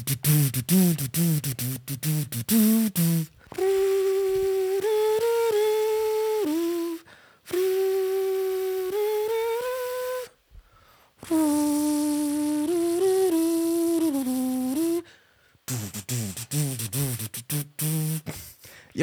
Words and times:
Ja, 0.00 0.06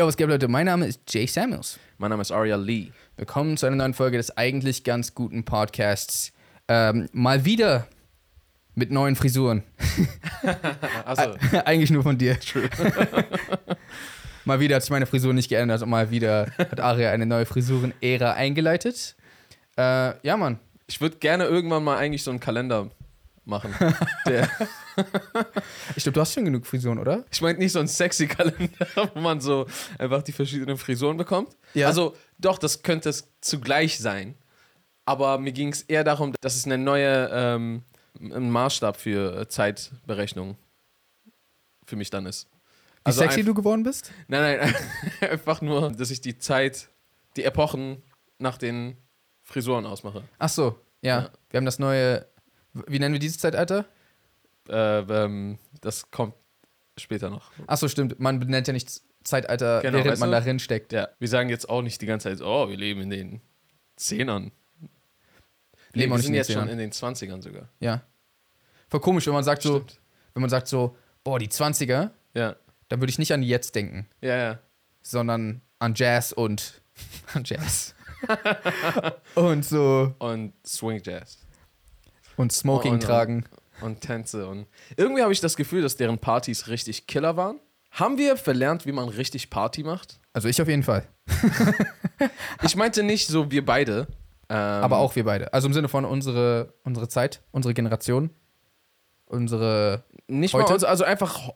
was 0.06 0.18
geht, 0.18 0.28
Leute? 0.28 0.48
Mein 0.48 0.66
Name 0.66 0.88
ist 0.88 1.02
Jay 1.08 1.28
Samuels. 1.28 1.80
Mein 2.00 2.10
Name 2.10 2.22
ist 2.22 2.32
Aria 2.32 2.56
Lee. 2.56 2.92
Willkommen 3.18 3.58
zu 3.58 3.68
einer 3.68 3.76
neuen 3.76 3.94
Folge 3.94 4.18
des 4.18 4.36
eigentlich 4.36 4.84
ganz 4.84 5.14
guten 5.14 5.46
Podcasts. 5.46 6.34
Ähm, 6.68 7.08
mal 7.12 7.46
wieder 7.46 7.88
mit 8.78 8.92
neuen 8.92 9.16
Frisuren. 9.16 9.64
Also, 11.04 11.36
eigentlich 11.66 11.90
nur 11.90 12.04
von 12.04 12.18
dir. 12.18 12.38
mal 14.46 14.60
wieder 14.60 14.76
hat 14.76 14.84
sich 14.84 14.92
meine 14.92 15.06
Frisur 15.06 15.34
nicht 15.34 15.50
geändert 15.50 15.82
und 15.82 15.90
mal 15.90 16.12
wieder 16.12 16.52
hat 16.58 16.80
Aria 16.80 17.12
eine 17.12 17.26
neue 17.26 17.46
Frisuren-Ära 17.46 18.34
eingeleitet. 18.34 19.16
Äh, 19.78 20.14
ja, 20.26 20.38
Mann. 20.38 20.60
ich 20.86 21.02
würde 21.02 21.18
gerne 21.18 21.46
irgendwann 21.46 21.84
mal 21.84 21.98
eigentlich 21.98 22.24
so 22.24 22.30
einen 22.32 22.40
Kalender 22.40 22.90
machen. 23.46 23.74
Der, 24.28 24.48
Ich 25.96 26.04
glaube, 26.04 26.14
du 26.14 26.22
hast 26.22 26.34
schon 26.34 26.46
genug 26.46 26.66
Frisuren, 26.66 27.00
oder? 27.00 27.26
ich 27.32 27.42
meine 27.42 27.58
nicht 27.58 27.72
so 27.72 27.80
einen 27.80 27.88
sexy 27.88 28.28
Kalender, 28.28 28.88
wo 29.14 29.20
man 29.20 29.42
so 29.42 29.66
einfach 29.98 30.22
die 30.22 30.34
verschiedenen 30.34 30.78
Frisuren 30.78 31.18
bekommt. 31.18 31.58
Ja. 31.74 31.88
Also, 31.88 32.16
doch, 32.38 32.60
das 32.60 32.84
könnte 32.84 33.10
es 33.10 33.28
zugleich 33.42 33.98
sein. 33.98 34.36
Aber 35.06 35.40
mir 35.40 35.52
ging 35.52 35.70
es 35.70 35.82
eher 35.82 36.04
darum, 36.04 36.34
dass 36.42 36.56
es 36.56 36.66
eine 36.66 36.78
neue 36.78 37.30
ähm, 37.34 37.84
ein 38.20 38.50
Maßstab 38.50 38.98
für 38.98 39.42
äh, 39.42 39.48
Zeitberechnung 39.48 40.58
für 41.86 41.96
mich 41.96 42.10
dann 42.10 42.26
ist. 42.26 42.48
Wie 42.52 42.58
Also 43.06 43.22
sexy 43.22 43.44
du 43.44 43.54
geworden 43.54 43.84
bist? 43.84 44.12
Nein, 44.28 44.58
nein, 44.60 44.76
einfach 45.32 45.62
nur, 45.62 45.92
dass 45.92 46.12
ich 46.12 46.22
die 46.22 46.38
Zeit, 46.38 46.90
die 47.36 47.44
Epochen 47.44 48.04
nach 48.40 48.58
den 48.58 48.98
Frisuren 49.44 49.86
ausmache. 49.86 50.24
Ach 50.40 50.50
so, 50.50 50.80
ja. 51.02 51.20
Ja. 51.22 51.30
Wir 51.50 51.58
haben 51.60 51.66
das 51.66 51.80
neue. 51.80 52.28
Wie 52.74 53.00
nennen 53.00 53.14
wir 53.14 53.20
dieses 53.20 53.40
Zeitalter? 53.40 53.86
Äh, 54.68 55.00
ähm, 55.00 55.58
das 55.82 56.12
kommt 56.12 56.36
später 56.98 57.30
noch. 57.30 57.52
Ach 57.68 57.78
so, 57.78 57.88
stimmt. 57.88 58.20
Man 58.20 58.40
benennt 58.40 58.68
ja 58.68 58.74
nicht 58.74 59.02
Zeitalter, 59.24 59.82
Genau, 59.82 60.04
während 60.04 60.20
man 60.20 60.30
du? 60.32 60.38
darin 60.38 60.60
steckt. 60.60 60.92
Ja, 60.94 61.08
wir 61.20 61.28
sagen 61.28 61.50
jetzt 61.50 61.70
auch 61.70 61.82
nicht 61.82 62.02
die 62.02 62.06
ganze 62.06 62.30
Zeit, 62.30 62.42
oh, 62.42 62.70
wir 62.70 62.78
leben 62.78 63.02
in 63.02 63.10
den 63.10 63.42
Zehnern. 63.96 64.52
Nee, 65.94 66.02
Leben 66.02 66.12
auch 66.14 66.18
wir 66.18 66.18
nicht 66.18 66.26
sind 66.26 66.28
in 66.28 66.34
den 66.34 66.38
jetzt 66.38 66.52
schon 66.54 66.68
in 66.70 66.78
den 66.78 66.92
Zwanzigern 66.92 67.42
sogar. 67.42 67.70
Ja. 67.80 68.02
Voll 68.90 69.00
komisch, 69.02 69.26
wenn 69.28 69.34
man 69.34 69.44
sagt 69.44 69.62
so, 69.62 69.76
Stimmt. 69.78 70.00
wenn 70.34 70.42
man 70.42 70.50
sagt 70.50 70.68
so, 70.68 70.96
boah, 71.24 71.40
die 71.40 71.48
20er, 71.50 72.12
Ja, 72.34 72.56
dann 72.90 73.02
würde 73.02 73.10
ich 73.10 73.20
nicht 73.20 73.34
an 73.34 73.42
die 73.42 73.48
jetzt 73.50 73.76
denken, 73.76 74.08
ja, 74.22 74.36
ja. 74.38 74.60
sondern 75.02 75.62
an 75.80 75.94
Jazz 75.96 76.32
und 76.32 76.82
an 77.34 77.44
Jazz. 77.46 77.94
und 79.36 79.64
so 79.66 80.14
Und 80.20 80.54
Swing 80.66 81.02
Jazz. 81.04 81.38
und 82.38 82.52
Smoking 82.52 82.94
Und- 82.94 82.98
und- 83.00 83.04
tragen. 83.04 83.46
Und 83.82 84.02
Tänze. 84.02 84.48
Und 84.48 84.66
irgendwie 84.96 85.22
habe 85.22 85.32
ich 85.32 85.40
das 85.40 85.56
Gefühl, 85.56 85.84
dass 85.84 85.96
deren 85.98 86.18
Partys 86.18 86.68
richtig 86.68 87.06
Killer 87.06 87.38
waren. 87.38 87.60
Haben 87.92 88.18
wir 88.18 88.36
verlernt, 88.36 88.88
wie 88.88 88.92
man 88.92 89.08
richtig 89.08 89.52
Party 89.52 89.84
macht? 89.84 90.20
Also 90.34 90.48
ich 90.48 90.60
auf 90.62 90.68
jeden 90.68 90.82
Fall, 90.82 91.08
Ich 92.64 92.76
meinte 92.76 93.04
nicht 93.04 93.28
so 93.28 93.52
wir 93.52 93.64
beide. 93.66 94.08
Ähm, 94.50 94.58
aber 94.58 94.98
auch 94.98 95.16
wir 95.16 95.26
beide. 95.26 95.54
Also 95.54 95.68
im 95.68 95.74
Sinne 95.74 95.90
von 95.90 96.06
unsere 96.06 96.74
unsere 96.84 97.08
Zeit, 97.08 97.42
unsere 97.52 97.74
Generation, 97.74 98.30
unsere 99.26 100.04
nicht 100.28 100.54
heute? 100.54 100.68
mal 100.68 100.74
uns, 100.74 100.84
also 100.84 101.04
einfach 101.04 101.52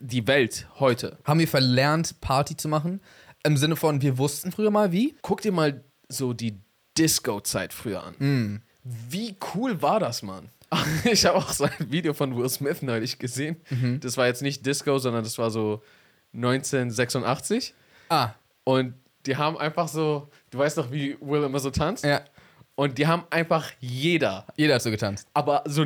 die 0.00 0.26
Welt 0.26 0.68
heute. 0.78 1.18
haben 1.24 1.40
wir 1.40 1.48
verlernt 1.48 2.20
Party 2.20 2.56
zu 2.56 2.68
machen 2.68 3.00
im 3.44 3.56
Sinne 3.56 3.76
von 3.76 4.02
wir 4.02 4.18
wussten 4.18 4.52
früher 4.52 4.70
mal 4.70 4.92
wie. 4.92 5.16
Guck 5.22 5.40
dir 5.40 5.52
mal 5.52 5.84
so 6.08 6.32
die 6.32 6.60
Disco-Zeit 6.96 7.72
früher 7.72 8.02
an. 8.02 8.14
Mm. 8.18 8.62
Wie 8.82 9.36
cool 9.54 9.80
war 9.82 10.00
das, 10.00 10.22
Mann? 10.22 10.48
Ich 11.04 11.24
habe 11.24 11.38
auch 11.38 11.50
so 11.50 11.64
ein 11.64 11.90
Video 11.90 12.12
von 12.12 12.36
Will 12.36 12.48
Smith 12.48 12.82
neulich 12.82 13.18
gesehen. 13.18 13.56
Mhm. 13.70 14.00
Das 14.00 14.16
war 14.16 14.26
jetzt 14.26 14.42
nicht 14.42 14.66
Disco, 14.66 14.98
sondern 14.98 15.24
das 15.24 15.38
war 15.38 15.50
so 15.50 15.82
1986. 16.34 17.74
Ah, 18.10 18.30
Und 18.64 18.94
die 19.28 19.36
haben 19.36 19.56
einfach 19.58 19.86
so, 19.86 20.28
du 20.50 20.58
weißt 20.58 20.76
doch, 20.78 20.90
wie 20.90 21.16
Will 21.20 21.44
immer 21.44 21.60
so 21.60 21.70
tanzt? 21.70 22.02
ja, 22.04 22.22
Und 22.74 22.98
die 22.98 23.06
haben 23.06 23.24
einfach 23.30 23.70
jeder, 23.78 24.46
jeder 24.56 24.74
hat 24.76 24.82
so 24.82 24.90
getanzt. 24.90 25.28
aber 25.34 25.62
so 25.66 25.84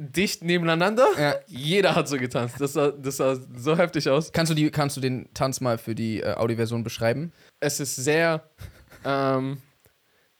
dicht 0.00 0.42
nebeneinander, 0.44 1.06
Ja. 1.18 1.34
jeder 1.46 1.94
hat 1.94 2.08
so 2.08 2.16
getanzt. 2.16 2.60
Das 2.60 2.72
sah, 2.74 2.90
das 2.92 3.16
sah 3.18 3.36
so 3.56 3.76
heftig 3.76 4.08
aus. 4.08 4.32
Kannst 4.32 4.50
du 4.50 4.54
die 4.54 4.70
kannst 4.70 4.96
du 4.96 5.00
den 5.02 5.28
Tanz 5.34 5.60
mal 5.60 5.76
für 5.78 5.94
die 5.94 6.20
äh, 6.22 6.34
Audioversion 6.34 6.82
beschreiben? 6.84 7.32
Es 7.60 7.80
ist 7.80 7.96
sehr, 7.96 8.48
ähm, 9.04 9.60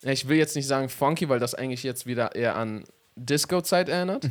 ich 0.02 0.28
will 0.28 0.36
jetzt 0.38 0.54
nicht 0.56 0.66
sagen 0.68 0.88
funky, 0.88 1.28
weil 1.28 1.40
das 1.40 1.54
eigentlich 1.54 1.82
jetzt 1.82 2.06
wieder 2.06 2.34
eher 2.34 2.54
an 2.56 2.84
Disco-Zeit 3.16 3.88
erinnert. 3.88 4.28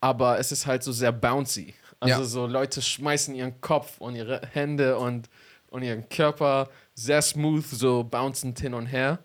Aber 0.00 0.38
es 0.38 0.50
ist 0.50 0.66
halt 0.66 0.82
so 0.82 0.90
sehr 0.92 1.12
bouncy. 1.12 1.74
Also 2.00 2.22
Ja. 2.22 2.26
so 2.26 2.46
Leute 2.46 2.82
schmeißen 2.82 3.34
ihren 3.34 3.60
Kopf 3.60 3.98
und 4.00 4.16
ihre 4.16 4.40
Hände 4.52 4.98
und, 4.98 5.28
und 5.72 5.82
ihren 5.82 6.08
Körper 6.08 6.68
sehr 6.94 7.22
smooth, 7.22 7.64
so 7.64 8.04
bouncend 8.04 8.60
hin 8.60 8.74
und 8.74 8.86
her. 8.86 9.18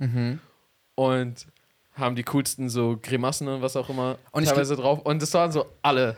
Und 0.96 1.47
haben 1.94 2.16
die 2.16 2.24
coolsten 2.24 2.69
so 2.69 2.97
Grimassen 3.02 3.47
und 3.47 3.62
was 3.62 3.75
auch 3.75 3.90
immer 3.90 4.18
Und 4.31 4.44
ich 4.44 4.50
teilweise 4.50 4.75
drauf. 4.75 5.00
Und 5.00 5.22
das 5.22 5.34
waren 5.34 5.52
so 5.52 5.66
alle 5.81 6.16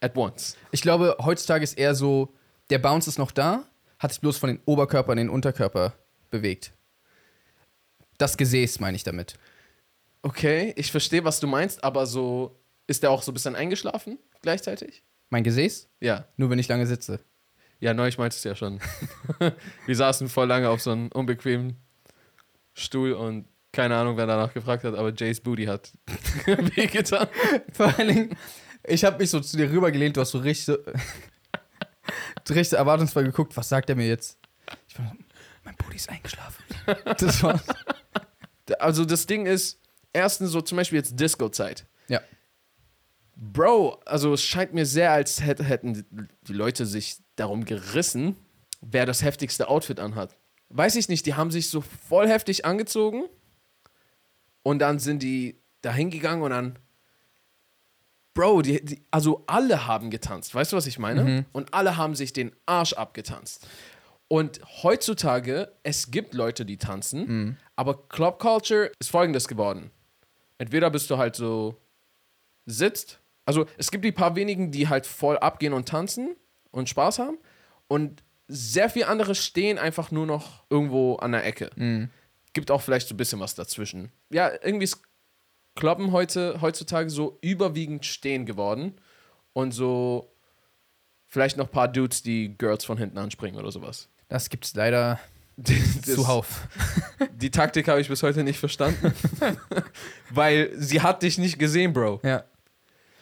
at 0.00 0.16
once. 0.16 0.56
Ich 0.70 0.82
glaube, 0.82 1.16
heutzutage 1.20 1.64
ist 1.64 1.78
eher 1.78 1.94
so, 1.94 2.32
der 2.70 2.78
Bounce 2.78 3.08
ist 3.08 3.18
noch 3.18 3.30
da, 3.30 3.64
hat 3.98 4.12
sich 4.12 4.20
bloß 4.20 4.38
von 4.38 4.48
den 4.48 4.60
Oberkörper 4.64 5.12
in 5.12 5.18
den 5.18 5.30
Unterkörper 5.30 5.94
bewegt. 6.30 6.72
Das 8.18 8.36
Gesäß 8.36 8.80
meine 8.80 8.96
ich 8.96 9.04
damit. 9.04 9.38
Okay, 10.22 10.72
ich 10.76 10.90
verstehe, 10.90 11.24
was 11.24 11.40
du 11.40 11.46
meinst, 11.46 11.82
aber 11.84 12.06
so 12.06 12.58
ist 12.86 13.02
der 13.02 13.10
auch 13.10 13.22
so 13.22 13.30
ein 13.30 13.34
bisschen 13.34 13.56
eingeschlafen 13.56 14.18
gleichzeitig? 14.42 15.02
Mein 15.30 15.42
Gesäß? 15.42 15.88
Ja. 16.00 16.26
Nur 16.36 16.50
wenn 16.50 16.58
ich 16.58 16.68
lange 16.68 16.86
sitze. 16.86 17.20
Ja, 17.80 17.92
neulich 17.94 18.16
meintest 18.18 18.44
du 18.44 18.48
ja 18.50 18.54
schon. 18.54 18.80
Wir 19.86 19.96
saßen 19.96 20.28
voll 20.28 20.46
lange 20.46 20.68
auf 20.70 20.80
so 20.80 20.90
einem 20.92 21.08
unbequemen 21.12 21.76
Stuhl 22.74 23.12
und 23.12 23.46
keine 23.72 23.96
Ahnung, 23.96 24.16
wer 24.16 24.26
danach 24.26 24.54
gefragt 24.54 24.84
hat, 24.84 24.94
aber 24.94 25.12
Jays 25.14 25.40
Booty 25.40 25.66
hat 25.66 25.92
wehgetan. 26.46 27.28
Vor 27.72 27.86
allen 27.98 28.08
Dingen, 28.08 28.36
ich 28.84 29.04
habe 29.04 29.18
mich 29.18 29.28
so 29.30 29.40
zu 29.40 29.56
dir 29.58 29.70
rübergelehnt, 29.70 30.16
du 30.16 30.22
hast 30.22 30.30
so 30.30 30.38
richtig, 30.38 30.64
so, 30.64 30.78
richtig 32.48 32.78
erwartungsvoll 32.78 33.24
geguckt, 33.24 33.54
was 33.56 33.68
sagt 33.68 33.90
er 33.90 33.96
mir 33.96 34.08
jetzt? 34.08 34.38
Ich 34.88 34.98
war 34.98 35.06
so, 35.08 35.14
mein 35.64 35.76
Booty 35.76 35.96
ist 35.96 36.08
eingeschlafen. 36.08 36.64
Das 37.18 37.42
war's. 37.42 37.62
Also 38.78 39.04
das 39.04 39.26
Ding 39.26 39.44
ist, 39.46 39.78
erstens 40.14 40.50
so 40.50 40.60
zum 40.62 40.76
Beispiel 40.76 40.96
jetzt 40.98 41.18
Disco-Zeit. 41.20 41.86
Ja. 42.08 42.20
Bro, 43.36 44.00
also 44.06 44.32
es 44.32 44.42
scheint 44.42 44.72
mir 44.72 44.86
sehr, 44.86 45.12
als 45.12 45.42
hätt- 45.42 45.62
hätten 45.62 46.06
die 46.48 46.52
Leute 46.54 46.86
sich 46.86 47.18
darum 47.36 47.64
gerissen, 47.64 48.36
wer 48.80 49.06
das 49.06 49.22
heftigste 49.22 49.68
Outfit 49.68 50.00
anhat. 50.00 50.36
Weiß 50.68 50.96
ich 50.96 51.08
nicht, 51.08 51.26
die 51.26 51.34
haben 51.34 51.50
sich 51.50 51.70
so 51.70 51.80
voll 51.80 52.28
heftig 52.28 52.64
angezogen 52.64 53.24
und 54.62 54.80
dann 54.80 54.98
sind 54.98 55.22
die 55.22 55.60
da 55.82 55.92
hingegangen 55.92 56.42
und 56.42 56.50
dann. 56.50 56.78
Bro, 58.34 58.62
die, 58.62 58.84
die, 58.84 59.02
also 59.10 59.44
alle 59.46 59.86
haben 59.86 60.10
getanzt, 60.10 60.54
weißt 60.54 60.72
du, 60.72 60.76
was 60.76 60.86
ich 60.86 60.98
meine? 60.98 61.46
Und 61.52 61.72
alle 61.72 61.96
haben 61.96 62.14
sich 62.14 62.32
den 62.34 62.52
Arsch 62.66 62.92
abgetanzt. 62.92 63.66
Und 64.28 64.60
heutzutage, 64.82 65.72
es 65.84 66.10
gibt 66.10 66.34
Leute, 66.34 66.66
die 66.66 66.76
tanzen, 66.76 67.26
aber 67.76 68.08
Club 68.08 68.38
Culture 68.40 68.90
ist 68.98 69.10
folgendes 69.10 69.46
geworden. 69.48 69.90
Entweder 70.58 70.90
bist 70.90 71.08
du 71.10 71.16
halt 71.16 71.36
so 71.36 71.76
sitzt. 72.66 73.20
Also 73.44 73.66
es 73.78 73.90
gibt 73.90 74.04
die 74.04 74.12
paar 74.12 74.34
wenigen, 74.36 74.70
die 74.72 74.88
halt 74.88 75.06
voll 75.06 75.38
abgehen 75.38 75.72
und 75.72 75.88
tanzen 75.88 76.34
und 76.76 76.88
Spaß 76.88 77.18
haben. 77.18 77.38
Und 77.88 78.22
sehr 78.48 78.88
viele 78.90 79.08
andere 79.08 79.34
stehen 79.34 79.78
einfach 79.78 80.10
nur 80.10 80.26
noch 80.26 80.64
irgendwo 80.70 81.16
an 81.16 81.32
der 81.32 81.44
Ecke. 81.44 81.70
Gibt 82.52 82.70
auch 82.70 82.80
vielleicht 82.80 83.08
so 83.08 83.14
ein 83.14 83.18
bisschen 83.18 83.40
was 83.40 83.54
dazwischen. 83.54 84.10
Ja, 84.30 84.50
irgendwie 84.62 84.84
ist 84.84 85.02
Kloppen 85.74 86.12
heute, 86.12 86.60
heutzutage 86.60 87.10
so 87.10 87.38
überwiegend 87.42 88.06
stehen 88.06 88.46
geworden. 88.46 88.94
Und 89.52 89.72
so 89.72 90.32
vielleicht 91.26 91.56
noch 91.56 91.66
ein 91.66 91.72
paar 91.72 91.88
Dudes, 91.88 92.22
die 92.22 92.56
Girls 92.56 92.84
von 92.84 92.98
hinten 92.98 93.18
anspringen 93.18 93.58
oder 93.60 93.72
sowas. 93.72 94.08
Das 94.28 94.48
gibt's 94.48 94.74
leider 94.74 95.18
Das- 95.56 96.02
zuhauf. 96.02 96.68
Die 97.32 97.50
Taktik 97.50 97.88
habe 97.88 98.00
ich 98.00 98.08
bis 98.08 98.22
heute 98.22 98.44
nicht 98.44 98.58
verstanden. 98.58 99.12
Weil 100.30 100.70
sie 100.76 101.00
hat 101.00 101.22
dich 101.22 101.38
nicht 101.38 101.58
gesehen, 101.58 101.92
Bro. 101.94 102.20
Ja. 102.22 102.44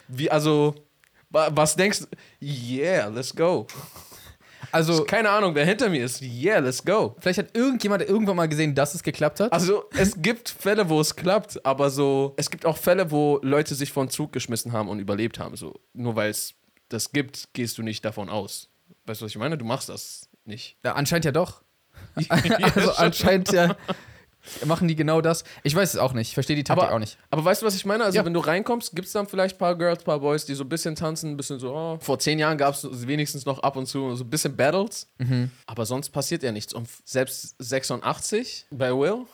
Wie, 0.09 0.31
also, 0.31 0.75
was 1.35 1.77
denkst 1.77 2.01
du? 2.01 2.07
Yeah, 2.41 3.09
let's 3.09 3.35
go. 3.35 3.67
Also, 4.73 5.05
Keine 5.05 5.31
Ahnung, 5.31 5.55
wer 5.55 5.65
hinter 5.65 5.89
mir 5.89 6.05
ist. 6.05 6.21
Yeah, 6.21 6.59
let's 6.59 6.85
go. 6.85 7.15
vielleicht 7.21 7.39
hat 7.39 7.57
irgendjemand 7.57 8.03
irgendwann 8.03 8.37
mal 8.37 8.49
gesehen, 8.49 8.75
dass 8.75 8.95
es 8.95 9.03
geklappt 9.03 9.41
hat. 9.41 9.53
Also, 9.53 9.85
es 9.97 10.21
gibt 10.21 10.49
Fälle, 10.49 10.89
wo 10.89 11.01
es 11.01 11.15
klappt, 11.15 11.65
aber 11.65 11.91
so, 11.91 12.35
es 12.37 12.51
gibt 12.51 12.67
auch 12.67 12.77
Fälle, 12.77 13.11
wo 13.11 13.39
Leute 13.43 13.75
sich 13.75 13.93
von 13.93 14.11
Zug 14.11 14.33
geschmissen 14.33 14.73
haben 14.73 14.89
und 14.89 14.99
überlebt 14.99 15.39
haben. 15.39 15.57
So, 15.57 15.81
nur 15.93 16.17
weil 16.17 16.31
es 16.31 16.55
das 16.89 17.13
gibt, 17.13 17.49
gehst 17.53 17.79
du 17.79 17.83
nicht 17.83 18.05
davon 18.05 18.29
aus. 18.29 18.69
Weißt 19.07 19.21
du, 19.21 19.27
was 19.27 19.33
ich 19.33 19.39
meine? 19.39 19.59
Du 19.59 19.65
machst 19.65 19.89
das 19.89 20.29
nicht. 20.45 20.77
Ja, 20.85 20.95
anscheinend 20.95 21.25
ja 21.25 21.33
doch. 21.33 21.63
also 22.29 22.93
anscheinend 22.93 23.53
ja 23.53 23.77
machen 24.67 24.89
die 24.89 24.97
genau 24.97 25.21
das. 25.21 25.45
Ich 25.63 25.75
weiß 25.75 25.95
es 25.95 25.99
auch 26.01 26.13
nicht. 26.13 26.29
Ich 26.29 26.35
verstehe 26.35 26.57
die 26.57 26.65
Taktik 26.65 26.85
Aber- 26.87 26.95
auch 26.95 26.99
nicht. 26.99 27.19
Aber 27.31 27.45
weißt 27.45 27.63
du, 27.63 27.67
was 27.67 27.75
ich 27.75 27.85
meine? 27.85 28.05
Also, 28.05 28.17
Ja. 28.19 28.25
wenn 28.25 28.35
du 28.35 28.41
reinkommst, 28.41 28.95
gibt 28.95 29.07
es 29.07 29.13
dann 29.13 29.27
vielleicht 29.27 29.57
ein 29.57 29.59
paar 29.59 29.77
Girls, 29.77 30.01
ein 30.01 30.05
paar 30.05 30.21
Boys, 30.21 30.45
die 30.47 30.55
so 30.55 30.65
ein 30.65 30.69
bisschen 30.69 30.95
tanzen, 30.95 31.31
ein 31.33 31.37
bisschen 31.37 31.59
so. 31.59 31.75
Oh. 31.75 31.99
Vor 32.01 32.19
zehn 32.19 32.39
Jahren 32.39 32.59
gab 32.59 32.75
es 32.75 32.87
wenigstens 33.07 33.47
noch 33.47 33.61
ab 33.63 33.77
und 33.77 33.87
zu 33.87 34.15
so 34.17 34.25
ein 34.25 34.31
bisschen 34.31 34.57
Battles. 34.57 35.07
Mhm. 35.19 35.51
Aber 35.67 35.87
sonst 35.87 36.11
passiert 36.11 36.43
ja 36.43 36.53
nichts. 36.53 36.73
Und 36.75 36.89
selbst 37.05 37.55
86 37.59 38.67
bei 38.71 38.91
Will 38.93 39.27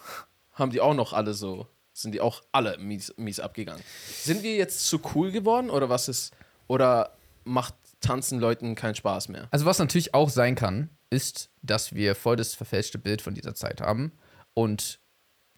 haben 0.53 0.71
die 0.71 0.81
auch 0.81 0.95
noch 0.95 1.13
alle 1.13 1.35
so. 1.35 1.67
Sind 1.93 2.13
die 2.13 2.21
auch 2.21 2.43
alle 2.53 2.79
mies, 2.79 3.13
mies 3.17 3.41
abgegangen. 3.41 3.83
Sind 4.23 4.43
wir 4.43 4.55
jetzt 4.55 4.87
zu 4.87 5.01
cool 5.15 5.31
geworden 5.33 5.71
oder 5.71 5.89
was 5.89 6.09
ist. 6.09 6.33
Oder 6.69 7.17
macht 7.45 7.75
Tanzen 8.01 8.39
Leuten 8.39 8.75
keinen 8.75 8.95
Spaß 8.95 9.29
mehr? 9.29 9.49
Also 9.51 9.67
was 9.67 9.79
natürlich 9.79 10.15
auch 10.15 10.31
sein 10.31 10.55
kann, 10.55 10.89
ist, 11.11 11.51
dass 11.63 11.95
wir 11.95 12.15
voll 12.15 12.37
das 12.37 12.55
verfälschte 12.55 12.99
Bild 12.99 13.21
von 13.21 13.35
dieser 13.35 13.55
Zeit 13.55 13.81
haben 13.81 14.13
und 14.61 14.99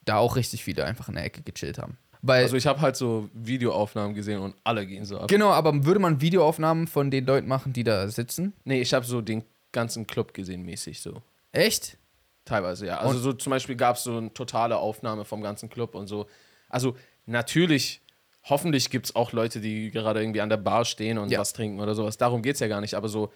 da 0.05 0.17
auch 0.19 0.37
richtig 0.37 0.65
viele 0.65 0.85
einfach 0.85 1.09
in 1.09 1.15
der 1.15 1.25
Ecke 1.25 1.43
gechillt 1.43 1.79
haben. 1.79 1.97
Weil, 2.23 2.45
Also, 2.45 2.57
ich 2.57 2.67
habe 2.67 2.81
halt 2.81 2.97
so 2.97 3.29
Videoaufnahmen 3.35 4.15
gesehen 4.15 4.39
und 4.41 4.55
alle 4.63 4.87
gehen 4.87 5.05
so 5.05 5.19
ab. 5.19 5.29
genau, 5.29 5.51
aber 5.51 5.85
würde 5.85 5.99
man 6.01 6.21
Videoaufnahmen 6.21 6.87
von 6.87 7.11
den 7.11 7.27
Leuten 7.27 7.49
machen, 7.49 7.73
die 7.73 7.83
da 7.85 8.07
sitzen? 8.09 8.53
Nee, 8.65 8.81
ich 8.81 8.95
habe 8.95 9.05
so 9.05 9.21
den 9.21 9.43
ganzen 9.73 10.07
Club 10.07 10.33
gesehen, 10.35 10.63
mäßig 10.65 11.01
so. 11.01 11.21
Echt? 11.51 11.97
Teilweise, 12.45 12.87
ja. 12.87 12.99
Also 12.99 13.17
Und- 13.17 13.23
so 13.23 13.33
zum 13.33 13.51
Beispiel 13.51 13.75
gab 13.77 13.97
es 13.97 14.05
so 14.05 14.17
eine 14.17 14.33
totale 14.35 14.77
Aufnahme 14.77 15.25
vom 15.25 15.43
ganzen 15.43 15.69
Club 15.69 15.95
und 15.95 16.07
so. 16.07 16.27
Also 16.69 16.97
natürlich, 17.27 18.01
hoffentlich 18.45 18.91
gibt 18.91 19.07
es 19.07 19.17
auch 19.17 19.33
Leute, 19.33 19.61
die 19.61 19.91
gerade 19.91 20.21
irgendwie 20.21 20.41
an 20.41 20.49
der 20.49 20.57
Bar 20.57 20.85
stehen 20.85 21.19
und 21.19 21.31
Ja. 21.31 21.39
was 21.41 21.53
trinken 21.53 21.81
oder 21.81 21.95
sowas. 21.95 22.17
Darum 22.19 22.43
geht 22.43 22.55
es 22.55 22.61
ja 22.61 22.69
gar 22.69 22.81
nicht. 22.81 22.95
Aber 22.95 23.09
so, 23.09 23.33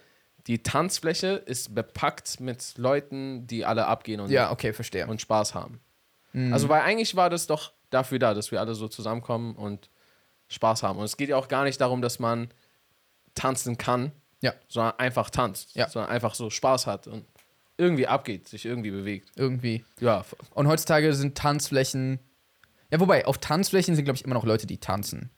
die 0.47 0.63
Tanzfläche 0.63 1.27
ist 1.45 1.75
bepackt 1.75 2.39
mit 2.39 2.77
Leuten, 2.77 3.47
die 3.47 3.65
alle 3.65 3.85
abgehen 3.87 4.19
und, 4.19 4.29
Ja, 4.31 4.51
okay, 4.51 4.73
verstehe. 4.73 5.05
und 5.07 5.21
Spaß 5.21 5.53
haben. 5.53 5.79
Mhm. 6.33 6.53
Also 6.53 6.69
weil 6.69 6.81
eigentlich 6.81 7.15
war 7.15 7.29
das 7.29 7.47
doch 7.47 7.73
dafür 7.89 8.19
da, 8.19 8.33
dass 8.33 8.51
wir 8.51 8.59
alle 8.59 8.75
so 8.75 8.87
zusammenkommen 8.87 9.55
und 9.55 9.89
Spaß 10.49 10.83
haben. 10.83 10.97
Und 10.99 11.05
es 11.05 11.17
geht 11.17 11.29
ja 11.29 11.35
auch 11.37 11.47
gar 11.49 11.63
nicht 11.65 11.79
darum, 11.81 12.01
dass 12.01 12.19
man 12.19 12.49
tanzen 13.35 13.77
kann, 13.77 14.11
Ja. 14.41 14.53
sondern 14.67 14.97
einfach 14.99 15.29
tanzt. 15.29 15.75
Ja. 15.75 15.89
Sondern 15.89 16.11
einfach 16.11 16.33
so 16.35 16.49
Spaß 16.49 16.87
hat 16.87 17.07
und 17.07 17.25
irgendwie 17.77 18.07
abgeht, 18.07 18.47
sich 18.47 18.65
irgendwie 18.65 18.91
bewegt. 18.91 19.29
Irgendwie. 19.35 19.83
Ja, 19.99 20.25
Und 20.55 20.67
heutzutage 20.67 21.13
sind 21.13 21.37
Tanzflächen. 21.37 22.19
Ja, 22.91 22.99
wobei, 22.99 23.25
auf 23.25 23.37
Tanzflächen 23.37 23.95
sind, 23.95 24.05
glaube 24.05 24.15
ich, 24.17 24.23
immer 24.25 24.33
noch 24.35 24.45
Leute, 24.45 24.65
die 24.65 24.77
tanzen. 24.79 25.29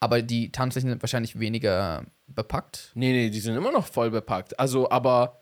Aber 0.00 0.22
die 0.22 0.52
Tanzflächen 0.52 0.90
sind 0.90 1.02
wahrscheinlich 1.02 1.38
weniger 1.38 2.04
bepackt. 2.28 2.92
Nee, 2.94 3.12
nee, 3.12 3.30
die 3.30 3.40
sind 3.40 3.56
immer 3.56 3.72
noch 3.72 3.86
voll 3.86 4.10
bepackt. 4.10 4.58
Also, 4.58 4.90
aber 4.90 5.40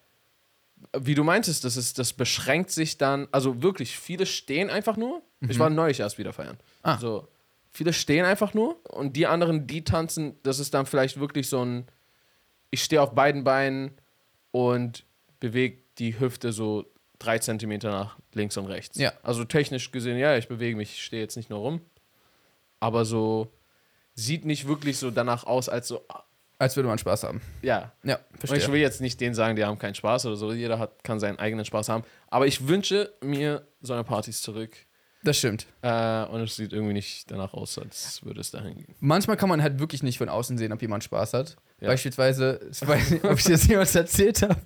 wie 0.96 1.14
du 1.14 1.24
meintest, 1.24 1.64
das, 1.64 1.76
ist, 1.76 1.98
das 1.98 2.12
beschränkt 2.12 2.70
sich 2.70 2.98
dann, 2.98 3.28
also 3.32 3.62
wirklich, 3.62 3.98
viele 3.98 4.26
stehen 4.26 4.70
einfach 4.70 4.96
nur. 4.96 5.22
Ich 5.48 5.58
war 5.58 5.70
neulich 5.70 6.00
erst 6.00 6.18
wieder 6.18 6.32
feiern. 6.32 6.58
Ah. 6.82 6.94
Also, 6.94 7.28
viele 7.70 7.92
stehen 7.92 8.24
einfach 8.24 8.54
nur 8.54 8.78
und 8.90 9.16
die 9.16 9.26
anderen, 9.26 9.66
die 9.66 9.84
tanzen, 9.84 10.36
das 10.42 10.58
ist 10.58 10.72
dann 10.72 10.86
vielleicht 10.86 11.20
wirklich 11.20 11.48
so 11.48 11.62
ein, 11.62 11.86
ich 12.70 12.82
stehe 12.82 13.02
auf 13.02 13.14
beiden 13.14 13.44
Beinen 13.44 13.92
und 14.50 15.04
bewege 15.40 15.78
die 15.98 16.18
Hüfte 16.18 16.52
so 16.52 16.86
drei 17.18 17.38
Zentimeter 17.38 17.90
nach 17.90 18.16
links 18.32 18.56
und 18.56 18.66
rechts. 18.66 18.98
Ja. 18.98 19.12
Also 19.22 19.44
technisch 19.44 19.90
gesehen, 19.92 20.18
ja, 20.18 20.36
ich 20.36 20.48
bewege 20.48 20.76
mich, 20.76 20.92
ich 20.92 21.04
stehe 21.04 21.22
jetzt 21.22 21.36
nicht 21.36 21.50
nur 21.50 21.58
rum. 21.58 21.80
Aber 22.80 23.04
so 23.04 23.52
sieht 24.16 24.44
nicht 24.44 24.66
wirklich 24.66 24.98
so 24.98 25.10
danach 25.12 25.44
aus, 25.44 25.68
als 25.68 25.86
so, 25.88 26.04
Als 26.58 26.74
würde 26.74 26.88
man 26.88 26.98
Spaß 26.98 27.22
haben. 27.24 27.40
ja, 27.62 27.92
Ja, 28.02 28.16
und 28.16 28.42
ich 28.44 28.48
verstehe. 28.50 28.72
will 28.72 28.80
jetzt 28.80 29.00
nicht 29.00 29.20
denen 29.20 29.34
sagen, 29.34 29.56
die 29.56 29.64
haben 29.64 29.78
keinen 29.78 29.94
Spaß 29.94 30.26
oder 30.26 30.36
so. 30.36 30.52
Jeder 30.52 30.78
hat, 30.78 31.04
kann 31.04 31.20
seinen 31.20 31.38
eigenen 31.38 31.64
Spaß 31.64 31.88
haben. 31.90 32.02
Aber 32.28 32.46
ich 32.46 32.66
wünsche 32.66 33.12
mir 33.22 33.66
so 33.82 33.92
eine 33.92 34.04
Partys 34.04 34.40
zurück. 34.42 34.74
Das 35.22 35.36
stimmt. 35.38 35.66
Äh, 35.82 36.24
und 36.26 36.40
es 36.40 36.56
sieht 36.56 36.72
irgendwie 36.72 36.92
nicht 36.94 37.30
danach 37.30 37.52
aus, 37.52 37.78
als 37.78 38.24
würde 38.24 38.40
es 38.40 38.50
dahin 38.52 38.76
gehen. 38.76 38.94
Manchmal 39.00 39.36
kann 39.36 39.48
man 39.48 39.60
halt 39.62 39.78
wirklich 39.80 40.02
nicht 40.02 40.18
von 40.18 40.28
außen 40.28 40.56
sehen, 40.56 40.72
ob 40.72 40.80
jemand 40.80 41.02
Spaß 41.04 41.34
hat. 41.34 41.56
Ja. 41.80 41.88
Beispielsweise, 41.88 42.60
ich 42.70 42.86
weiß 42.86 43.10
nicht, 43.10 43.24
ob 43.24 43.36
ich 43.38 43.44
das 43.44 43.66
jemals 43.66 43.94
erzählt 43.94 44.40
habe. 44.42 44.56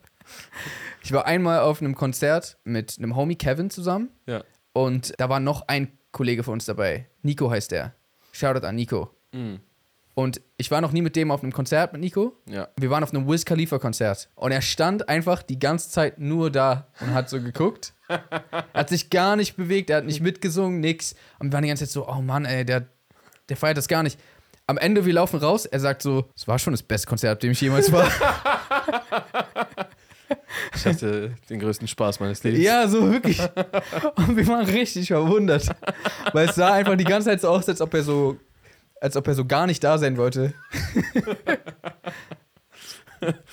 Ich 1.03 1.13
war 1.13 1.25
einmal 1.27 1.61
auf 1.61 1.81
einem 1.81 1.95
Konzert 1.95 2.59
mit 2.65 2.99
einem 2.99 3.17
Homie 3.17 3.37
Kevin 3.37 3.71
zusammen 3.71 4.11
Ja. 4.27 4.45
und 4.75 5.15
da 5.19 5.29
war 5.29 5.41
noch 5.41 5.67
ein 5.67 5.99
Kollege 6.13 6.43
von 6.45 6.55
uns 6.55 6.67
dabei. 6.67 7.09
Nico 7.23 7.51
heißt 7.51 7.71
der. 7.73 7.95
Shoutout 8.33 8.67
an 8.67 8.75
Nico. 8.77 9.11
Mhm. 9.33 9.61
Und 10.15 10.41
ich 10.57 10.71
war 10.71 10.81
noch 10.81 10.93
nie 10.93 11.03
mit 11.03 11.17
dem 11.17 11.31
auf 11.31 11.43
einem 11.43 11.53
Konzert 11.53 11.93
mit 11.93 12.03
Nico. 12.03 12.37
Ja. 12.47 12.69
Wir 12.77 12.91
waren 12.91 13.03
auf 13.03 13.15
einem 13.15 13.29
Wiz 13.29 13.45
Khalifa 13.45 13.79
Konzert 13.79 14.29
und 14.35 14.53
er 14.53 14.61
stand 14.61 15.09
einfach 15.09 15.43
die 15.43 15.59
ganze 15.59 15.89
Zeit 15.89 16.19
nur 16.19 16.51
da 16.51 16.89
und 17.01 17.15
hat 17.15 17.31
so 17.31 17.41
geguckt. 17.41 17.95
er 18.09 18.65
hat 18.75 18.89
sich 18.89 19.09
gar 19.09 19.37
nicht 19.37 19.57
bewegt, 19.57 19.89
er 19.89 19.99
hat 19.99 20.05
nicht 20.05 20.21
mitgesungen, 20.21 20.81
nix. 20.81 21.15
Und 21.39 21.49
wir 21.49 21.53
waren 21.55 21.63
die 21.63 21.69
ganze 21.69 21.87
Zeit 21.87 21.93
so, 21.93 22.09
oh 22.09 22.21
Mann, 22.21 22.45
ey, 22.45 22.65
der, 22.65 22.87
der 23.49 23.57
feiert 23.57 23.79
das 23.79 23.89
gar 23.89 24.03
nicht. 24.03 24.19
Am 24.67 24.79
Ende, 24.79 25.05
wir 25.05 25.13
laufen 25.13 25.41
raus, 25.41 25.65
er 25.65 25.81
sagt 25.81 26.03
so, 26.03 26.29
es 26.37 26.47
war 26.47 26.59
schon 26.59 26.73
das 26.73 26.83
beste 26.83 27.09
Konzert, 27.09 27.37
auf 27.37 27.41
dem 27.41 27.53
ich 27.53 27.61
jemals 27.61 27.91
war. 27.91 28.11
Ich 30.75 30.87
hatte 30.87 31.35
den 31.49 31.61
größten 31.61 31.89
Spaß 31.89 32.21
meines 32.21 32.43
Lebens. 32.43 32.63
ja, 32.63 32.87
so 32.89 33.11
wirklich. 33.11 33.41
Und 34.17 34.37
wir 34.37 34.47
waren 34.47 34.65
richtig 34.65 35.09
verwundert. 35.09 35.69
Weil 36.33 36.49
es 36.49 36.55
sah 36.55 36.73
einfach 36.73 36.97
die 36.97 37.05
ganze 37.05 37.31
Zeit 37.31 37.41
so 37.41 37.49
aus, 37.49 37.69
als 37.69 37.81
ob 37.81 37.93
er 37.95 38.03
so, 38.03 38.37
als 39.01 39.17
ob 39.17 39.27
er 39.27 39.35
so 39.35 39.45
gar 39.45 39.67
nicht 39.67 39.83
da 39.83 39.99
sein 39.99 40.17
wollte. 40.17 40.55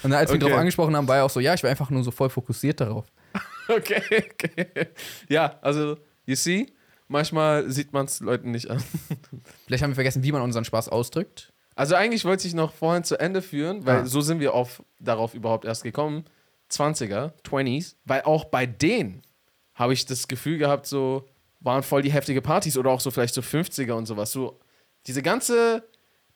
Und 0.03 0.13
als 0.13 0.29
wir 0.29 0.35
ihn 0.35 0.39
darauf 0.39 0.57
angesprochen 0.57 0.95
haben, 0.95 1.07
war 1.07 1.17
er 1.17 1.25
auch 1.25 1.29
so, 1.29 1.39
ja, 1.41 1.53
ich 1.53 1.61
war 1.63 1.69
einfach 1.69 1.89
nur 1.89 2.03
so 2.03 2.11
voll 2.11 2.29
fokussiert 2.29 2.79
darauf. 2.81 3.05
Okay, 3.69 4.01
okay. 4.31 4.87
Ja, 5.27 5.59
also, 5.61 5.97
you 6.25 6.35
see, 6.37 6.67
manchmal 7.09 7.69
sieht 7.69 7.91
man 7.91 8.05
es 8.05 8.21
Leuten 8.21 8.51
nicht 8.51 8.69
an. 8.71 8.81
Vielleicht 9.65 9.83
haben 9.83 9.89
wir 9.91 9.95
vergessen, 9.95 10.23
wie 10.23 10.31
man 10.31 10.41
unseren 10.41 10.63
Spaß 10.63 10.87
ausdrückt. 10.87 11.51
Also 11.75 11.95
eigentlich 11.95 12.23
wollte 12.23 12.47
ich 12.47 12.53
noch 12.53 12.71
vorhin 12.71 13.03
zu 13.03 13.19
Ende 13.19 13.41
führen, 13.41 13.85
weil 13.85 13.97
Ah. 13.97 14.05
so 14.05 14.21
sind 14.21 14.39
wir 14.39 14.53
auf, 14.53 14.81
darauf 15.01 15.33
überhaupt 15.33 15.65
erst 15.65 15.83
gekommen. 15.83 16.23
20er, 16.71 17.33
20s, 17.43 17.95
weil 18.05 18.21
auch 18.21 18.45
bei 18.45 18.65
denen 18.65 19.21
habe 19.75 19.91
ich 19.91 20.05
das 20.05 20.29
Gefühl 20.29 20.57
gehabt, 20.59 20.85
so 20.85 21.27
waren 21.59 21.83
voll 21.83 22.01
die 22.01 22.13
heftige 22.13 22.41
Partys 22.41 22.77
oder 22.77 22.89
auch 22.91 23.01
so 23.01 23.11
vielleicht 23.11 23.33
so 23.33 23.41
50er 23.41 23.91
und 23.91 24.05
sowas. 24.05 24.31
So 24.31 24.61
diese 25.07 25.21
ganze 25.21 25.83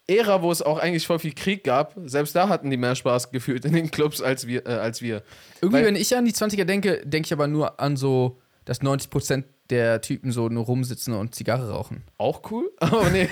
Ära, 0.07 0.41
wo 0.41 0.51
es 0.51 0.61
auch 0.61 0.79
eigentlich 0.79 1.05
voll 1.05 1.19
viel 1.19 1.33
Krieg 1.35 1.63
gab, 1.63 1.93
selbst 2.05 2.35
da 2.35 2.49
hatten 2.49 2.69
die 2.69 2.77
mehr 2.77 2.95
Spaß 2.95 3.31
gefühlt 3.31 3.65
in 3.65 3.73
den 3.73 3.91
Clubs 3.91 4.21
als 4.21 4.47
wir. 4.47 4.65
Äh, 4.65 4.71
als 4.73 5.01
wir. 5.01 5.23
Irgendwie, 5.61 5.77
Weil- 5.79 5.85
wenn 5.85 5.95
ich 5.95 6.15
an 6.15 6.25
die 6.25 6.33
20er 6.33 6.65
denke, 6.65 7.01
denke 7.05 7.27
ich 7.27 7.33
aber 7.33 7.47
nur 7.47 7.79
an 7.79 7.95
so, 7.97 8.39
dass 8.65 8.81
90% 8.81 9.43
der 9.69 10.01
Typen 10.01 10.31
so 10.31 10.49
nur 10.49 10.65
rumsitzen 10.65 11.13
und 11.13 11.33
Zigarre 11.35 11.69
rauchen. 11.71 12.03
Auch 12.17 12.41
cool, 12.51 12.71
aber 12.79 13.09
nee. 13.09 13.29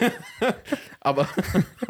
aber 1.02 1.28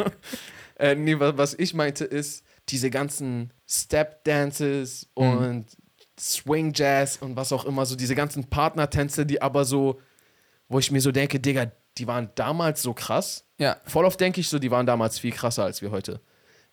äh, 0.77 0.95
nee, 0.95 1.19
wa- 1.19 1.37
was 1.37 1.53
ich 1.53 1.73
meinte 1.73 2.05
ist, 2.05 2.43
diese 2.69 2.89
ganzen 2.89 3.51
Step-Dances 3.67 5.07
und 5.13 5.65
Swing 6.19 6.73
Jazz 6.75 7.17
und 7.17 7.35
was 7.35 7.51
auch 7.53 7.65
immer, 7.65 7.85
so 7.85 7.95
diese 7.95 8.15
ganzen 8.15 8.49
Partnertänze, 8.49 9.25
die 9.25 9.41
aber 9.41 9.65
so, 9.65 9.99
wo 10.67 10.79
ich 10.79 10.91
mir 10.91 11.01
so 11.01 11.11
denke, 11.11 11.39
Digga, 11.39 11.71
die 11.97 12.07
waren 12.07 12.29
damals 12.35 12.81
so 12.81 12.93
krass. 12.93 13.45
Ja. 13.59 13.77
Voll 13.85 14.05
oft 14.05 14.19
denke 14.19 14.41
ich 14.41 14.49
so, 14.49 14.57
die 14.57 14.71
waren 14.71 14.85
damals 14.85 15.19
viel 15.19 15.31
krasser 15.31 15.63
als 15.63 15.81
wir 15.81 15.91
heute. 15.91 16.21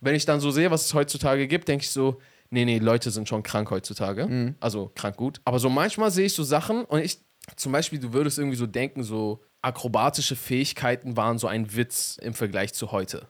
Wenn 0.01 0.15
ich 0.15 0.25
dann 0.25 0.41
so 0.41 0.51
sehe, 0.51 0.71
was 0.71 0.87
es 0.87 0.95
heutzutage 0.95 1.47
gibt, 1.49 1.69
denke 1.69 1.85
ich 1.85 1.91
so, 1.91 2.21
nee, 2.51 2.65
nee, 2.65 2.79
Leute 2.79 3.11
sind 3.11 3.29
schon 3.29 3.43
krank 3.43 3.71
heutzutage. 3.71 4.55
Also 4.61 4.93
krank 4.95 5.17
gut. 5.17 5.41
Aber 5.45 5.59
so 5.59 5.69
manchmal 5.69 6.11
sehe 6.11 6.27
ich 6.27 6.35
so 6.35 6.45
Sachen 6.45 6.85
und 6.85 7.01
ich, 7.01 7.19
zum 7.57 7.73
Beispiel, 7.73 7.99
du 7.99 8.13
würdest 8.13 8.39
irgendwie 8.39 8.57
so 8.57 8.67
denken, 8.67 9.03
so 9.03 9.43
akrobatische 9.63 10.37
Fähigkeiten 10.37 11.17
waren 11.17 11.39
so 11.39 11.47
ein 11.47 11.75
Witz 11.75 12.19
im 12.21 12.35
Vergleich 12.35 12.73
zu 12.73 12.93
heute. 12.93 13.29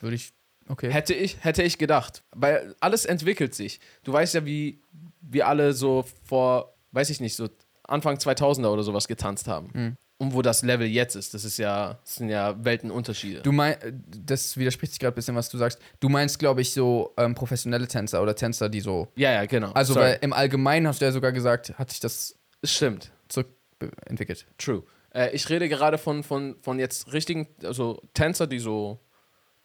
Würde 0.00 0.16
ich. 0.16 0.32
Okay. 0.68 0.90
Hätte 0.90 1.14
ich, 1.14 1.42
hätte 1.42 1.62
ich 1.62 1.78
gedacht. 1.78 2.22
Weil 2.32 2.74
alles 2.80 3.04
entwickelt 3.04 3.54
sich. 3.54 3.80
Du 4.02 4.12
weißt 4.12 4.34
ja, 4.34 4.44
wie 4.44 4.82
wir 5.20 5.46
alle 5.48 5.72
so 5.72 6.04
vor, 6.24 6.74
weiß 6.92 7.10
ich 7.10 7.20
nicht, 7.20 7.36
so 7.36 7.48
Anfang 7.82 8.16
2000er 8.16 8.68
oder 8.68 8.82
sowas 8.82 9.08
getanzt 9.08 9.46
haben. 9.46 9.96
Und 10.16 10.32
wo 10.32 10.42
das 10.42 10.62
Level 10.62 10.86
jetzt 10.86 11.16
ist, 11.16 11.34
das 11.34 11.44
ist 11.44 11.58
ja, 11.58 11.98
das 12.02 12.14
sind 12.16 12.28
ja 12.28 12.54
Weltenunterschiede. 12.64 13.42
Du 13.42 13.50
meinst, 13.50 13.80
das 14.24 14.56
widerspricht 14.56 14.92
sich 14.92 15.00
gerade 15.00 15.12
ein 15.12 15.16
bisschen, 15.16 15.34
was 15.34 15.48
du 15.48 15.58
sagst. 15.58 15.80
Du 15.98 16.08
meinst, 16.08 16.38
glaube 16.38 16.60
ich, 16.60 16.72
so 16.72 17.12
ähm, 17.16 17.34
professionelle 17.34 17.88
Tänzer 17.88 18.22
oder 18.22 18.36
Tänzer, 18.36 18.68
die 18.68 18.80
so. 18.80 19.08
ja, 19.16 19.32
ja, 19.32 19.44
genau. 19.46 19.72
Also, 19.72 19.94
Sorry. 19.94 20.06
weil 20.06 20.18
im 20.20 20.32
Allgemeinen 20.32 20.86
hast 20.86 21.00
du 21.00 21.04
ja 21.04 21.12
sogar 21.12 21.32
gesagt, 21.32 21.76
hat 21.78 21.90
sich 21.90 21.98
das 21.98 22.36
Stimmt. 22.62 23.10
zurückentwickelt. 23.28 24.46
True. 24.56 24.84
Äh, 25.12 25.34
ich 25.34 25.48
rede 25.50 25.68
gerade 25.68 25.98
von, 25.98 26.22
von, 26.22 26.56
von 26.62 26.78
jetzt 26.78 27.12
richtigen, 27.12 27.48
also 27.64 28.00
Tänzer, 28.14 28.46
die 28.46 28.60
so 28.60 29.00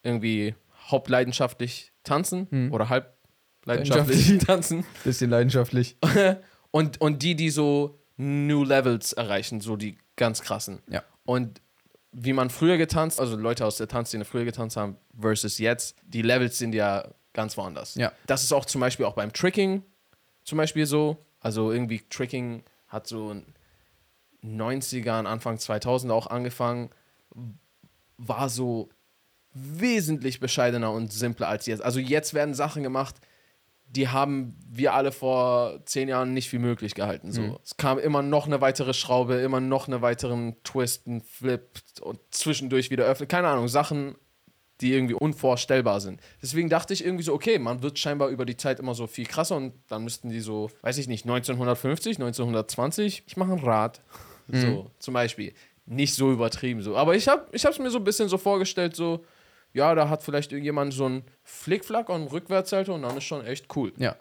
irgendwie 0.02 0.56
hauptleidenschaftlich 0.90 1.92
tanzen 2.04 2.72
oder 2.72 2.90
halbleidenschaftlich 2.90 4.40
tanzen. 4.46 4.84
Bisschen 5.04 5.30
leidenschaftlich. 5.30 5.98
Und, 6.72 7.02
und 7.02 7.24
die, 7.24 7.36
die 7.36 7.50
so 7.50 8.00
New 8.18 8.64
Levels 8.64 9.14
erreichen, 9.14 9.60
so 9.60 9.76
die 9.76 9.98
ganz 10.20 10.44
krassen. 10.44 10.84
Ja. 10.88 11.04
Und 11.26 11.62
wie 12.12 12.34
man 12.34 12.52
früher 12.52 12.78
getanzt, 12.78 13.20
also 13.20 13.36
Leute 13.36 13.66
aus 13.66 13.78
der 13.78 13.88
Tanzszene 13.88 14.26
früher 14.26 14.46
getanzt 14.46 14.78
haben, 14.78 14.98
versus 15.20 15.58
jetzt, 15.58 15.96
die 16.04 16.22
Levels 16.22 16.58
sind 16.58 16.74
ja 16.74 17.08
ganz 17.34 17.58
woanders. 17.58 17.96
Ja. 17.96 18.12
Das 18.28 18.44
ist 18.44 18.52
auch 18.54 18.66
zum 18.66 18.82
Beispiel 18.82 19.06
auch 19.06 19.14
beim 19.14 19.34
Tricking 19.34 19.84
zum 20.44 20.58
Beispiel 20.58 20.86
so. 20.86 21.18
Also 21.40 21.72
irgendwie 21.72 22.02
Tricking 22.10 22.64
hat 22.88 23.08
so 23.08 23.32
in 23.32 23.46
90ern, 24.44 25.26
Anfang 25.26 25.58
2000 25.58 26.12
auch 26.12 26.28
angefangen, 26.28 26.90
war 28.18 28.50
so 28.50 28.90
wesentlich 29.54 30.40
bescheidener 30.40 30.92
und 30.92 31.14
simpler 31.14 31.48
als 31.48 31.66
jetzt. 31.66 31.82
Also 31.82 32.00
jetzt 32.00 32.34
werden 32.34 32.54
Sachen 32.54 32.84
gemacht, 32.84 33.16
die 33.90 34.08
haben 34.08 34.56
wir 34.70 34.94
alle 34.94 35.12
vor 35.12 35.80
zehn 35.86 36.08
Jahren 36.10 36.34
nicht 36.34 36.50
für 36.50 36.60
möglich 36.60 36.94
gehalten. 36.94 37.32
So. 37.32 37.42
Mhm. 37.42 37.58
Es 37.64 37.78
kam 37.78 37.98
immer 37.98 38.22
noch 38.22 38.46
eine 38.46 38.62
weitere 38.62 38.94
Schraube, 38.94 39.36
immer 39.36 39.60
noch 39.60 39.88
einen 39.88 40.02
weiteren 40.02 40.56
Twist, 40.64 41.08
einen 41.08 41.22
Flip 41.22 41.68
und 42.02 42.20
zwischendurch 42.32 42.92
wieder 42.92 43.06
öffnen. 43.06 43.28
Keine 43.28 43.48
Ahnung, 43.48 43.68
Sachen, 43.68 44.16
die 44.82 44.94
irgendwie 44.94 45.16
unvorstellbar 45.16 46.02
sind. 46.02 46.22
Deswegen 46.42 46.70
dachte 46.70 46.94
ich 46.94 47.04
irgendwie 47.04 47.24
so, 47.24 47.34
okay, 47.34 47.58
man 47.58 47.82
wird 47.82 47.98
scheinbar 47.98 48.30
über 48.30 48.46
die 48.46 48.58
Zeit 48.58 48.80
immer 48.80 48.94
so 48.94 49.08
viel 49.08 49.26
krasser 49.26 49.58
und 49.58 49.74
dann 49.88 50.04
müssten 50.04 50.30
die 50.30 50.40
so, 50.40 50.70
weiß 50.82 51.00
ich 51.00 51.08
nicht, 51.08 51.26
1950, 51.26 52.18
1920, 52.18 53.24
ich 53.26 53.38
mache 53.38 53.54
ein 53.54 53.60
Rad. 53.60 54.02
So, 54.52 54.90
zum 54.98 55.14
Beispiel. 55.14 55.54
Nicht 55.86 56.16
so 56.16 56.32
übertrieben 56.32 56.82
so. 56.82 56.96
Aber 56.96 57.16
ich 57.16 57.28
habe 57.28 57.48
es 57.52 57.80
mir 57.80 57.92
so 57.92 57.98
ein 57.98 58.04
bisschen 58.04 58.30
so 58.30 58.38
vorgestellt, 58.38 58.96
so, 58.96 59.26
ja, 59.74 59.94
da 59.96 60.10
hat 60.10 60.24
vielleicht 60.24 60.52
irgendjemand 60.52 60.94
so 60.94 61.06
einen 61.06 61.24
Flickflack 61.44 62.10
und 62.10 62.16
einen 62.16 62.28
Rückwärtssalto 62.28 62.94
und 62.94 63.04
dann 63.04 63.18
ist 63.18 63.24
schon 63.26 63.46
echt 63.46 63.76
cool. 63.76 63.94
Ja. 63.98 64.16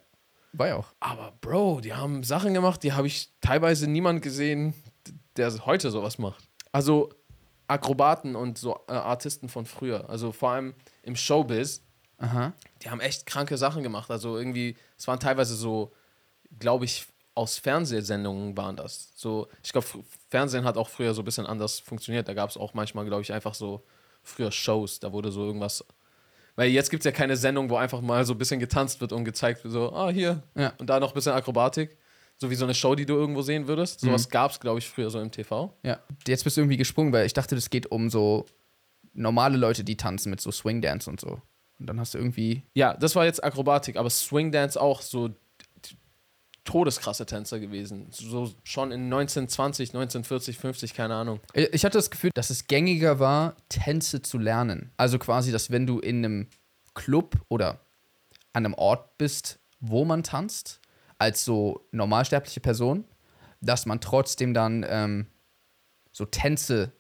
War 0.52 0.68
ja 0.68 0.76
auch. 0.76 0.88
Aber 1.00 1.32
Bro, 1.40 1.80
die 1.82 1.94
haben 1.94 2.22
Sachen 2.24 2.54
gemacht, 2.54 2.82
die 2.82 2.92
habe 2.92 3.06
ich 3.06 3.30
teilweise 3.40 3.88
niemand 3.88 4.22
gesehen, 4.22 4.74
der 5.36 5.66
heute 5.66 5.90
sowas 5.90 6.18
macht. 6.18 6.48
Also 6.72 7.10
Akrobaten 7.66 8.34
und 8.34 8.58
so 8.58 8.80
äh, 8.88 8.92
Artisten 8.92 9.48
von 9.48 9.66
früher. 9.66 10.08
Also 10.08 10.32
vor 10.32 10.50
allem 10.50 10.74
im 11.02 11.16
Showbiz, 11.16 11.82
Aha. 12.18 12.52
die 12.82 12.90
haben 12.90 13.00
echt 13.00 13.26
kranke 13.26 13.56
Sachen 13.56 13.82
gemacht. 13.82 14.10
Also 14.10 14.38
irgendwie, 14.38 14.76
es 14.96 15.06
waren 15.06 15.20
teilweise 15.20 15.54
so, 15.54 15.92
glaube 16.58 16.86
ich, 16.86 17.06
aus 17.34 17.58
Fernsehsendungen 17.58 18.56
waren 18.56 18.74
das. 18.74 19.12
So, 19.14 19.48
ich 19.62 19.70
glaube, 19.70 19.86
Fernsehen 20.28 20.64
hat 20.64 20.76
auch 20.76 20.88
früher 20.88 21.14
so 21.14 21.22
ein 21.22 21.24
bisschen 21.24 21.46
anders 21.46 21.78
funktioniert. 21.78 22.26
Da 22.26 22.34
gab 22.34 22.50
es 22.50 22.56
auch 22.56 22.74
manchmal, 22.74 23.04
glaube 23.04 23.22
ich, 23.22 23.32
einfach 23.32 23.54
so 23.54 23.84
früher 24.22 24.50
Shows. 24.52 25.00
Da 25.00 25.12
wurde 25.12 25.30
so 25.32 25.44
irgendwas. 25.44 25.84
Weil 26.56 26.70
jetzt 26.70 26.90
gibt 26.90 27.02
es 27.02 27.04
ja 27.04 27.12
keine 27.12 27.36
Sendung, 27.36 27.70
wo 27.70 27.76
einfach 27.76 28.00
mal 28.00 28.24
so 28.24 28.34
ein 28.34 28.38
bisschen 28.38 28.58
getanzt 28.60 29.00
wird 29.00 29.12
und 29.12 29.24
gezeigt 29.24 29.62
wird, 29.64 29.72
so, 29.72 29.92
ah, 29.92 30.10
hier. 30.10 30.42
Ja. 30.56 30.72
Und 30.78 30.88
da 30.90 30.98
noch 30.98 31.12
ein 31.12 31.14
bisschen 31.14 31.32
Akrobatik. 31.32 31.96
So 32.40 32.50
wie 32.50 32.54
so 32.54 32.64
eine 32.64 32.74
Show, 32.74 32.94
die 32.94 33.06
du 33.06 33.14
irgendwo 33.14 33.42
sehen 33.42 33.66
würdest. 33.66 34.00
Sowas 34.00 34.26
Mhm. 34.26 34.30
gab 34.30 34.50
es, 34.52 34.60
glaube 34.60 34.78
ich, 34.78 34.88
früher 34.88 35.10
so 35.10 35.20
im 35.20 35.30
TV. 35.30 35.76
Ja. 35.82 35.98
Jetzt 36.26 36.44
bist 36.44 36.56
du 36.56 36.60
irgendwie 36.60 36.76
gesprungen, 36.76 37.12
weil 37.12 37.26
ich 37.26 37.32
dachte, 37.32 37.54
das 37.56 37.68
geht 37.70 37.90
um 37.90 38.10
so 38.10 38.46
normale 39.12 39.56
Leute, 39.56 39.82
die 39.82 39.96
tanzen 39.96 40.30
mit 40.30 40.40
so 40.40 40.52
Swing 40.52 40.80
Dance 40.80 41.10
und 41.10 41.20
so. 41.20 41.40
Und 41.80 41.86
dann 41.86 41.98
hast 41.98 42.14
du 42.14 42.18
irgendwie. 42.18 42.62
Ja, 42.74 42.94
das 42.94 43.14
war 43.16 43.24
jetzt 43.24 43.42
Akrobatik, 43.42 43.96
aber 43.96 44.10
Swing 44.10 44.52
Dance 44.52 44.80
auch 44.80 45.00
so 45.02 45.30
todeskrasse 46.68 47.24
Tänzer 47.24 47.58
gewesen. 47.60 48.08
So 48.10 48.52
schon 48.62 48.92
in 48.92 49.04
1920, 49.04 49.90
1940, 49.90 50.58
50, 50.58 50.92
keine 50.92 51.14
Ahnung. 51.14 51.40
Ich 51.54 51.84
hatte 51.86 51.96
das 51.96 52.10
Gefühl, 52.10 52.30
dass 52.34 52.50
es 52.50 52.66
gängiger 52.66 53.18
war, 53.18 53.56
Tänze 53.70 54.20
zu 54.20 54.36
lernen. 54.36 54.92
Also 54.98 55.18
quasi, 55.18 55.50
dass 55.50 55.70
wenn 55.70 55.86
du 55.86 55.98
in 55.98 56.18
einem 56.18 56.46
Club 56.92 57.36
oder 57.48 57.80
an 58.52 58.66
einem 58.66 58.74
Ort 58.74 59.16
bist, 59.16 59.60
wo 59.80 60.04
man 60.04 60.22
tanzt, 60.22 60.80
als 61.16 61.42
so 61.42 61.88
normalsterbliche 61.90 62.60
Person, 62.60 63.04
dass 63.62 63.86
man 63.86 64.02
trotzdem 64.02 64.52
dann 64.52 64.84
ähm, 64.86 65.26
so 66.12 66.26
Tänze, 66.26 66.92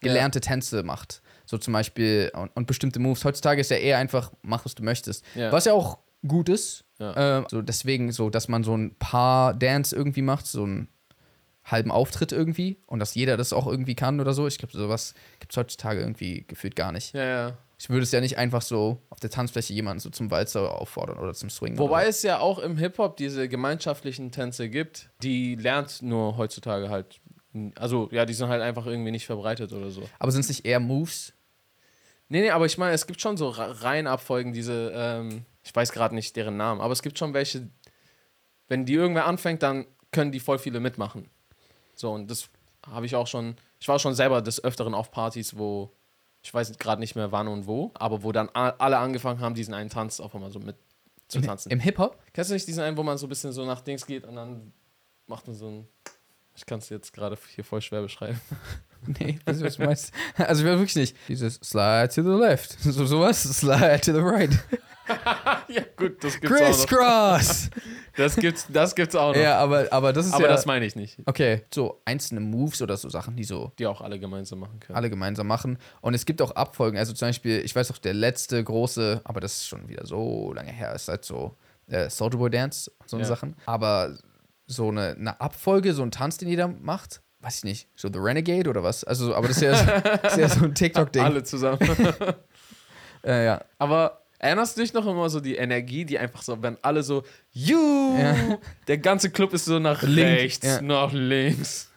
gelernte 0.00 0.40
Tänze 0.40 0.82
macht. 0.82 1.20
So 1.44 1.58
zum 1.58 1.74
Beispiel 1.74 2.32
und, 2.34 2.56
und 2.56 2.66
bestimmte 2.66 3.00
Moves. 3.00 3.24
Heutzutage 3.24 3.60
ist 3.60 3.70
ja 3.70 3.76
eher 3.76 3.98
einfach, 3.98 4.32
mach, 4.40 4.64
was 4.64 4.74
du 4.74 4.82
möchtest. 4.82 5.24
Ja. 5.34 5.52
Was 5.52 5.66
ja 5.66 5.74
auch 5.74 5.98
gut 6.26 6.48
ist. 6.48 6.84
Ja. 7.00 7.38
Ähm, 7.38 7.46
so 7.50 7.62
deswegen 7.62 8.12
so, 8.12 8.30
dass 8.30 8.48
man 8.48 8.62
so 8.62 8.76
ein 8.76 8.94
paar 8.96 9.54
Dance 9.54 9.96
irgendwie 9.96 10.22
macht, 10.22 10.46
so 10.46 10.62
einen 10.62 10.88
halben 11.64 11.90
Auftritt 11.90 12.32
irgendwie 12.32 12.78
und 12.86 12.98
dass 12.98 13.14
jeder 13.14 13.36
das 13.36 13.52
auch 13.52 13.66
irgendwie 13.66 13.94
kann 13.94 14.20
oder 14.20 14.34
so. 14.34 14.46
Ich 14.46 14.58
glaube, 14.58 14.76
sowas 14.76 15.14
gibt 15.40 15.52
es 15.52 15.56
heutzutage 15.56 16.00
irgendwie 16.00 16.44
gefühlt 16.46 16.76
gar 16.76 16.92
nicht. 16.92 17.14
Ja, 17.14 17.24
ja. 17.24 17.58
Ich 17.78 17.88
würde 17.88 18.02
es 18.02 18.12
ja 18.12 18.20
nicht 18.20 18.36
einfach 18.36 18.60
so 18.60 19.00
auf 19.08 19.20
der 19.20 19.30
Tanzfläche 19.30 19.72
jemanden 19.72 20.00
so 20.00 20.10
zum 20.10 20.30
Walzer 20.30 20.78
auffordern 20.78 21.18
oder 21.18 21.32
zum 21.32 21.48
Swing. 21.48 21.78
Wobei 21.78 22.06
es 22.06 22.22
ja 22.22 22.38
auch 22.38 22.58
im 22.58 22.76
Hip-Hop 22.76 23.16
diese 23.16 23.48
gemeinschaftlichen 23.48 24.30
Tänze 24.32 24.68
gibt, 24.68 25.08
die 25.22 25.54
lernt 25.54 26.02
nur 26.02 26.36
heutzutage 26.36 26.90
halt. 26.90 27.20
Also, 27.76 28.10
ja, 28.12 28.26
die 28.26 28.34
sind 28.34 28.50
halt 28.50 28.60
einfach 28.60 28.84
irgendwie 28.84 29.10
nicht 29.10 29.24
verbreitet 29.24 29.72
oder 29.72 29.90
so. 29.90 30.02
Aber 30.18 30.30
sind 30.30 30.42
es 30.42 30.48
nicht 30.48 30.66
eher 30.66 30.78
Moves? 30.78 31.32
Nee, 32.28 32.42
nee, 32.42 32.50
aber 32.50 32.66
ich 32.66 32.76
meine, 32.76 32.92
es 32.92 33.06
gibt 33.06 33.20
schon 33.20 33.38
so 33.38 33.48
Reihenabfolgen, 33.48 34.52
diese, 34.52 34.92
ähm, 34.94 35.46
ich 35.62 35.74
weiß 35.74 35.92
gerade 35.92 36.14
nicht 36.14 36.36
deren 36.36 36.56
Namen, 36.56 36.80
aber 36.80 36.92
es 36.92 37.02
gibt 37.02 37.18
schon 37.18 37.34
welche, 37.34 37.68
wenn 38.68 38.86
die 38.86 38.94
irgendwer 38.94 39.26
anfängt, 39.26 39.62
dann 39.62 39.86
können 40.12 40.32
die 40.32 40.40
voll 40.40 40.58
viele 40.58 40.80
mitmachen. 40.80 41.28
So, 41.94 42.12
und 42.12 42.30
das 42.30 42.48
habe 42.86 43.06
ich 43.06 43.14
auch 43.14 43.26
schon, 43.26 43.56
ich 43.78 43.88
war 43.88 43.98
schon 43.98 44.14
selber 44.14 44.42
des 44.42 44.62
Öfteren 44.62 44.94
auf 44.94 45.10
Partys, 45.10 45.56
wo, 45.56 45.92
ich 46.42 46.52
weiß 46.52 46.78
gerade 46.78 47.00
nicht 47.00 47.14
mehr 47.14 47.30
wann 47.32 47.48
und 47.48 47.66
wo, 47.66 47.90
aber 47.94 48.22
wo 48.22 48.32
dann 48.32 48.48
alle 48.50 48.98
angefangen 48.98 49.40
haben, 49.40 49.54
diesen 49.54 49.74
einen 49.74 49.90
Tanz 49.90 50.20
auch 50.20 50.34
immer 50.34 50.50
so 50.50 50.58
mit 50.58 50.76
zu 51.28 51.38
Im, 51.38 51.44
tanzen. 51.44 51.70
Im 51.70 51.80
Hip-Hop? 51.80 52.18
Kennst 52.32 52.50
du 52.50 52.54
nicht 52.54 52.66
diesen 52.66 52.82
einen, 52.82 52.96
wo 52.96 53.02
man 53.02 53.18
so 53.18 53.26
ein 53.26 53.28
bisschen 53.28 53.52
so 53.52 53.64
nach 53.64 53.82
Dings 53.82 54.06
geht 54.06 54.24
und 54.24 54.36
dann 54.36 54.72
macht 55.26 55.46
man 55.46 55.54
so 55.54 55.68
ein, 55.68 55.88
ich 56.56 56.66
kann 56.66 56.80
es 56.80 56.88
jetzt 56.88 57.12
gerade 57.12 57.38
hier 57.54 57.64
voll 57.64 57.80
schwer 57.80 58.02
beschreiben. 58.02 58.40
Nee, 59.18 59.38
was 59.46 59.60
du 59.60 59.82
meinst. 59.82 60.12
Also 60.36 60.62
wirklich 60.62 60.94
nicht. 60.94 61.16
Dieses 61.26 61.54
Slide 61.54 62.10
to 62.14 62.22
the 62.22 62.38
left. 62.38 62.76
So 62.82 63.06
sowas. 63.06 63.42
Slide 63.44 64.00
to 64.02 64.12
the 64.12 64.20
right. 64.20 64.50
ja, 65.68 65.82
gut, 65.96 66.22
das 66.22 66.40
gibt's 66.40 66.56
auch 66.56 66.60
noch. 66.60 66.86
Crisscross. 66.86 67.70
Das 68.16 68.36
gibt's, 68.36 68.66
das 68.68 68.94
gibt's 68.94 69.14
auch 69.16 69.34
noch. 69.34 69.40
ja, 69.40 69.58
aber, 69.58 69.86
aber 69.90 70.12
das 70.12 70.26
ist 70.26 70.32
aber 70.34 70.44
ja... 70.44 70.48
das 70.50 70.66
meine 70.66 70.84
ich 70.84 70.96
nicht. 70.96 71.18
okay, 71.26 71.62
so 71.72 72.00
einzelne 72.04 72.40
Moves 72.40 72.82
oder 72.82 72.96
so 72.96 73.08
Sachen, 73.08 73.36
die 73.36 73.44
so 73.44 73.72
Die 73.78 73.86
auch 73.86 74.00
alle 74.00 74.18
gemeinsam 74.18 74.60
machen 74.60 74.80
können. 74.80 74.96
alle 74.96 75.10
gemeinsam 75.10 75.46
machen. 75.46 75.78
Und 76.00 76.14
es 76.14 76.26
gibt 76.26 76.42
auch 76.42 76.50
Abfolgen. 76.52 76.98
Also 76.98 77.12
zum 77.12 77.28
Beispiel, 77.28 77.60
ich 77.64 77.74
weiß 77.74 77.90
auch, 77.92 77.98
der 77.98 78.14
letzte 78.14 78.62
große, 78.62 79.20
aber 79.24 79.40
das 79.40 79.58
ist 79.58 79.68
schon 79.68 79.88
wieder 79.88 80.06
so 80.06 80.52
lange 80.52 80.72
her, 80.72 80.94
ist 80.94 81.08
halt 81.08 81.24
so 81.24 81.56
äh, 81.88 82.08
Soldier 82.10 82.38
Boy 82.38 82.50
Dance, 82.50 82.90
so 83.06 83.16
eine 83.16 83.24
Ja. 83.24 83.28
Sachen. 83.28 83.56
Aber 83.66 84.16
so 84.66 84.88
eine, 84.88 85.16
eine 85.18 85.40
Abfolge, 85.40 85.94
so 85.94 86.02
ein 86.02 86.10
Tanz, 86.10 86.36
den 86.36 86.48
jeder 86.48 86.68
macht, 86.68 87.22
weiß 87.40 87.58
ich 87.58 87.64
nicht, 87.64 87.88
so 87.96 88.08
The 88.12 88.18
Renegade 88.20 88.68
oder 88.70 88.82
was? 88.82 89.02
Also, 89.02 89.34
aber 89.34 89.48
das 89.48 89.56
ist 89.56 89.62
ja, 89.62 90.00
das 90.00 90.32
ist 90.34 90.38
ja 90.38 90.48
so 90.48 90.64
ein 90.64 90.74
TikTok-Ding. 90.74 91.22
Alle 91.22 91.42
zusammen. 91.42 91.78
Äh, 93.22 93.44
ja. 93.44 93.64
Aber 93.76 94.19
erinnerst 94.40 94.76
du 94.76 94.80
dich 94.80 94.92
noch 94.92 95.06
immer 95.06 95.28
so 95.30 95.38
die 95.40 95.54
Energie, 95.56 96.04
die 96.04 96.18
einfach 96.18 96.42
so, 96.42 96.60
wenn 96.62 96.76
alle 96.82 97.02
so, 97.02 97.22
you, 97.52 98.16
Ja. 98.18 98.58
der 98.88 98.98
ganze 98.98 99.30
Club 99.30 99.52
ist 99.54 99.66
so 99.66 99.78
nach 99.78 100.02
Link, 100.02 100.26
rechts, 100.26 100.66
ja. 100.66 100.80
nach 100.82 101.12
links. 101.12 101.92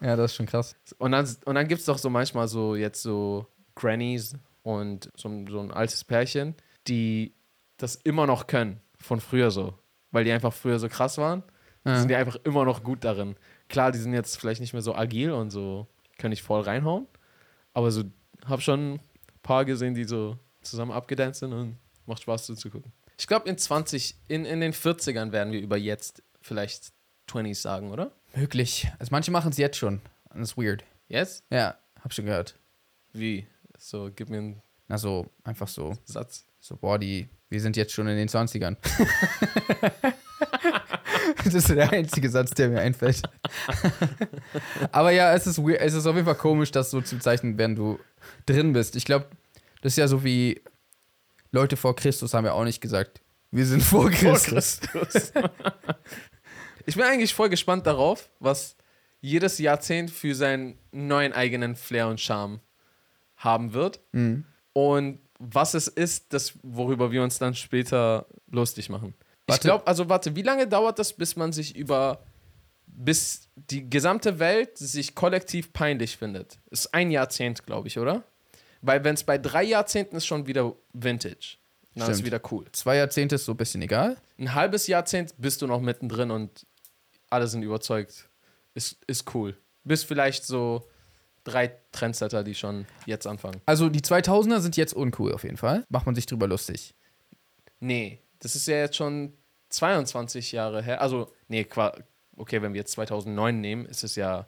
ja, 0.00 0.14
das 0.14 0.30
ist 0.32 0.36
schon 0.36 0.46
krass. 0.46 0.76
Und 0.98 1.12
dann, 1.12 1.26
und 1.44 1.54
dann 1.54 1.66
gibt 1.66 1.80
es 1.80 1.86
doch 1.86 1.98
so 1.98 2.08
manchmal 2.10 2.46
so 2.48 2.76
jetzt 2.76 3.02
so 3.02 3.46
Grannies 3.74 4.36
und 4.62 5.10
so, 5.16 5.28
ein- 5.28 5.46
so 5.48 5.58
ein 5.60 5.70
altes 5.72 6.04
Pärchen, 6.04 6.54
die 6.86 7.34
das 7.78 7.96
immer 7.96 8.26
noch 8.26 8.46
können, 8.46 8.80
von 8.98 9.20
früher 9.20 9.50
so. 9.50 9.74
Weil 10.12 10.24
die 10.24 10.32
einfach 10.32 10.52
früher 10.52 10.78
so 10.78 10.88
krass 10.88 11.18
waren, 11.18 11.42
Ja. 11.84 11.98
sind 11.98 12.08
die 12.08 12.14
einfach 12.16 12.36
immer 12.44 12.64
noch 12.64 12.82
gut 12.82 13.04
darin. 13.04 13.36
Klar, 13.68 13.90
die 13.92 13.98
sind 13.98 14.12
jetzt 14.12 14.38
vielleicht 14.38 14.60
nicht 14.60 14.72
mehr 14.72 14.82
so 14.82 14.94
agil 14.94 15.32
und 15.32 15.50
so, 15.50 15.86
können 16.18 16.30
nicht 16.30 16.42
voll 16.42 16.60
reinhauen, 16.62 17.06
aber 17.74 17.90
so, 17.90 18.04
hab 18.46 18.62
schon 18.62 18.94
ein 18.94 19.00
paar 19.42 19.64
gesehen, 19.64 19.94
die 19.94 20.04
so 20.04 20.38
zusammen 20.62 20.92
abgedanced 20.92 21.40
sind 21.40 21.52
und 21.52 21.76
macht 22.06 22.22
Spaß 22.22 22.46
zuzugucken. 22.46 22.92
Ich 23.18 23.26
glaube, 23.26 23.48
in 23.48 23.56
20, 23.56 24.16
in, 24.28 24.44
in 24.44 24.60
den 24.60 24.72
40ern 24.72 25.32
werden 25.32 25.52
wir 25.52 25.60
über 25.60 25.76
jetzt 25.76 26.22
vielleicht 26.40 26.92
20s 27.28 27.56
sagen, 27.56 27.90
oder? 27.90 28.12
Möglich. 28.34 28.88
Also 28.98 29.10
manche 29.10 29.30
machen 29.30 29.50
es 29.50 29.56
jetzt 29.56 29.78
schon. 29.78 30.00
Das 30.30 30.50
ist 30.50 30.58
weird. 30.58 30.84
Jetzt? 31.08 31.44
Ja, 31.50 31.76
hab 32.02 32.12
schon 32.12 32.26
gehört. 32.26 32.58
Wie? 33.12 33.46
So, 33.78 34.10
gib 34.14 34.28
mir 34.28 34.38
einen 34.38 34.62
Na 34.88 34.98
so, 34.98 35.30
einfach 35.44 35.68
so. 35.68 35.96
Satz. 36.04 36.46
So, 36.60 36.76
boah, 36.76 36.98
die, 36.98 37.28
wir 37.48 37.60
sind 37.60 37.76
jetzt 37.76 37.92
schon 37.92 38.08
in 38.08 38.16
den 38.16 38.28
20ern. 38.28 38.76
das 41.44 41.54
ist 41.54 41.70
der 41.70 41.90
einzige 41.92 42.28
Satz, 42.28 42.50
der 42.50 42.68
mir 42.68 42.80
einfällt. 42.80 43.22
Aber 44.92 45.10
ja, 45.10 45.32
es 45.34 45.46
ist, 45.46 45.58
weird, 45.58 45.80
es 45.80 45.94
ist 45.94 46.06
auf 46.06 46.14
jeden 46.14 46.26
Fall 46.26 46.34
komisch, 46.34 46.70
das 46.70 46.90
so 46.90 47.00
zu 47.00 47.16
bezeichnen, 47.16 47.56
wenn 47.56 47.76
du 47.76 47.98
drin 48.44 48.72
bist. 48.72 48.96
Ich 48.96 49.04
glaube, 49.04 49.26
das 49.82 49.92
ist 49.92 49.98
ja 49.98 50.08
so 50.08 50.24
wie 50.24 50.60
Leute 51.56 51.76
vor 51.76 51.96
Christus 51.96 52.34
haben 52.34 52.44
ja 52.44 52.52
auch 52.52 52.64
nicht 52.64 52.80
gesagt, 52.80 53.22
wir 53.50 53.64
sind 53.64 53.82
vor 53.82 54.10
Christus. 54.10 54.80
ich 56.86 56.94
bin 56.94 57.04
eigentlich 57.04 57.34
voll 57.34 57.48
gespannt 57.48 57.86
darauf, 57.86 58.28
was 58.40 58.76
jedes 59.20 59.58
Jahrzehnt 59.58 60.10
für 60.10 60.34
seinen 60.34 60.78
neuen 60.92 61.32
eigenen 61.32 61.74
Flair 61.74 62.08
und 62.08 62.20
Charme 62.20 62.60
haben 63.36 63.72
wird. 63.72 64.00
Mhm. 64.12 64.44
Und 64.74 65.20
was 65.38 65.72
es 65.72 65.88
ist, 65.88 66.32
das, 66.34 66.52
worüber 66.62 67.10
wir 67.10 67.22
uns 67.22 67.38
dann 67.38 67.54
später 67.54 68.26
lustig 68.50 68.90
machen. 68.90 69.14
Ich 69.46 69.52
Warte. 69.52 69.68
glaube, 69.68 69.86
also 69.86 70.08
warte, 70.08 70.36
wie 70.36 70.42
lange 70.42 70.66
dauert 70.66 70.98
das, 70.98 71.14
bis 71.14 71.36
man 71.36 71.52
sich 71.52 71.74
über 71.74 72.22
bis 72.86 73.48
die 73.54 73.88
gesamte 73.88 74.38
Welt 74.38 74.78
sich 74.78 75.14
kollektiv 75.14 75.72
peinlich 75.72 76.16
findet. 76.16 76.58
Ist 76.70 76.94
ein 76.94 77.10
Jahrzehnt, 77.10 77.66
glaube 77.66 77.88
ich, 77.88 77.98
oder? 77.98 78.24
Weil 78.86 79.02
wenn 79.02 79.14
es 79.14 79.24
bei 79.24 79.36
drei 79.36 79.64
Jahrzehnten 79.64 80.16
ist 80.16 80.26
schon 80.26 80.46
wieder 80.46 80.74
Vintage. 80.92 81.56
Dann 81.94 82.10
ist 82.10 82.18
Stimmt. 82.18 82.26
wieder 82.26 82.40
cool. 82.52 82.66
Zwei 82.72 82.96
Jahrzehnte 82.96 83.34
ist 83.34 83.46
so 83.46 83.52
ein 83.52 83.56
bisschen 83.56 83.82
egal. 83.82 84.16
Ein 84.38 84.54
halbes 84.54 84.86
Jahrzehnt 84.86 85.34
bist 85.38 85.62
du 85.62 85.66
noch 85.66 85.80
mittendrin 85.80 86.30
und 86.30 86.66
alle 87.30 87.48
sind 87.48 87.62
überzeugt. 87.62 88.28
Ist, 88.74 89.02
ist 89.06 89.34
cool. 89.34 89.56
Bis 89.82 90.04
vielleicht 90.04 90.44
so 90.44 90.86
drei 91.42 91.74
Trendsetter, 91.92 92.44
die 92.44 92.54
schon 92.54 92.86
jetzt 93.06 93.26
anfangen. 93.26 93.60
Also 93.66 93.88
die 93.88 94.02
2000er 94.02 94.60
sind 94.60 94.76
jetzt 94.76 94.92
uncool 94.92 95.32
auf 95.32 95.42
jeden 95.42 95.56
Fall. 95.56 95.84
Macht 95.88 96.06
man 96.06 96.14
sich 96.14 96.26
drüber 96.26 96.46
lustig. 96.46 96.94
Nee, 97.80 98.20
das 98.40 98.54
ist 98.56 98.66
ja 98.66 98.76
jetzt 98.76 98.96
schon 98.96 99.32
22 99.70 100.52
Jahre 100.52 100.82
her. 100.82 101.00
Also, 101.00 101.32
nee, 101.48 101.66
okay, 102.36 102.62
wenn 102.62 102.72
wir 102.72 102.80
jetzt 102.80 102.92
2009 102.92 103.60
nehmen, 103.60 103.86
ist 103.86 104.04
es 104.04 104.16
ja 104.16 104.46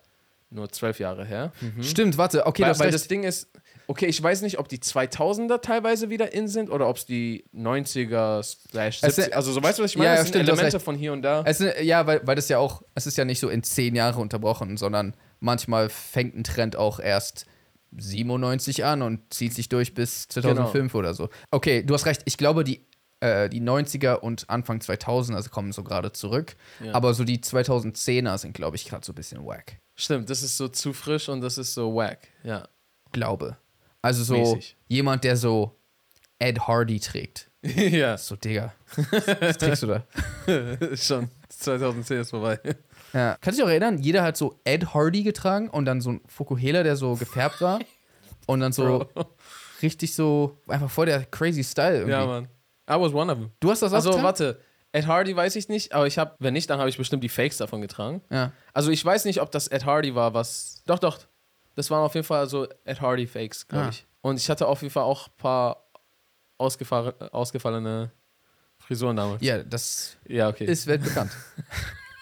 nur 0.50 0.68
12 0.70 0.98
Jahre 1.00 1.24
her. 1.24 1.52
Stimmt, 1.80 2.16
warte, 2.18 2.46
okay, 2.46 2.62
weil 2.62 2.68
das 2.70 2.78
weil 2.78 2.86
recht. 2.86 2.94
das 2.94 3.08
Ding 3.08 3.22
ist, 3.24 3.48
okay, 3.86 4.06
ich 4.06 4.22
weiß 4.22 4.42
nicht, 4.42 4.58
ob 4.58 4.68
die 4.68 4.78
2000er 4.78 5.60
teilweise 5.60 6.08
wieder 6.10 6.32
in 6.32 6.48
sind 6.48 6.70
oder 6.70 6.88
ob 6.88 6.96
es 6.96 7.04
die 7.06 7.44
90er 7.54 8.42
slash 8.42 8.96
Es 9.02 9.16
70 9.16 9.24
sind- 9.24 9.34
Also, 9.34 9.52
so 9.52 9.62
weißt 9.62 9.78
du, 9.78 9.82
was 9.82 9.90
ich 9.90 9.96
meine? 9.98 10.10
Ja, 10.10 10.14
ja, 10.16 10.22
sind 10.22 10.28
stimmt, 10.28 10.48
Elemente 10.48 10.80
von 10.80 10.96
hier 10.96 11.12
und 11.12 11.22
da. 11.22 11.42
Es 11.46 11.60
ist, 11.60 11.80
ja, 11.82 12.06
weil, 12.06 12.26
weil 12.26 12.34
das 12.36 12.48
ja 12.48 12.58
auch, 12.58 12.82
es 12.94 13.06
ist 13.06 13.18
ja 13.18 13.24
nicht 13.24 13.40
so 13.40 13.48
in 13.48 13.62
zehn 13.62 13.94
Jahre 13.94 14.20
unterbrochen, 14.20 14.76
sondern 14.76 15.14
manchmal 15.40 15.88
fängt 15.90 16.34
ein 16.34 16.44
Trend 16.44 16.76
auch 16.76 16.98
erst 17.00 17.44
97 17.96 18.84
an 18.84 19.02
und 19.02 19.32
zieht 19.32 19.54
sich 19.54 19.68
durch 19.68 19.94
bis 19.94 20.28
2005 20.28 20.94
oder 20.94 21.14
so. 21.14 21.28
Okay, 21.50 21.82
du 21.82 21.94
hast 21.94 22.06
recht. 22.06 22.22
Ich 22.26 22.36
glaube, 22.36 22.64
die, 22.64 22.86
äh, 23.20 23.48
die 23.48 23.60
90er 23.62 24.16
und 24.20 24.48
Anfang 24.50 24.78
2000er 24.80 25.48
kommen 25.50 25.72
so 25.72 25.82
gerade 25.82 26.12
zurück. 26.12 26.56
Ja. 26.84 26.94
Aber 26.94 27.14
so 27.14 27.24
die 27.24 27.38
2010er 27.38 28.38
sind, 28.38 28.52
glaube 28.54 28.76
ich, 28.76 28.84
gerade 28.86 29.04
so 29.04 29.12
ein 29.12 29.14
bisschen 29.16 29.44
wack. 29.44 29.78
Stimmt, 30.00 30.30
das 30.30 30.42
ist 30.44 30.56
so 30.56 30.68
zu 30.68 30.92
frisch 30.92 31.28
und 31.28 31.40
das 31.40 31.58
ist 31.58 31.74
so 31.74 31.92
wack. 31.94 32.28
Ja. 32.44 32.68
Glaube. 33.10 33.56
Also 34.00 34.22
so 34.22 34.34
Mäßig. 34.34 34.76
jemand, 34.86 35.24
der 35.24 35.36
so 35.36 35.76
Ed 36.38 36.60
Hardy 36.68 37.00
trägt. 37.00 37.50
ja, 37.62 38.16
So, 38.16 38.36
Digga. 38.36 38.72
Was 39.40 39.58
trägst 39.58 39.82
du 39.82 39.86
da? 39.88 40.04
schon. 40.96 41.28
2010 41.48 42.20
ist 42.20 42.30
vorbei. 42.30 42.60
Ja. 43.12 43.36
Kannst 43.40 43.58
du 43.58 43.62
dich 43.62 43.64
auch 43.64 43.68
erinnern, 43.70 43.98
jeder 43.98 44.22
hat 44.22 44.36
so 44.36 44.60
Ed 44.64 44.94
Hardy 44.94 45.24
getragen 45.24 45.68
und 45.68 45.84
dann 45.84 46.00
so 46.00 46.10
ein 46.12 46.20
Fukuhela, 46.28 46.84
der 46.84 46.94
so 46.96 47.16
gefärbt 47.16 47.60
war. 47.60 47.80
Und 48.46 48.60
dann 48.60 48.72
so 48.72 49.00
Bro. 49.14 49.26
richtig 49.82 50.14
so, 50.14 50.56
einfach 50.68 50.88
voll 50.90 51.04
der 51.04 51.26
crazy 51.26 51.62
Style 51.62 51.96
irgendwie. 51.96 52.12
Ja, 52.12 52.24
Mann. 52.24 52.44
I 52.90 52.94
was 52.94 53.12
one 53.12 53.30
of 53.30 53.36
them. 53.36 53.50
Du 53.60 53.70
hast 53.70 53.82
das 53.82 53.92
auch 53.92 53.96
Also, 53.96 54.08
getragen? 54.12 54.24
warte. 54.24 54.60
Ed 54.92 55.06
Hardy 55.06 55.36
weiß 55.36 55.54
ich 55.56 55.68
nicht, 55.68 55.92
aber 55.92 56.06
ich 56.06 56.18
habe, 56.18 56.34
wenn 56.38 56.54
nicht, 56.54 56.70
dann 56.70 56.78
habe 56.78 56.88
ich 56.88 56.96
bestimmt 56.96 57.22
die 57.22 57.28
Fakes 57.28 57.58
davon 57.58 57.80
getragen. 57.82 58.22
Ja. 58.30 58.52
Also 58.72 58.90
ich 58.90 59.04
weiß 59.04 59.24
nicht, 59.26 59.40
ob 59.42 59.50
das 59.50 59.68
Ed 59.68 59.84
Hardy 59.84 60.14
war, 60.14 60.32
was. 60.34 60.82
Doch, 60.86 60.98
doch. 60.98 61.18
Das 61.74 61.90
waren 61.90 62.02
auf 62.04 62.14
jeden 62.14 62.26
Fall 62.26 62.48
so 62.48 62.66
Ed 62.84 63.00
Hardy 63.00 63.26
Fakes, 63.26 63.68
glaube 63.68 63.86
Ah. 63.86 63.88
ich. 63.90 64.06
Und 64.22 64.36
ich 64.40 64.48
hatte 64.50 64.66
auf 64.66 64.80
jeden 64.82 64.92
Fall 64.92 65.02
auch 65.04 65.28
ein 65.28 65.32
paar 65.36 65.84
ausgefahr 66.56 67.14
ausgefallene 67.32 68.10
Frisuren 68.78 69.16
damals. 69.16 69.42
ja, 69.42 69.62
das 69.62 70.16
Ja, 70.26 70.48
okay. 70.48 70.64
ist 70.64 70.86
weltbekannt. 70.86 71.30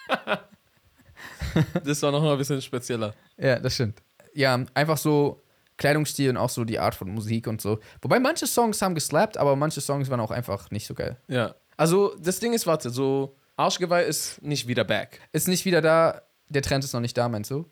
das 1.83 2.01
war 2.01 2.11
noch 2.11 2.21
mal 2.21 2.33
ein 2.33 2.37
bisschen 2.37 2.61
spezieller. 2.61 3.13
ja, 3.37 3.59
das 3.59 3.73
stimmt. 3.75 4.01
Ja, 4.33 4.63
einfach 4.73 4.97
so 4.97 5.41
Kleidungsstil 5.77 6.29
und 6.31 6.37
auch 6.37 6.49
so 6.49 6.63
die 6.63 6.79
Art 6.79 6.95
von 6.95 7.09
Musik 7.09 7.47
und 7.47 7.61
so. 7.61 7.79
Wobei 8.01 8.19
manche 8.19 8.45
Songs 8.47 8.81
haben 8.81 8.93
geslappt, 8.95 9.37
aber 9.37 9.55
manche 9.55 9.81
Songs 9.81 10.09
waren 10.09 10.19
auch 10.19 10.31
einfach 10.31 10.69
nicht 10.71 10.85
so 10.85 10.93
geil. 10.93 11.17
Ja. 11.27 11.55
Also 11.77 12.15
das 12.19 12.39
Ding 12.39 12.53
ist, 12.53 12.67
warte, 12.67 12.89
so 12.89 13.37
Arschgeweih 13.55 14.03
ist 14.03 14.41
nicht 14.41 14.67
wieder 14.67 14.83
back. 14.83 15.21
Ist 15.31 15.47
nicht 15.47 15.65
wieder 15.65 15.81
da, 15.81 16.21
der 16.49 16.61
Trend 16.61 16.83
ist 16.83 16.93
noch 16.93 17.01
nicht 17.01 17.17
da, 17.17 17.29
meinst 17.29 17.51
du? 17.51 17.69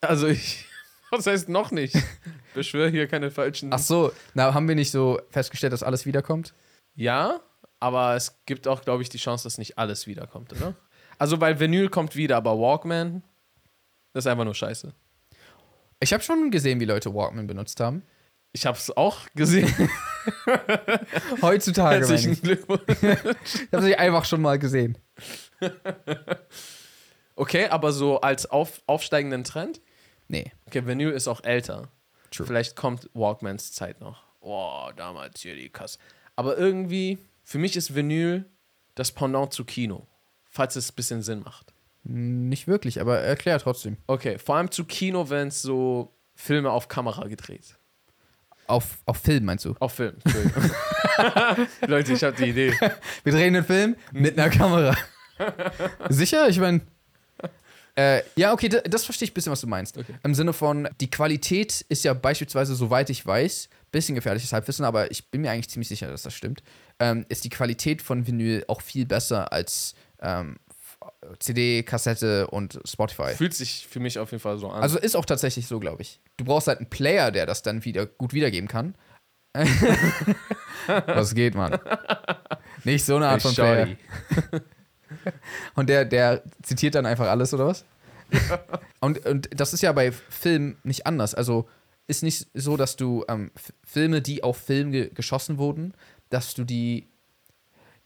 Also 0.00 0.28
ich. 0.28 0.64
Was 1.10 1.26
heißt 1.26 1.48
noch 1.48 1.70
nicht? 1.70 1.96
Beschwör 2.54 2.90
hier 2.90 3.08
keine 3.08 3.30
falschen. 3.30 3.72
Ach 3.72 3.78
so, 3.78 4.12
na, 4.34 4.52
haben 4.52 4.68
wir 4.68 4.74
nicht 4.74 4.90
so 4.90 5.18
festgestellt, 5.30 5.72
dass 5.72 5.82
alles 5.82 6.04
wiederkommt? 6.04 6.52
Ja, 6.94 7.40
aber 7.80 8.14
es 8.14 8.44
gibt 8.44 8.68
auch, 8.68 8.82
glaube 8.82 9.02
ich, 9.02 9.08
die 9.08 9.18
Chance, 9.18 9.44
dass 9.44 9.56
nicht 9.56 9.78
alles 9.78 10.06
wiederkommt, 10.06 10.52
oder? 10.52 10.74
Also, 11.18 11.40
weil 11.40 11.58
Vinyl 11.58 11.88
kommt 11.88 12.14
wieder, 12.14 12.36
aber 12.36 12.58
Walkman, 12.58 13.22
das 14.12 14.24
ist 14.24 14.30
einfach 14.30 14.44
nur 14.44 14.54
scheiße. 14.54 14.92
Ich 16.00 16.12
habe 16.12 16.22
schon 16.22 16.50
gesehen, 16.50 16.78
wie 16.78 16.84
Leute 16.84 17.14
Walkman 17.14 17.46
benutzt 17.46 17.80
haben. 17.80 18.02
Ich 18.52 18.66
habe 18.66 18.76
es 18.76 18.94
auch 18.96 19.26
gesehen. 19.34 19.72
Heutzutage, 21.42 21.96
Herzlichen 21.96 22.32
ich. 22.32 22.42
Glückwunsch. 22.42 22.82
Ich 22.88 23.72
habe 23.72 23.82
sie 23.82 23.96
einfach 23.96 24.24
schon 24.24 24.40
mal 24.40 24.58
gesehen. 24.58 24.98
Okay, 27.40 27.68
aber 27.68 27.92
so 27.92 28.20
als 28.20 28.46
auf, 28.46 28.82
aufsteigenden 28.86 29.44
Trend? 29.44 29.80
Nee. 30.26 30.50
Okay, 30.66 30.84
Vinyl 30.86 31.12
ist 31.12 31.28
auch 31.28 31.44
älter. 31.44 31.88
True. 32.32 32.44
Vielleicht 32.44 32.74
kommt 32.74 33.08
Walkmans 33.14 33.72
Zeit 33.72 34.00
noch. 34.00 34.24
Oh, 34.40 34.90
damals 34.96 35.40
hier 35.40 35.54
die 35.54 35.68
Kasse. 35.68 36.00
Aber 36.34 36.58
irgendwie, 36.58 37.18
für 37.44 37.58
mich 37.58 37.76
ist 37.76 37.94
Vinyl 37.94 38.44
das 38.96 39.12
Pendant 39.12 39.52
zu 39.52 39.64
Kino. 39.64 40.08
Falls 40.50 40.74
es 40.74 40.90
ein 40.90 40.96
bisschen 40.96 41.22
Sinn 41.22 41.44
macht. 41.44 41.72
Nicht 42.02 42.66
wirklich, 42.66 43.00
aber 43.00 43.20
erklär 43.20 43.60
trotzdem. 43.60 43.98
Okay, 44.08 44.36
vor 44.38 44.56
allem 44.56 44.72
zu 44.72 44.84
Kino, 44.84 45.30
wenn 45.30 45.48
es 45.48 45.62
so 45.62 46.12
Filme 46.34 46.72
auf 46.72 46.88
Kamera 46.88 47.28
gedreht. 47.28 47.77
Auf, 48.68 48.98
auf 49.06 49.16
Film 49.16 49.46
meinst 49.46 49.64
du? 49.64 49.74
Auf 49.80 49.94
Film. 49.94 50.14
Leute, 51.86 52.12
ich 52.12 52.22
habe 52.22 52.36
die 52.36 52.50
Idee. 52.50 52.74
Wir 53.24 53.32
drehen 53.32 53.56
einen 53.56 53.64
Film 53.64 53.96
mit 54.12 54.38
einer 54.38 54.50
Kamera. 54.50 54.96
Sicher? 56.10 56.48
Ich 56.48 56.60
meine. 56.60 56.82
Äh, 57.96 58.22
ja, 58.36 58.52
okay, 58.52 58.68
das, 58.68 58.82
das 58.84 59.04
verstehe 59.06 59.24
ich 59.24 59.32
ein 59.32 59.34
bisschen, 59.34 59.50
was 59.50 59.62
du 59.62 59.66
meinst. 59.66 59.96
Okay. 59.96 60.14
Im 60.22 60.34
Sinne 60.34 60.52
von, 60.52 60.86
die 61.00 61.10
Qualität 61.10 61.80
ist 61.88 62.04
ja 62.04 62.12
beispielsweise, 62.12 62.74
soweit 62.74 63.10
ich 63.10 63.26
weiß, 63.26 63.70
bisschen 63.90 64.14
gefährliches 64.14 64.52
Halbwissen, 64.52 64.84
aber 64.84 65.10
ich 65.10 65.30
bin 65.30 65.40
mir 65.40 65.50
eigentlich 65.50 65.70
ziemlich 65.70 65.88
sicher, 65.88 66.08
dass 66.08 66.22
das 66.22 66.34
stimmt, 66.34 66.62
ähm, 67.00 67.24
ist 67.28 67.44
die 67.44 67.48
Qualität 67.48 68.02
von 68.02 68.26
Vinyl 68.26 68.64
auch 68.68 68.82
viel 68.82 69.06
besser 69.06 69.52
als 69.52 69.94
ähm, 70.20 70.58
CD, 71.38 71.82
Kassette 71.82 72.46
und 72.48 72.80
Spotify. 72.84 73.34
Fühlt 73.34 73.54
sich 73.54 73.86
für 73.88 74.00
mich 74.00 74.18
auf 74.18 74.30
jeden 74.30 74.40
Fall 74.40 74.58
so 74.58 74.68
an. 74.68 74.82
Also 74.82 74.98
ist 74.98 75.16
auch 75.16 75.24
tatsächlich 75.24 75.66
so, 75.66 75.80
glaube 75.80 76.02
ich. 76.02 76.20
Du 76.36 76.44
brauchst 76.44 76.68
halt 76.68 76.78
einen 76.78 76.90
Player, 76.90 77.30
der 77.30 77.46
das 77.46 77.62
dann 77.62 77.84
wieder 77.84 78.06
gut 78.06 78.32
wiedergeben 78.32 78.68
kann. 78.68 78.94
Was 80.86 81.34
geht, 81.34 81.54
Mann? 81.54 81.78
Nicht 82.84 83.04
so 83.04 83.16
eine 83.16 83.28
Art 83.28 83.42
von 83.42 83.54
Player. 83.54 83.88
Und 85.74 85.88
der, 85.88 86.04
der 86.04 86.42
zitiert 86.62 86.94
dann 86.94 87.06
einfach 87.06 87.28
alles, 87.28 87.54
oder 87.54 87.66
was? 87.66 87.84
und, 89.00 89.24
und 89.24 89.48
das 89.58 89.72
ist 89.72 89.82
ja 89.82 89.92
bei 89.92 90.12
Filmen 90.12 90.76
nicht 90.82 91.06
anders. 91.06 91.34
Also 91.34 91.68
ist 92.06 92.22
nicht 92.22 92.46
so, 92.54 92.76
dass 92.76 92.96
du 92.96 93.24
ähm, 93.28 93.50
Filme, 93.84 94.20
die 94.20 94.42
auf 94.42 94.58
Film 94.58 94.92
ge 94.92 95.10
geschossen 95.12 95.58
wurden, 95.58 95.94
dass 96.30 96.54
du 96.54 96.64
die 96.64 97.08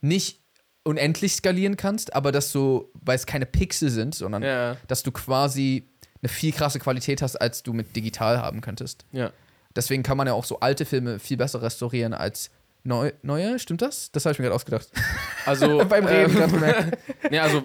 nicht 0.01 0.42
unendlich 0.83 1.35
skalieren 1.35 1.77
kannst, 1.77 2.13
aber 2.15 2.31
dass 2.31 2.51
du, 2.51 2.89
weil 2.93 3.15
es 3.15 3.25
keine 3.25 3.45
Pixel 3.45 3.89
sind, 3.89 4.15
sondern 4.15 4.43
Ja, 4.43 4.77
dass 4.87 5.01
du 5.03 5.11
quasi 5.11 5.87
eine 6.21 6.29
viel 6.29 6.51
krasse 6.53 6.79
Qualität 6.79 7.21
hast, 7.21 7.35
als 7.37 7.63
du 7.63 7.73
mit 7.73 7.95
digital 7.95 8.39
haben 8.41 8.61
könntest. 8.61 9.05
ja. 9.11 9.31
Deswegen 9.75 10.03
kann 10.03 10.17
man 10.17 10.27
ja 10.27 10.33
auch 10.33 10.45
so 10.45 10.59
alte 10.59 10.85
Filme 10.85 11.17
viel 11.17 11.35
besser 11.35 11.63
restaurieren 11.63 12.13
als 12.13 12.51
neu 12.83 13.11
neue. 13.23 13.57
Stimmt 13.57 13.81
das? 13.81 14.11
Das 14.11 14.23
habe 14.23 14.33
ich 14.33 14.37
mir 14.37 14.43
gerade 14.45 14.55
ausgedacht. 14.55 14.87
Also, 15.47 15.83
Beim 15.89 16.05
Reden 16.05 16.37
ähm, 16.37 16.91
nee, 17.31 17.39
also 17.39 17.63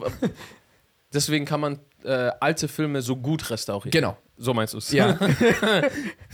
deswegen 1.13 1.45
kann 1.45 1.61
man 1.61 1.79
äh, 2.05 2.31
alte 2.41 2.67
Filme 2.67 3.03
so 3.03 3.15
gut 3.15 3.51
restaurieren. 3.51 3.91
Genau. 3.91 4.17
So 4.39 4.55
meinst 4.55 4.73
du 4.75 4.79
es? 4.79 4.91
Ja. 4.91 5.19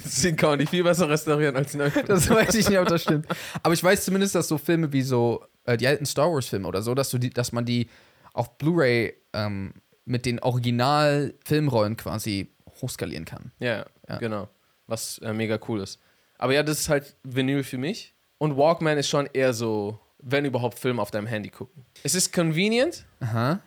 Deswegen 0.04 0.36
kann 0.36 0.50
man 0.50 0.58
die 0.58 0.66
viel 0.66 0.84
besser 0.84 1.08
restaurieren 1.08 1.56
als 1.56 1.74
neue 1.74 1.90
Filme. 1.90 2.08
Das 2.08 2.28
weiß 2.30 2.54
ich 2.54 2.68
nicht, 2.68 2.78
ob 2.78 2.86
das 2.88 3.02
stimmt. 3.02 3.26
Aber 3.62 3.74
ich 3.74 3.82
weiß 3.82 4.04
zumindest, 4.04 4.34
dass 4.34 4.46
so 4.48 4.58
Filme 4.58 4.92
wie 4.92 5.02
so 5.02 5.44
äh, 5.64 5.76
die 5.76 5.86
alten 5.86 6.06
Star 6.06 6.30
Wars-Filme 6.32 6.66
oder 6.68 6.82
so, 6.82 6.94
dass, 6.94 7.10
du 7.10 7.18
die, 7.18 7.30
dass 7.30 7.52
man 7.52 7.64
die 7.64 7.88
auf 8.32 8.58
Blu-ray 8.58 9.14
ähm, 9.32 9.72
mit 10.04 10.26
den 10.26 10.38
Original-Filmrollen 10.40 11.96
quasi 11.96 12.50
hochskalieren 12.80 13.24
kann. 13.24 13.52
Ja, 13.58 13.86
Ja. 14.08 14.18
genau. 14.18 14.48
Was 14.86 15.18
äh, 15.18 15.32
mega 15.32 15.58
cool 15.68 15.80
ist. 15.80 15.98
Aber 16.36 16.52
ja, 16.52 16.62
das 16.62 16.80
ist 16.80 16.88
halt 16.88 17.16
Vinyl 17.22 17.62
für 17.64 17.78
mich. 17.78 18.12
Und 18.38 18.56
Walkman 18.56 18.98
ist 18.98 19.08
schon 19.08 19.26
eher 19.32 19.54
so, 19.54 19.98
wenn 20.18 20.44
überhaupt 20.44 20.78
Film 20.78 20.98
auf 21.00 21.10
deinem 21.10 21.26
Handy 21.26 21.48
gucken. 21.48 21.84
Es 22.02 22.14
ist 22.14 22.32
convenient, 22.32 23.06
Aha. 23.20 23.60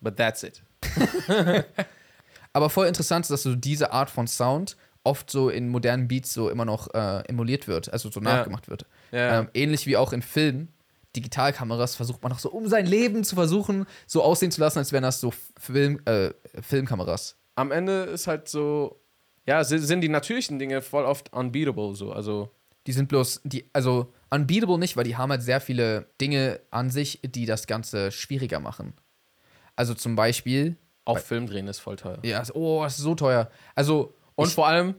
but 0.00 0.16
that's 0.16 0.42
it. 0.44 0.62
Aber 2.52 2.70
voll 2.70 2.86
interessant 2.86 3.24
ist, 3.24 3.30
dass 3.30 3.42
so 3.42 3.54
diese 3.54 3.92
Art 3.92 4.10
von 4.10 4.26
Sound 4.26 4.76
oft 5.04 5.30
so 5.30 5.48
in 5.50 5.68
modernen 5.68 6.08
Beats 6.08 6.32
so 6.32 6.48
immer 6.48 6.64
noch 6.64 6.92
äh, 6.94 7.20
emuliert 7.28 7.68
wird, 7.68 7.92
also 7.92 8.10
so 8.10 8.20
Ja. 8.20 8.36
nachgemacht 8.36 8.68
wird. 8.68 8.86
Ja, 9.12 9.40
Ähm, 9.40 9.48
ähnlich 9.54 9.86
wie 9.86 9.96
auch 9.96 10.12
in 10.12 10.22
Filmen. 10.22 10.68
Digitalkameras 11.16 11.96
versucht 11.96 12.22
man 12.22 12.32
auch 12.32 12.38
so, 12.38 12.50
um 12.50 12.68
sein 12.68 12.86
Leben 12.86 13.24
zu 13.24 13.34
versuchen, 13.34 13.86
so 14.06 14.22
aussehen 14.22 14.50
zu 14.50 14.60
lassen, 14.60 14.78
als 14.78 14.92
wären 14.92 15.02
das 15.02 15.20
so 15.20 15.32
Film, 15.58 16.00
äh, 16.04 16.30
Filmkameras. 16.60 17.36
am 17.56 17.72
Ende 17.72 18.02
ist 18.04 18.26
halt 18.26 18.48
so, 18.48 19.00
ja, 19.46 19.64
si- 19.64 19.78
sind 19.78 20.02
die 20.02 20.08
natürlichen 20.08 20.58
Dinge 20.58 20.82
voll 20.82 21.04
oft 21.04 21.32
unbeatable 21.32 21.94
so. 21.94 22.12
Also, 22.12 22.50
Die 22.86 22.92
sind 22.92 23.08
bloß, 23.08 23.40
die, 23.44 23.68
also 23.72 24.12
unbeatable 24.30 24.78
nicht, 24.78 24.96
weil 24.96 25.04
die 25.04 25.16
haben 25.16 25.30
halt 25.30 25.42
sehr 25.42 25.60
viele 25.60 26.06
Dinge 26.20 26.60
an 26.70 26.90
sich, 26.90 27.20
die 27.24 27.46
das 27.46 27.66
Ganze 27.66 28.12
schwieriger 28.12 28.60
machen. 28.60 28.92
Also 29.74 29.94
zum 29.94 30.14
Beispiel, 30.16 30.76
Auch 31.04 31.18
Film 31.18 31.46
drehen 31.46 31.66
ist 31.68 31.80
voll 31.80 31.96
teuer. 31.96 32.18
ja, 32.22 32.42
oh, 32.54 32.82
das 32.84 32.98
ist 32.98 33.02
so 33.04 33.14
teuer. 33.14 33.50
Also, 33.74 34.14
Und 34.36 34.48
ich- 34.48 34.54
vor 34.54 34.66
allem, 34.68 34.94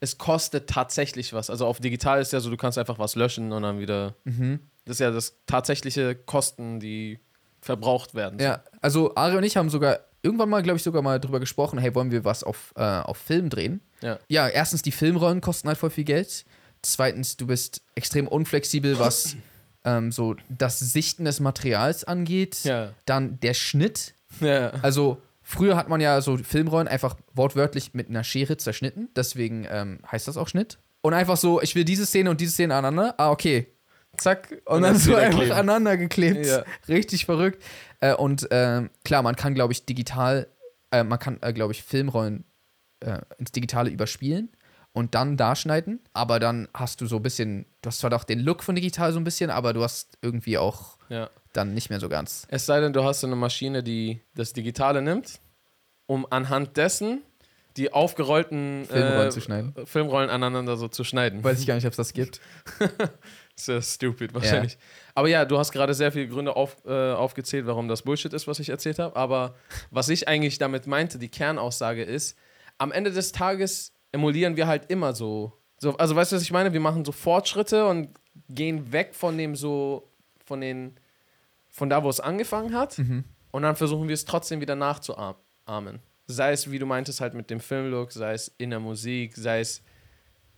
es 0.00 0.18
kostet 0.18 0.68
tatsächlich 0.68 1.32
was. 1.32 1.48
Also 1.48 1.66
auf 1.66 1.80
digital 1.80 2.20
ist 2.20 2.32
ja 2.32 2.40
so, 2.40 2.50
du 2.50 2.56
kannst 2.58 2.76
einfach 2.76 2.98
was 2.98 3.14
löschen 3.14 3.52
und 3.52 3.62
dann 3.62 3.78
wieder. 3.78 4.14
Mhm. 4.24 4.60
Das 4.84 4.96
ist 4.96 5.00
ja 5.00 5.10
das 5.10 5.36
tatsächliche 5.46 6.14
Kosten, 6.14 6.80
die 6.80 7.18
verbraucht 7.60 8.14
werden. 8.14 8.38
Ja, 8.38 8.62
also 8.80 9.14
Ari 9.16 9.36
und 9.36 9.44
ich 9.44 9.56
haben 9.56 9.70
sogar 9.70 10.00
irgendwann 10.22 10.48
mal, 10.48 10.62
glaube 10.62 10.76
ich, 10.76 10.82
sogar 10.82 11.02
mal 11.02 11.20
drüber 11.20 11.40
gesprochen, 11.40 11.78
hey, 11.78 11.94
wollen 11.94 12.10
wir 12.10 12.24
was 12.24 12.42
auf, 12.42 12.72
äh, 12.76 12.82
auf 12.82 13.18
Film 13.18 13.50
drehen? 13.50 13.80
Ja. 14.00 14.18
Ja, 14.28 14.48
erstens, 14.48 14.82
die 14.82 14.92
Filmrollen 14.92 15.40
kosten 15.40 15.68
halt 15.68 15.78
voll 15.78 15.90
viel 15.90 16.04
Geld. 16.04 16.44
Zweitens, 16.82 17.36
du 17.36 17.46
bist 17.46 17.82
extrem 17.94 18.26
unflexibel, 18.26 18.98
was 18.98 19.36
ähm, 19.84 20.12
so 20.12 20.36
das 20.48 20.78
Sichten 20.80 21.24
des 21.24 21.40
Materials 21.40 22.04
angeht. 22.04 22.64
Ja. 22.64 22.92
Dann 23.06 23.38
der 23.40 23.54
Schnitt. 23.54 24.14
ja. 24.40 24.70
Also 24.82 25.20
früher 25.42 25.76
hat 25.76 25.88
man 25.88 26.00
ja 26.00 26.20
so 26.20 26.38
Filmrollen 26.38 26.88
einfach 26.88 27.16
wortwörtlich 27.34 27.94
mit 27.94 28.08
einer 28.08 28.24
Schere 28.24 28.56
zerschnitten. 28.56 29.08
Deswegen 29.14 29.66
ähm, 29.70 30.00
heißt 30.10 30.26
das 30.26 30.36
auch 30.36 30.48
Schnitt. 30.48 30.78
Und 31.02 31.12
einfach 31.12 31.36
so, 31.36 31.60
ich 31.60 31.74
will 31.74 31.84
diese 31.84 32.06
Szene 32.06 32.30
und 32.30 32.40
diese 32.40 32.52
Szene 32.52 32.74
aneinander. 32.74 33.14
Ah, 33.18 33.30
okay. 33.30 33.66
Zack. 34.18 34.62
Und, 34.64 34.82
dann 34.82 34.96
so 34.96 35.14
einfach 35.14 35.38
kleben. 35.38 35.52
aneinander 35.52 35.96
geklebt. 35.96 36.46
Ja. 36.46 36.64
Richtig 36.88 37.24
verrückt. 37.24 37.62
Äh, 38.00 38.14
und 38.14 38.46
ähm, 38.50 38.90
klar, 39.04 39.22
man 39.22 39.36
kann, 39.36 39.54
glaube 39.54 39.72
ich, 39.72 39.84
digital, 39.84 40.46
äh, 40.90 41.04
man 41.04 41.18
kann, 41.18 41.38
äh, 41.40 41.52
glaube 41.52 41.72
ich, 41.72 41.82
Filmrollen 41.82 42.44
äh, 43.00 43.20
ins 43.38 43.52
Digitale 43.52 43.90
überspielen 43.90 44.50
und 44.92 45.14
dann 45.14 45.36
darschneiden. 45.36 46.00
Aber 46.12 46.40
dann 46.40 46.68
hast 46.72 47.00
du 47.00 47.06
so 47.06 47.16
ein 47.16 47.22
bisschen, 47.22 47.66
du 47.82 47.88
hast 47.88 47.98
zwar 47.98 48.10
doch 48.10 48.24
den 48.24 48.40
Look 48.40 48.62
von 48.62 48.74
digital 48.74 49.12
so 49.12 49.20
ein 49.20 49.24
bisschen, 49.24 49.50
aber 49.50 49.72
du 49.72 49.82
hast 49.82 50.18
irgendwie 50.22 50.58
auch 50.58 50.96
ja. 51.08 51.30
dann 51.52 51.74
nicht 51.74 51.90
mehr 51.90 52.00
so 52.00 52.08
ganz. 52.08 52.46
Es 52.48 52.66
sei 52.66 52.80
denn, 52.80 52.92
du 52.92 53.04
hast 53.04 53.20
so 53.20 53.26
eine 53.26 53.36
Maschine, 53.36 53.82
die 53.82 54.20
das 54.34 54.52
Digitale 54.52 55.02
nimmt, 55.02 55.40
um 56.06 56.26
anhand 56.30 56.76
dessen 56.76 57.22
die 57.76 57.92
aufgerollten 57.92 58.84
Filmrollen 58.84 59.28
äh, 59.28 59.30
zu 59.30 59.40
schneiden. 59.40 59.74
Filmrollen 59.84 60.30
aneinander 60.30 60.76
so 60.76 60.88
zu 60.88 61.02
schneiden. 61.02 61.42
Weiß 61.42 61.60
ich 61.60 61.66
gar 61.66 61.74
nicht, 61.74 61.86
ob 61.86 61.90
es 61.90 61.96
das 61.96 62.12
gibt. 62.12 62.40
Sehr 63.56 63.80
stupid 63.82 64.34
wahrscheinlich. 64.34 64.76
Aber 65.14 65.28
ja, 65.28 65.44
du 65.44 65.58
hast 65.58 65.70
gerade 65.70 65.94
sehr 65.94 66.10
viele 66.10 66.26
Gründe 66.26 66.56
auf, 66.56 66.76
äh, 66.84 67.12
aufgezählt, 67.12 67.66
warum 67.66 67.86
das 67.86 68.02
Bullshit 68.02 68.32
ist, 68.32 68.48
was 68.48 68.58
ich 68.58 68.68
erzählt 68.68 68.98
habe. 68.98 69.14
Aber 69.14 69.54
was 69.90 70.08
ich 70.08 70.26
eigentlich 70.26 70.58
damit 70.58 70.86
meinte, 70.86 71.18
die 71.18 71.28
Kernaussage 71.28 72.02
ist, 72.02 72.36
am 72.78 72.90
Ende 72.90 73.12
des 73.12 73.30
Tages 73.30 73.92
emulieren 74.10 74.56
wir 74.56 74.66
halt 74.66 74.90
immer 74.90 75.14
so. 75.14 75.52
so 75.78 75.96
also 75.96 76.16
weißt 76.16 76.32
du, 76.32 76.36
was 76.36 76.42
ich 76.42 76.50
meine? 76.50 76.72
Wir 76.72 76.80
machen 76.80 77.04
so 77.04 77.12
Fortschritte 77.12 77.86
und 77.86 78.08
gehen 78.48 78.92
weg 78.92 79.14
von 79.14 79.38
dem 79.38 79.54
so, 79.54 80.10
von 80.44 80.60
den, 80.60 80.98
von 81.70 81.88
da, 81.88 82.02
wo 82.02 82.10
es 82.10 82.18
angefangen 82.18 82.74
hat. 82.74 82.98
Und 83.52 83.62
dann 83.62 83.76
versuchen 83.76 84.08
wir 84.08 84.14
es 84.14 84.24
trotzdem 84.24 84.60
wieder 84.60 84.74
nachzuahmen. 84.74 86.00
Sei 86.26 86.50
es, 86.52 86.70
wie 86.72 86.80
du 86.80 86.86
meintest, 86.86 87.20
halt 87.20 87.34
mit 87.34 87.50
dem 87.50 87.60
Filmlook, 87.60 88.10
sei 88.10 88.32
es 88.32 88.48
in 88.58 88.70
der 88.70 88.80
Musik, 88.80 89.36
sei 89.36 89.60
es, 89.60 89.80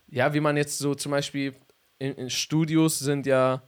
ja, 0.07 0.33
wie 0.33 0.39
man 0.39 0.57
jetzt 0.57 0.79
so 0.79 0.95
zum 0.95 1.11
Beispiel 1.11 1.53
in, 1.99 2.13
in 2.13 2.29
Studios 2.29 2.99
sind 2.99 3.25
ja 3.25 3.63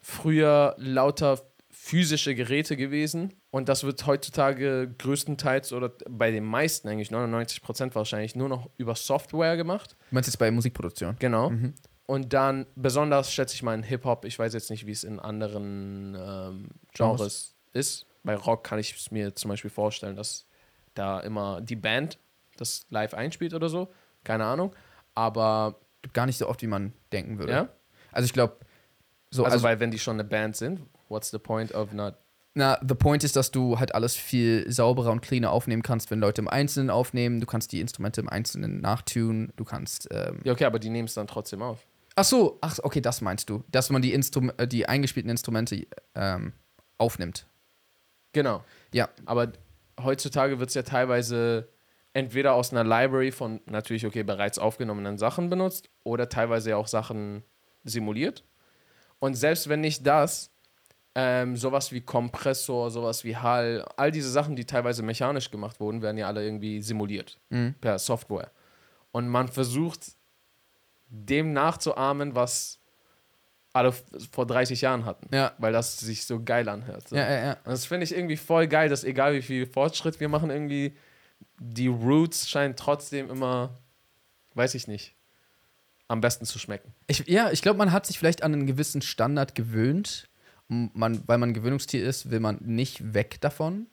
früher 0.00 0.74
lauter 0.78 1.40
physische 1.70 2.34
Geräte 2.34 2.76
gewesen 2.76 3.32
und 3.50 3.68
das 3.68 3.84
wird 3.84 4.06
heutzutage 4.06 4.94
größtenteils 4.98 5.72
oder 5.72 5.92
bei 6.08 6.30
den 6.30 6.44
meisten 6.44 6.88
eigentlich 6.88 7.10
99 7.10 7.62
Prozent 7.62 7.94
wahrscheinlich 7.94 8.36
nur 8.36 8.48
noch 8.48 8.70
über 8.76 8.94
Software 8.94 9.56
gemacht. 9.56 9.96
Du 10.10 10.14
meinst 10.14 10.28
jetzt 10.28 10.36
bei 10.36 10.50
Musikproduktion? 10.50 11.16
Genau. 11.18 11.52
Und 12.06 12.32
dann 12.32 12.66
besonders 12.74 13.32
schätze 13.32 13.54
ich 13.54 13.62
mal 13.62 13.74
in 13.74 13.82
Hip-Hop, 13.82 14.24
ich 14.24 14.38
weiß 14.38 14.52
jetzt 14.52 14.70
nicht, 14.70 14.86
wie 14.86 14.92
es 14.92 15.04
in 15.04 15.20
anderen 15.20 16.16
ähm, 16.18 16.68
Genres 16.92 17.54
ist. 17.72 18.06
Bei 18.24 18.34
Rock 18.34 18.64
kann 18.64 18.78
ich 18.78 18.94
es 18.96 19.10
mir 19.10 19.34
zum 19.34 19.48
Beispiel 19.48 19.70
vorstellen, 19.70 20.16
dass 20.16 20.46
da 20.94 21.20
immer 21.20 21.60
die 21.60 21.76
Band 21.76 22.18
das 22.56 22.84
live 22.90 23.14
einspielt 23.14 23.54
oder 23.54 23.68
so. 23.68 23.92
Keine 24.24 24.44
Ahnung. 24.44 24.74
Aber 25.14 25.80
Gar 26.12 26.26
nicht 26.26 26.38
so 26.38 26.48
oft, 26.48 26.62
wie 26.62 26.66
man 26.66 26.92
denken 27.12 27.38
würde. 27.38 27.52
ja, 27.52 27.68
Also 28.12 28.26
ich 28.26 28.32
glaube, 28.32 28.56
so, 29.30 29.44
also, 29.44 29.54
also, 29.54 29.64
weil 29.64 29.80
wenn 29.80 29.90
die 29.90 29.98
schon 29.98 30.14
eine 30.14 30.24
Band 30.24 30.56
sind, 30.56 30.80
what's 31.08 31.30
the 31.30 31.38
point 31.38 31.74
of 31.74 31.92
not 31.92 32.14
na, 32.54 32.78
the 32.86 32.96
point 32.96 33.22
ist, 33.22 33.36
dass 33.36 33.52
du 33.52 33.78
halt 33.78 33.94
alles 33.94 34.16
viel 34.16 34.70
sauberer 34.70 35.12
und 35.12 35.20
cleaner 35.20 35.52
aufnehmen 35.52 35.82
kannst, 35.82 36.10
wenn 36.10 36.18
Leute 36.18 36.40
im 36.40 36.48
Einzelnen 36.48 36.90
aufnehmen. 36.90 37.40
Du 37.40 37.46
kannst 37.46 37.70
die 37.70 37.80
Instrumente 37.80 38.20
im 38.20 38.28
Einzelnen 38.28 38.80
nachtun. 38.80 39.52
Du 39.54 39.64
kannst. 39.64 40.08
Ähm 40.10 40.40
Ja, 40.42 40.52
okay, 40.52 40.64
aber 40.64 40.80
die 40.80 40.90
nehmen 40.90 41.06
es 41.06 41.14
dann 41.14 41.28
trotzdem 41.28 41.62
auf. 41.62 41.86
ach 42.16 42.24
so, 42.24 42.58
ach, 42.60 42.78
okay, 42.82 43.00
das 43.00 43.20
meinst 43.20 43.48
du, 43.48 43.62
dass 43.68 43.90
man 43.90 44.02
die 44.02 44.12
Instrum 44.12 44.50
äh, 44.56 44.66
die 44.66 44.88
eingespielten 44.88 45.30
Instrumente 45.30 45.86
ähm, 46.16 46.52
aufnimmt. 46.98 47.46
Genau. 48.32 48.64
Ja. 48.92 49.08
Aber 49.26 49.52
heutzutage 50.02 50.58
wird 50.58 50.70
es 50.70 50.74
ja 50.74 50.82
teilweise 50.82 51.68
entweder 52.12 52.54
aus 52.54 52.72
einer 52.72 52.84
Library 52.84 53.30
von 53.32 53.60
natürlich, 53.66 54.04
okay, 54.06 54.22
bereits 54.22 54.58
aufgenommenen 54.58 55.18
Sachen 55.18 55.48
benutzt 55.50 55.90
oder 56.04 56.28
teilweise 56.28 56.76
auch 56.76 56.86
Sachen 56.88 57.44
simuliert. 57.84 58.44
Und 59.18 59.34
selbst 59.34 59.68
wenn 59.68 59.80
nicht 59.80 60.06
das, 60.06 60.50
ähm, 61.14 61.56
sowas 61.56 61.92
wie 61.92 62.00
Kompressor, 62.00 62.90
sowas 62.90 63.24
wie 63.24 63.36
Hall, 63.36 63.84
all 63.96 64.10
diese 64.10 64.30
Sachen, 64.30 64.56
die 64.56 64.64
teilweise 64.64 65.02
mechanisch 65.02 65.50
gemacht 65.50 65.80
wurden, 65.80 66.02
werden 66.02 66.18
ja 66.18 66.26
alle 66.26 66.44
irgendwie 66.44 66.82
simuliert 66.82 67.38
Mhm. 67.50 67.74
per 67.80 67.98
Software. 67.98 68.50
Und 69.12 69.28
man 69.28 69.48
versucht, 69.48 70.12
dem 71.08 71.52
nachzuahmen, 71.52 72.34
was 72.36 72.78
alle 73.72 73.92
vor 74.32 74.46
30 74.46 74.80
Jahren 74.80 75.04
hatten. 75.04 75.28
Ja. 75.34 75.52
Weil 75.58 75.72
das 75.72 75.98
sich 75.98 76.24
so 76.26 76.42
geil 76.42 76.68
anhört. 76.68 77.08
So. 77.08 77.16
Ja, 77.16 77.28
ja, 77.30 77.44
ja. 77.44 77.52
Und 77.64 77.66
das 77.72 77.84
finde 77.84 78.04
ich 78.04 78.14
irgendwie 78.14 78.36
voll 78.36 78.66
geil, 78.66 78.88
dass 78.88 79.04
egal 79.04 79.32
wie 79.34 79.42
viel 79.42 79.66
Fortschritt 79.66 80.18
wir 80.20 80.28
machen, 80.28 80.50
irgendwie 80.50 80.96
die 81.58 81.88
Roots 81.88 82.48
scheinen 82.48 82.76
trotzdem 82.76 83.30
immer, 83.30 83.78
weiß 84.54 84.74
ich 84.74 84.88
nicht, 84.88 85.14
am 86.08 86.20
besten 86.20 86.44
zu 86.44 86.58
schmecken. 86.58 86.92
Ich, 87.06 87.26
ja, 87.28 87.50
ich 87.50 87.62
glaube, 87.62 87.78
man 87.78 87.92
hat 87.92 88.06
sich 88.06 88.18
vielleicht 88.18 88.42
an 88.42 88.52
einen 88.52 88.66
gewissen 88.66 89.02
Standard 89.02 89.54
gewöhnt. 89.54 90.28
Man, 90.68 91.22
weil 91.26 91.38
man 91.38 91.52
Gewöhnungstier 91.52 92.04
ist, 92.04 92.30
will 92.30 92.38
man 92.38 92.58
nicht 92.60 93.12
weg 93.12 93.40
davon. 93.40 93.86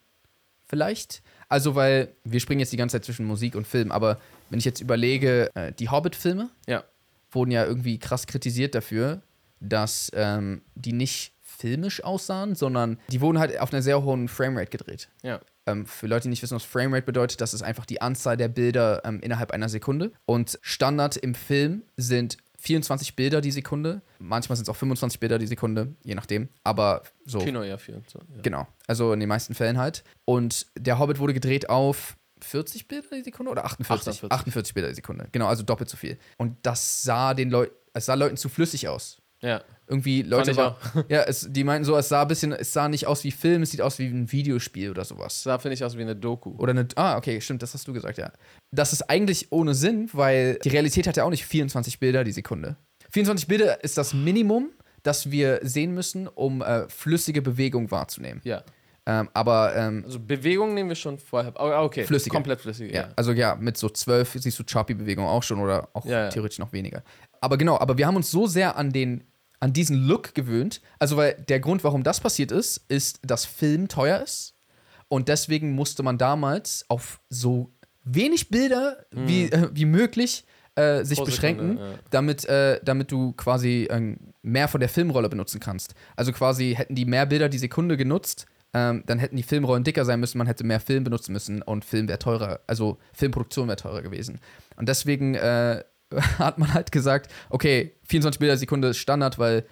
Vielleicht. 0.67 1.23
Also, 1.49 1.73
weil 1.73 2.13
wir 2.23 2.39
springen 2.39 2.59
jetzt 2.59 2.71
die 2.71 2.77
ganze 2.77 2.97
Zeit 2.97 3.05
zwischen 3.05 3.25
Musik 3.25 3.55
und 3.55 3.65
Film, 3.65 3.91
aber 3.91 4.19
wenn 4.49 4.59
ich 4.59 4.65
jetzt 4.65 4.79
überlege, 4.81 5.49
äh, 5.55 5.71
die 5.73 5.89
Hobbit-Filme 5.89 6.49
Ja. 6.67 6.83
wurden 7.31 7.49
ja 7.51 7.65
irgendwie 7.65 7.97
krass 7.97 8.27
kritisiert 8.27 8.75
dafür, 8.75 9.21
dass 9.59 10.11
ähm, 10.13 10.61
die 10.75 10.93
nicht 10.93 11.33
filmisch 11.41 12.03
aussahen, 12.03 12.53
sondern 12.53 12.99
die 13.09 13.21
wurden 13.21 13.39
halt 13.39 13.57
auf 13.59 13.73
einer 13.73 13.81
sehr 13.81 14.03
hohen 14.03 14.27
Framerate 14.27 14.69
gedreht. 14.69 15.09
Ja. 15.23 15.41
Ähm, 15.67 15.85
für 15.85 16.07
Leute, 16.07 16.23
die 16.23 16.29
nicht 16.29 16.41
wissen, 16.41 16.55
was 16.55 16.63
Framerate 16.63 17.05
bedeutet, 17.05 17.41
das 17.41 17.53
ist 17.53 17.61
einfach 17.61 17.85
die 17.85 18.01
Anzahl 18.01 18.37
der 18.37 18.47
Bilder 18.47 19.01
ähm, 19.05 19.19
innerhalb 19.19 19.51
einer 19.51 19.69
Sekunde. 19.69 20.11
Und 20.25 20.57
Standard 20.61 21.17
im 21.17 21.35
Film 21.35 21.83
sind 21.97 22.37
24 22.59 23.15
Bilder 23.15 23.41
die 23.41 23.51
Sekunde. 23.51 24.01
Manchmal 24.19 24.55
sind 24.55 24.63
es 24.63 24.69
auch 24.69 24.75
25 24.75 25.19
Bilder 25.19 25.37
die 25.37 25.47
Sekunde, 25.47 25.93
je 26.03 26.15
nachdem. 26.15 26.49
Aber 26.63 27.03
so. 27.25 27.39
Kino 27.39 27.61
für. 27.77 28.01
So, 28.07 28.19
ja. 28.19 28.41
Genau. 28.41 28.67
Also 28.87 29.13
in 29.13 29.19
den 29.19 29.29
meisten 29.29 29.53
Fällen 29.53 29.77
halt. 29.77 30.03
Und 30.25 30.65
der 30.75 30.99
Hobbit 30.99 31.19
wurde 31.19 31.33
gedreht 31.33 31.69
auf 31.69 32.17
40 32.41 32.87
Bilder 32.87 33.07
die 33.15 33.23
Sekunde 33.23 33.51
oder 33.51 33.65
48? 33.65 34.07
48. 34.07 34.31
48 34.31 34.73
Bilder 34.73 34.89
die 34.89 34.95
Sekunde. 34.95 35.27
Genau, 35.31 35.47
also 35.47 35.63
doppelt 35.63 35.89
so 35.89 35.97
viel. 35.97 36.17
Und 36.37 36.57
das 36.63 37.03
sah 37.03 37.33
den 37.33 37.49
Leuten, 37.49 37.73
es 37.93 38.05
sah 38.05 38.15
Leuten 38.15 38.37
zu 38.37 38.49
flüssig 38.49 38.87
aus. 38.87 39.21
ja. 39.41 39.61
Irgendwie 39.89 40.21
Leute 40.21 40.51
ich 40.51 40.57
war, 40.57 40.77
ja, 41.09 41.23
es, 41.23 41.47
die 41.49 41.63
meinten 41.63 41.85
so, 41.85 41.95
es 41.95 42.09
sah 42.09 42.23
ein 42.23 42.27
bisschen, 42.27 42.51
es 42.51 42.73
sah 42.73 42.89
nicht 42.89 43.07
aus 43.07 43.23
wie 43.23 43.31
Film, 43.31 43.61
es 43.61 43.71
sieht 43.71 43.81
aus 43.81 43.99
wie 43.99 44.07
ein 44.07 44.29
Videospiel 44.31 44.91
oder 44.91 45.05
sowas. 45.05 45.35
Das 45.35 45.43
sah, 45.43 45.59
finde 45.59 45.75
ich, 45.75 45.83
aus 45.83 45.97
wie 45.97 46.01
eine 46.01 46.15
Doku. 46.15 46.55
Oder 46.57 46.71
eine, 46.71 46.87
ah, 46.95 47.15
okay, 47.17 47.39
stimmt, 47.39 47.61
das 47.63 47.73
hast 47.73 47.87
du 47.87 47.93
gesagt, 47.93 48.17
ja. 48.17 48.31
Das 48.71 48.91
ist 48.91 49.03
eigentlich 49.09 49.47
ohne 49.51 49.73
Sinn, 49.73 50.09
weil 50.11 50.59
die 50.63 50.69
Realität 50.69 51.07
hat 51.07 51.15
ja 51.17 51.23
auch 51.23 51.29
nicht 51.29 51.45
24 51.45 51.99
Bilder 51.99 52.23
die 52.23 52.33
Sekunde. 52.33 52.75
24 53.11 53.47
Bilder 53.47 53.83
ist 53.83 53.97
das 53.97 54.13
Minimum, 54.13 54.71
das 55.03 55.31
wir 55.31 55.59
sehen 55.63 55.93
müssen, 55.93 56.27
um 56.27 56.61
äh, 56.61 56.89
flüssige 56.89 57.41
Bewegung 57.41 57.89
wahrzunehmen. 57.89 58.41
Ja. 58.43 58.63
Ähm, 59.05 59.29
aber 59.33 59.73
ähm, 59.73 60.03
Also 60.05 60.19
Bewegung 60.19 60.73
nehmen 60.73 60.89
wir 60.89 60.95
schon 60.97 61.17
vorher. 61.17 61.53
Oh, 61.57 61.85
okay. 61.85 62.03
Flüssige. 62.03 62.33
Komplett 62.33 62.59
flüssige. 62.59 62.93
ja, 62.93 63.01
Ja. 63.03 63.09
also 63.15 63.31
ja, 63.31 63.55
mit 63.55 63.77
so 63.77 63.87
12 63.87 64.33
siehst 64.33 64.59
du 64.59 64.65
Choppy-Bewegung 64.65 65.25
auch 65.25 65.43
schon 65.43 65.59
oder 65.61 65.87
auch 65.93 66.03
Ja, 66.03 66.23
ja. 66.25 66.29
theoretisch 66.29 66.59
noch 66.59 66.73
weniger. 66.73 67.03
Aber 67.39 67.57
genau, 67.57 67.77
aber 67.79 67.97
wir 67.97 68.05
haben 68.05 68.17
uns 68.17 68.29
so 68.29 68.47
sehr 68.47 68.75
an 68.75 68.91
den 68.91 69.23
an 69.59 69.73
diesen 69.73 69.97
Look 69.97 70.35
gewöhnt. 70.35 70.81
Also 70.99 71.17
weil 71.17 71.33
der 71.47 71.59
Grund, 71.59 71.83
warum 71.83 72.03
das 72.03 72.19
passiert 72.19 72.51
ist, 72.51 72.81
ist, 72.87 73.19
dass 73.23 73.45
Film 73.45 73.87
teuer 73.87 74.21
ist 74.21 74.55
und 75.07 75.27
deswegen 75.27 75.73
musste 75.73 76.03
man 76.03 76.17
damals 76.17 76.85
auf 76.89 77.21
so 77.29 77.71
wenig 78.03 78.49
Bilder 78.49 79.05
wie, 79.11 79.45
äh, 79.45 79.69
wie 79.73 79.85
möglich 79.85 80.45
äh, 80.75 81.03
sich 81.03 81.17
Mhm. 81.17 81.21
Pro 81.21 81.25
beschränken, 81.25 81.69
Sekunde, 81.71 81.91
ja. 81.91 81.99
damit, 82.11 82.45
äh, 82.45 82.79
damit 82.83 83.11
du 83.11 83.33
quasi 83.33 83.87
ähm, 83.89 84.17
mehr 84.43 84.67
von 84.67 84.79
der 84.79 84.89
Filmrolle 84.89 85.29
benutzen 85.29 85.59
kannst. 85.59 85.95
Also 86.15 86.31
quasi 86.31 86.75
hätten 86.77 86.95
die 86.95 87.05
mehr 87.05 87.25
Bilder 87.25 87.49
die 87.49 87.57
Sekunde 87.57 87.97
genutzt, 87.97 88.45
ähm, 88.73 89.03
dann 89.05 89.17
hätten 89.19 89.37
die 89.37 89.43
Filmrollen 89.43 89.83
dicker 89.83 90.05
sein 90.05 90.19
müssen, 90.19 90.37
man 90.37 90.47
hätte 90.47 90.63
mehr 90.63 90.79
Film 90.79 91.03
benutzen 91.03 91.33
müssen 91.33 91.61
und 91.61 91.83
Film 91.83 92.07
wäre 92.07 92.19
teurer, 92.19 92.59
also 92.67 92.97
Filmproduktion 93.13 93.67
wäre 93.67 93.77
teurer 93.77 94.01
gewesen. 94.01 94.39
Und 94.75 94.87
deswegen 94.87 95.35
äh, 95.35 95.83
hat 96.39 96.57
man 96.57 96.73
halt 96.73 96.91
gesagt, 96.91 97.31
okay, 97.49 97.93
24 98.07 98.39
Bilder 98.39 98.57
Sekunde 98.57 98.89
ist 98.89 98.97
Standard, 98.97 99.37
weil 99.39 99.65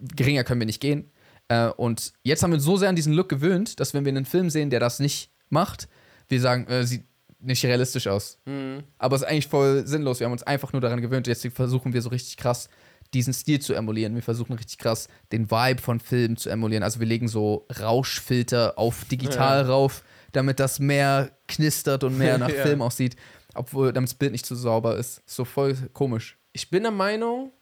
geringer 0.00 0.44
können 0.44 0.60
wir 0.60 0.66
nicht 0.66 0.80
gehen. 0.80 1.10
Äh, 1.48 1.68
und 1.68 2.12
jetzt 2.22 2.42
haben 2.42 2.50
wir 2.50 2.56
uns 2.56 2.64
so 2.64 2.76
sehr 2.76 2.88
an 2.88 2.96
diesen 2.96 3.12
Look 3.14 3.28
gewöhnt, 3.28 3.80
dass 3.80 3.94
wenn 3.94 4.04
wir 4.04 4.10
einen 4.10 4.24
Film 4.26 4.50
sehen, 4.50 4.70
der 4.70 4.80
das 4.80 5.00
nicht 5.00 5.30
macht, 5.48 5.88
wir 6.28 6.40
sagen, 6.40 6.66
äh, 6.68 6.84
sieht 6.84 7.04
nicht 7.40 7.64
realistisch 7.64 8.06
aus. 8.06 8.38
Mhm. 8.46 8.82
Aber 8.98 9.16
es 9.16 9.22
ist 9.22 9.28
eigentlich 9.28 9.46
voll 9.46 9.86
sinnlos. 9.86 10.20
Wir 10.20 10.24
haben 10.26 10.32
uns 10.32 10.42
einfach 10.42 10.72
nur 10.72 10.80
daran 10.82 11.00
gewöhnt. 11.00 11.26
Jetzt 11.26 11.46
versuchen 11.54 11.92
wir 11.92 12.02
so 12.02 12.08
richtig 12.08 12.36
krass 12.36 12.68
diesen 13.14 13.32
Stil 13.32 13.60
zu 13.60 13.74
emulieren. 13.74 14.14
Wir 14.14 14.22
versuchen 14.22 14.52
richtig 14.54 14.78
krass 14.78 15.08
den 15.32 15.50
Vibe 15.50 15.80
von 15.80 16.00
Filmen 16.00 16.36
zu 16.36 16.50
emulieren. 16.50 16.82
Also 16.82 17.00
wir 17.00 17.06
legen 17.06 17.28
so 17.28 17.66
Rauschfilter 17.80 18.78
auf 18.78 19.04
digital 19.04 19.62
Ja. 19.62 19.68
rauf, 19.68 20.02
damit 20.32 20.60
das 20.60 20.78
mehr 20.78 21.30
knistert 21.46 22.04
und 22.04 22.18
mehr 22.18 22.38
nach 22.38 22.50
Ja. 22.50 22.62
Film 22.62 22.82
aussieht. 22.82 23.16
Obwohl, 23.54 23.92
damit 23.92 24.10
das 24.10 24.18
Bild 24.18 24.32
nicht 24.32 24.46
zu 24.46 24.54
sauber 24.54 24.96
ist. 24.96 25.22
So 25.26 25.44
voll 25.44 25.74
komisch. 25.92 26.38
Ich 26.52 26.70
bin 26.70 26.82
der 26.82 26.92
Meinung, 26.92 27.52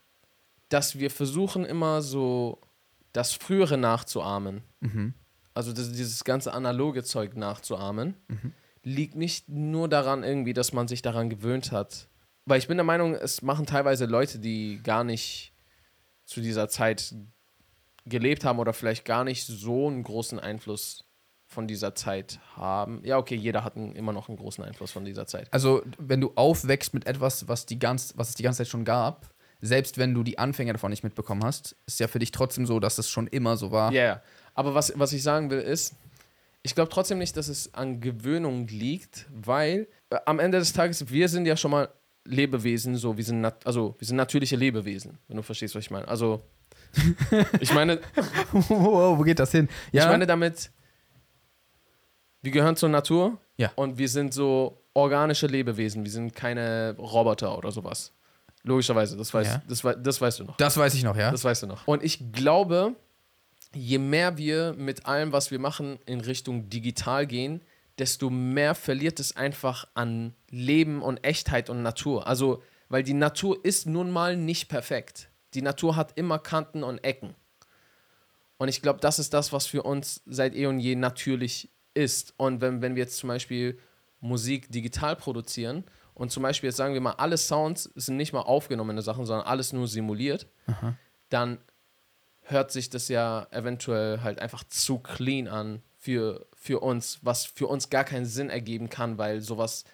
dass 0.69 0.99
wir 0.99 1.11
versuchen 1.11 1.65
immer 1.65 2.03
so 2.03 2.61
das 3.13 3.33
Frühere 3.33 3.79
nachzuahmen. 3.79 4.63
Mhm. 4.81 5.15
Also 5.55 5.73
das, 5.73 5.91
dieses 5.93 6.25
ganze 6.25 6.53
analoge 6.53 7.03
Zeug 7.03 7.37
nachzuahmen. 7.37 8.15
Mhm. 8.29 8.53
Liegt 8.83 9.17
nicht 9.17 9.49
nur 9.49 9.89
daran 9.89 10.23
irgendwie, 10.23 10.53
dass 10.53 10.73
man 10.73 10.87
sich 10.87 11.03
daran 11.03 11.31
gewöhnt 11.31 11.73
hat. 11.73 12.09
Weil 12.45 12.59
ich 12.59 12.69
bin 12.69 12.77
der 12.77 12.85
Meinung, 12.85 13.15
es 13.15 13.43
machen 13.43 13.67
teilweise 13.67 14.07
Leute, 14.07 14.39
die 14.39 14.81
gar 14.83 15.03
nicht 15.03 15.53
zu 16.25 16.41
dieser 16.41 16.69
Zeit 16.69 17.15
gelebt 18.05 18.45
haben 18.45 18.59
oder 18.59 18.73
vielleicht 18.73 19.05
gar 19.05 19.25
nicht 19.25 19.47
so 19.47 19.89
einen 19.89 20.05
großen 20.05 20.39
Einfluss 20.39 21.06
von 21.47 21.67
dieser 21.69 21.95
Zeit 21.95 22.41
haben. 22.57 23.01
Ja, 23.05 23.19
okay, 23.19 23.37
jeder 23.37 23.65
hat 23.65 23.77
einen, 23.77 23.95
immer 23.95 24.13
noch 24.13 24.29
einen 24.29 24.37
großen 24.37 24.65
Einfluss 24.65 24.91
von 24.91 25.05
dieser 25.05 25.27
Zeit. 25.27 25.49
Also, 25.53 25.83
wenn 25.99 26.21
du 26.21 26.33
aufwächst 26.35 26.93
mit 26.93 27.07
etwas, 27.07 27.49
was, 27.49 27.67
die 27.67 27.79
ganz, 27.79 28.15
was 28.17 28.31
es 28.31 28.35
die 28.35 28.43
ganze 28.43 28.59
Zeit 28.59 28.69
schon 28.69 28.85
gab, 28.85 29.31
selbst 29.61 29.97
wenn 29.97 30.13
du 30.13 30.23
die 30.23 30.39
Anfänge 30.39 30.73
davon 30.73 30.91
nicht 30.91 31.05
mitbekommen 31.05 31.45
hast, 31.45 31.77
ist 31.87 32.01
ja 32.01 32.09
für 32.09 32.19
dich 32.19 32.31
trotzdem 32.31 32.67
so, 32.67 32.81
dass 32.81 32.99
es 32.99 33.09
schon 33.09 33.27
immer 33.27 33.57
so 33.57 33.71
war. 33.71 33.93
Ja, 33.93 34.03
ja. 34.03 34.23
Aber 34.55 34.75
was, 34.75 34.93
was 34.97 35.13
ich 35.13 35.23
sagen 35.23 35.51
will 35.51 35.61
ist, 35.61 35.95
ich 36.63 36.75
glaube 36.75 36.91
trotzdem 36.91 37.19
nicht, 37.19 37.37
dass 37.37 37.49
es 37.49 37.73
an 37.75 38.01
Gewöhnung 38.01 38.67
liegt, 38.67 39.27
weil 39.31 39.87
äh, 40.11 40.19
am 40.27 40.41
Ende 40.41 40.59
des 40.59 40.73
Tages, 40.73 41.09
wir 41.11 41.29
sind 41.29 41.47
ja 41.47 41.57
schon 41.57 41.71
mal 41.71 41.89
Lebewesen, 42.25 42.97
so, 42.97 43.17
wir 43.17 43.25
sind, 43.25 43.45
also, 43.65 43.95
wir 43.99 44.07
sind 44.07 44.17
natürliche 44.17 44.57
Lebewesen, 44.57 45.19
wenn 45.29 45.37
du 45.37 45.43
verstehst, 45.45 45.77
was 45.77 45.85
ich 45.85 45.91
meine. 45.93 46.09
Also, 46.09 46.43
ich 47.61 47.73
meine, 47.73 48.01
wow, 48.53 49.17
wo 49.17 49.23
geht 49.23 49.39
das 49.39 49.53
hin? 49.53 49.69
ich 49.93 50.05
meine 50.05 50.27
damit, 50.27 50.71
wir 52.47 52.53
gehören 52.53 52.77
zur 52.77 52.89
Natur 52.89 53.37
Ja. 53.59 53.73
und 53.77 53.99
wir 53.99 54.09
sind 54.09 54.33
so 54.33 54.81
organische 54.95 55.47
Lebewesen, 55.49 56.05
wir 56.05 56.11
sind 56.11 56.35
keine 56.35 56.95
Roboter 56.99 57.59
oder 57.59 57.71
sowas. 57.73 58.13
Logischerweise, 58.63 59.17
das, 59.17 59.35
weiß, 59.35 59.47
Ja. 59.47 59.63
das, 59.69 59.83
das 60.03 60.21
weißt 60.21 60.41
du 60.41 60.45
noch. 60.45 60.57
das 60.57 60.77
weiß 60.77 60.95
ich 60.95 61.03
noch, 61.05 61.17
ja. 61.17 61.31
Das 61.31 61.45
weißt 61.45 61.65
du 61.65 61.67
noch. 61.67 61.87
Und 61.87 62.03
ich 62.03 62.33
glaube, 62.33 62.95
je 63.75 63.99
mehr 63.99 64.39
wir 64.39 64.73
mit 64.79 65.07
allem, 65.07 65.33
was 65.33 65.51
wir 65.51 65.59
machen, 65.59 65.99
in 66.07 66.21
Richtung 66.21 66.69
digital 66.71 67.27
gehen, 67.27 67.61
desto 67.99 68.31
mehr 68.31 68.75
verliert 68.75 69.21
es 69.21 69.37
einfach 69.37 69.87
an 69.95 70.35
Leben 70.51 71.03
und 71.03 71.25
Echtheit 71.25 71.69
und 71.71 71.83
Natur. 71.83 72.27
Also, 72.27 72.63
weil 72.89 73.03
die 73.03 73.15
Natur 73.15 73.59
ist 73.65 73.87
nun 73.87 74.11
mal 74.11 74.37
nicht 74.37 74.69
perfekt. 74.69 75.29
Die 75.55 75.63
Natur 75.63 75.97
hat 75.97 76.13
immer 76.17 76.39
Kanten 76.39 76.83
und 76.85 77.03
Ecken. 77.05 77.35
Und 78.59 78.69
ich 78.69 78.83
glaube, 78.83 79.01
das 79.01 79.19
ist 79.19 79.35
das, 79.35 79.53
was 79.53 79.67
für 79.67 79.83
uns 79.83 80.23
seit 80.27 80.55
eh 80.55 80.67
und 80.67 80.79
je 80.81 80.95
natürlich 80.97 81.69
ist. 81.97 82.35
Und 82.37 82.61
wenn, 82.61 82.83
wenn 82.83 82.95
wir 82.95 83.03
jetzt 83.03 83.19
zum 83.19 83.29
Beispiel 83.29 83.79
Musik 84.21 84.71
digital 84.71 85.17
produzieren 85.17 85.85
und 86.15 86.31
zum 86.31 86.43
Beispiel 86.43 86.69
jetzt 86.69 86.77
sagen 86.77 86.95
wir 86.95 87.01
mal, 87.01 87.13
alle 87.13 87.37
Sounds 87.37 87.91
sind 87.95 88.17
nicht 88.17 88.33
mal 88.33 88.41
aufgenommene 88.41 89.03
Sachen, 89.03 89.27
sondern 89.27 89.47
alles 89.47 89.73
nur 89.73 89.89
simuliert, 89.89 90.47
dann 91.29 91.59
hört 92.43 92.71
sich 92.71 92.91
das 92.91 93.09
ja 93.09 93.47
eventuell 93.51 94.23
halt 94.23 94.41
einfach 94.41 94.65
zu 94.65 94.99
clean 94.99 95.49
an 95.49 95.83
für, 95.99 96.47
für 96.55 96.81
uns, 96.81 97.19
was 97.23 97.45
für 97.45 97.67
uns 97.67 97.91
gar 97.91 98.05
keinen 98.05 98.27
Sinn 98.27 98.51
ergeben 98.51 98.89
kann, 98.89 99.19
weil 99.19 99.41
sowas 99.41 99.85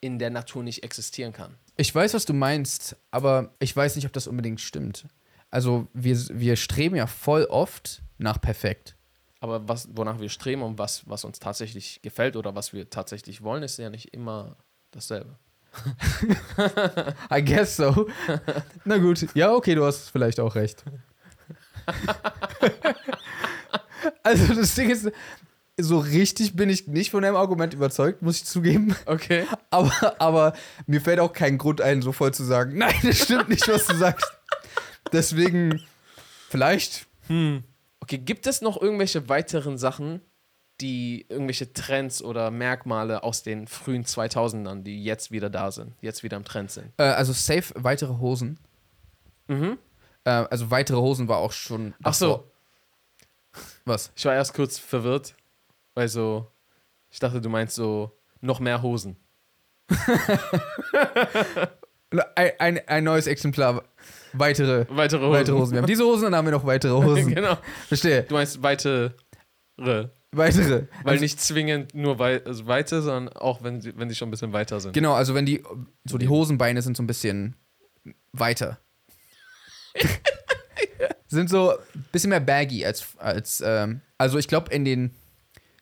in 0.00 0.18
der 0.18 0.30
Natur 0.30 0.62
nicht 0.64 0.82
existieren 0.82 1.32
kann. 1.32 1.56
Ich 1.76 1.94
weiß, 1.94 2.14
was 2.14 2.24
du 2.24 2.34
meinst, 2.34 2.96
aber 3.10 3.54
ich 3.60 3.74
weiß 3.74 3.96
nicht, 3.96 4.04
ob 4.04 4.12
das 4.12 4.26
unbedingt 4.26 4.60
stimmt. 4.60 5.06
Also, 5.50 5.86
wir, 5.92 6.16
wir 6.30 6.56
streben 6.56 6.96
ja 6.96 7.06
voll 7.06 7.44
oft 7.44 8.02
nach 8.18 8.40
perfekt. 8.40 8.96
Aber 9.42 9.68
was, 9.68 9.88
wonach 9.92 10.20
wir 10.20 10.28
streben 10.28 10.62
und 10.62 10.78
was, 10.78 11.02
was 11.08 11.24
uns 11.24 11.40
tatsächlich 11.40 12.00
gefällt 12.00 12.36
oder 12.36 12.54
was 12.54 12.72
wir 12.72 12.88
tatsächlich 12.88 13.42
wollen, 13.42 13.64
ist 13.64 13.76
ja 13.76 13.90
nicht 13.90 14.14
immer 14.14 14.54
dasselbe. 14.92 15.36
I 17.28 17.44
guess 17.44 17.76
so. 17.76 18.08
Na 18.84 18.98
gut, 18.98 19.26
ja, 19.34 19.52
okay, 19.52 19.74
du 19.74 19.84
hast 19.84 20.10
vielleicht 20.10 20.38
auch 20.38 20.54
recht. 20.54 20.84
also, 24.22 24.54
das 24.54 24.76
Ding 24.76 24.90
ist, 24.90 25.10
so 25.76 25.98
richtig 25.98 26.54
bin 26.54 26.70
ich 26.70 26.86
nicht 26.86 27.10
von 27.10 27.24
deinem 27.24 27.34
Argument 27.34 27.74
überzeugt, 27.74 28.22
muss 28.22 28.36
ich 28.36 28.44
zugeben. 28.44 28.94
Okay. 29.06 29.44
Aber, 29.70 30.20
aber 30.20 30.52
mir 30.86 31.00
fällt 31.00 31.18
auch 31.18 31.32
kein 31.32 31.58
Grund 31.58 31.80
ein, 31.80 32.00
so 32.00 32.12
voll 32.12 32.32
zu 32.32 32.44
sagen, 32.44 32.78
nein, 32.78 32.94
das 33.02 33.24
stimmt 33.24 33.48
nicht, 33.48 33.66
was 33.66 33.88
du 33.88 33.96
sagst. 33.96 34.30
Deswegen, 35.12 35.82
vielleicht. 36.48 37.08
Okay, 38.02 38.18
gibt 38.18 38.48
es 38.48 38.60
noch 38.62 38.82
irgendwelche 38.82 39.28
weiteren 39.28 39.78
Sachen, 39.78 40.22
die 40.80 41.24
irgendwelche 41.28 41.72
Trends 41.72 42.20
oder 42.20 42.50
Merkmale 42.50 43.22
aus 43.22 43.44
den 43.44 43.68
frühen 43.68 44.04
2000ern, 44.04 44.82
die 44.82 45.04
jetzt 45.04 45.30
wieder 45.30 45.48
da 45.48 45.70
sind, 45.70 45.94
jetzt 46.00 46.24
wieder 46.24 46.36
im 46.36 46.44
Trend 46.44 46.72
sind? 46.72 46.92
Äh, 46.96 47.04
also, 47.04 47.32
safe 47.32 47.72
weitere 47.76 48.18
Hosen. 48.18 48.58
Mhm. 49.46 49.78
Äh, 50.24 50.30
also, 50.30 50.72
weitere 50.72 50.96
Hosen 50.96 51.28
war 51.28 51.36
auch 51.36 51.52
schon. 51.52 51.94
Ach 52.02 52.12
so, 52.12 52.50
Was? 53.84 54.10
ich 54.16 54.24
war 54.24 54.34
erst 54.34 54.54
kurz 54.54 54.78
verwirrt, 54.78 55.36
weil 55.94 56.08
so, 56.08 56.50
ich 57.08 57.20
dachte, 57.20 57.40
du 57.40 57.50
meinst 57.50 57.76
so 57.76 58.10
noch 58.40 58.58
mehr 58.58 58.82
Hosen. 58.82 59.16
Ein, 62.34 62.52
ein, 62.58 62.88
ein 62.88 63.04
neues 63.04 63.26
Exemplar. 63.26 63.84
Weitere, 64.32 64.86
Weitere 64.88 65.20
Hosen. 65.20 65.32
weitere 65.32 65.56
Hosen. 65.56 65.72
Wir 65.72 65.78
haben 65.82 65.86
diese 65.86 66.04
Hosen, 66.04 66.22
dann 66.24 66.34
haben 66.36 66.46
wir 66.46 66.52
noch 66.52 66.64
weitere 66.66 66.92
Hosen. 66.92 67.34
genau. 67.34 67.58
Verstehe. 67.88 68.22
Du 68.24 68.34
meinst 68.34 68.62
weitere, 68.62 69.10
Weitere. 69.76 70.86
weil 71.02 71.12
Also- 71.12 71.22
nicht 71.22 71.40
zwingend 71.40 71.94
nur 71.94 72.18
wei 72.18 72.42
also 72.44 72.66
weite, 72.66 73.02
sondern 73.02 73.34
auch 73.36 73.62
wenn 73.62 73.80
sie, 73.80 73.92
wenn 73.98 74.08
sie 74.08 74.14
schon 74.16 74.28
ein 74.28 74.30
bisschen 74.30 74.52
weiter 74.52 74.80
sind. 74.80 74.92
Genau, 74.92 75.12
also 75.14 75.34
wenn 75.34 75.44
die, 75.46 75.62
so 76.04 76.16
die 76.18 76.28
Hosenbeine 76.28 76.80
sind 76.82 76.96
so 76.96 77.02
ein 77.02 77.06
bisschen 77.06 77.56
weiter. 78.32 78.78
sind 81.26 81.50
so 81.50 81.72
ein 81.72 82.04
bisschen 82.12 82.30
mehr 82.30 82.40
baggy 82.40 82.84
als, 82.84 83.16
als 83.18 83.62
ähm, 83.64 84.00
also 84.18 84.38
ich 84.38 84.48
glaube 84.48 84.72
in 84.74 84.84
den 84.84 85.14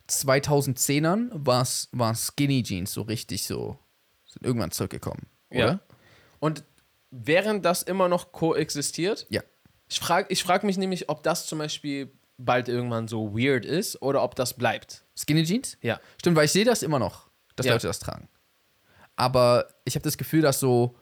2010ern 0.09 1.29
war 1.33 1.63
es 1.63 1.89
Skinny 2.27 2.63
Jeans 2.63 2.93
so 2.93 3.03
richtig 3.03 3.45
so, 3.45 3.79
sind 4.27 4.45
irgendwann 4.45 4.71
zurückgekommen, 4.73 5.27
oder? 5.51 5.59
Ja. 5.61 5.81
Und 6.41 6.65
während 7.11 7.65
das 7.65 7.83
immer 7.83 8.09
noch 8.09 8.33
koexistiert, 8.33 9.27
Ja. 9.31 9.43
ich 9.89 9.99
frage 10.01 10.27
ich 10.31 10.43
frag 10.43 10.65
mich 10.65 10.77
nämlich, 10.79 11.09
ob 11.09 11.23
das 11.23 11.47
zum 11.47 11.59
Beispiel 11.59 12.11
bald 12.39 12.69
irgendwann 12.69 13.07
so 13.09 13.37
weird 13.37 13.65
ist 13.67 14.01
oder 14.01 14.23
ob 14.23 14.35
das 14.35 14.55
bleibt. 14.55 15.05
Skinny 15.17 15.45
Jeans? 15.45 15.77
Ja. 15.83 16.01
Stimmt, 16.19 16.37
weil 16.37 16.47
ich 16.47 16.53
sehe 16.53 16.65
das 16.65 16.83
immer 16.83 16.99
noch, 16.99 17.29
dass 17.57 17.67
Ja. 17.67 17.73
Leute 17.75 17.87
das 17.87 17.99
tragen. 17.99 18.29
Aber 19.17 19.67
ich 19.85 19.95
habe 19.95 20.03
das 20.05 20.17
Gefühl, 20.17 20.41
dass 20.43 20.61
so 20.61 20.95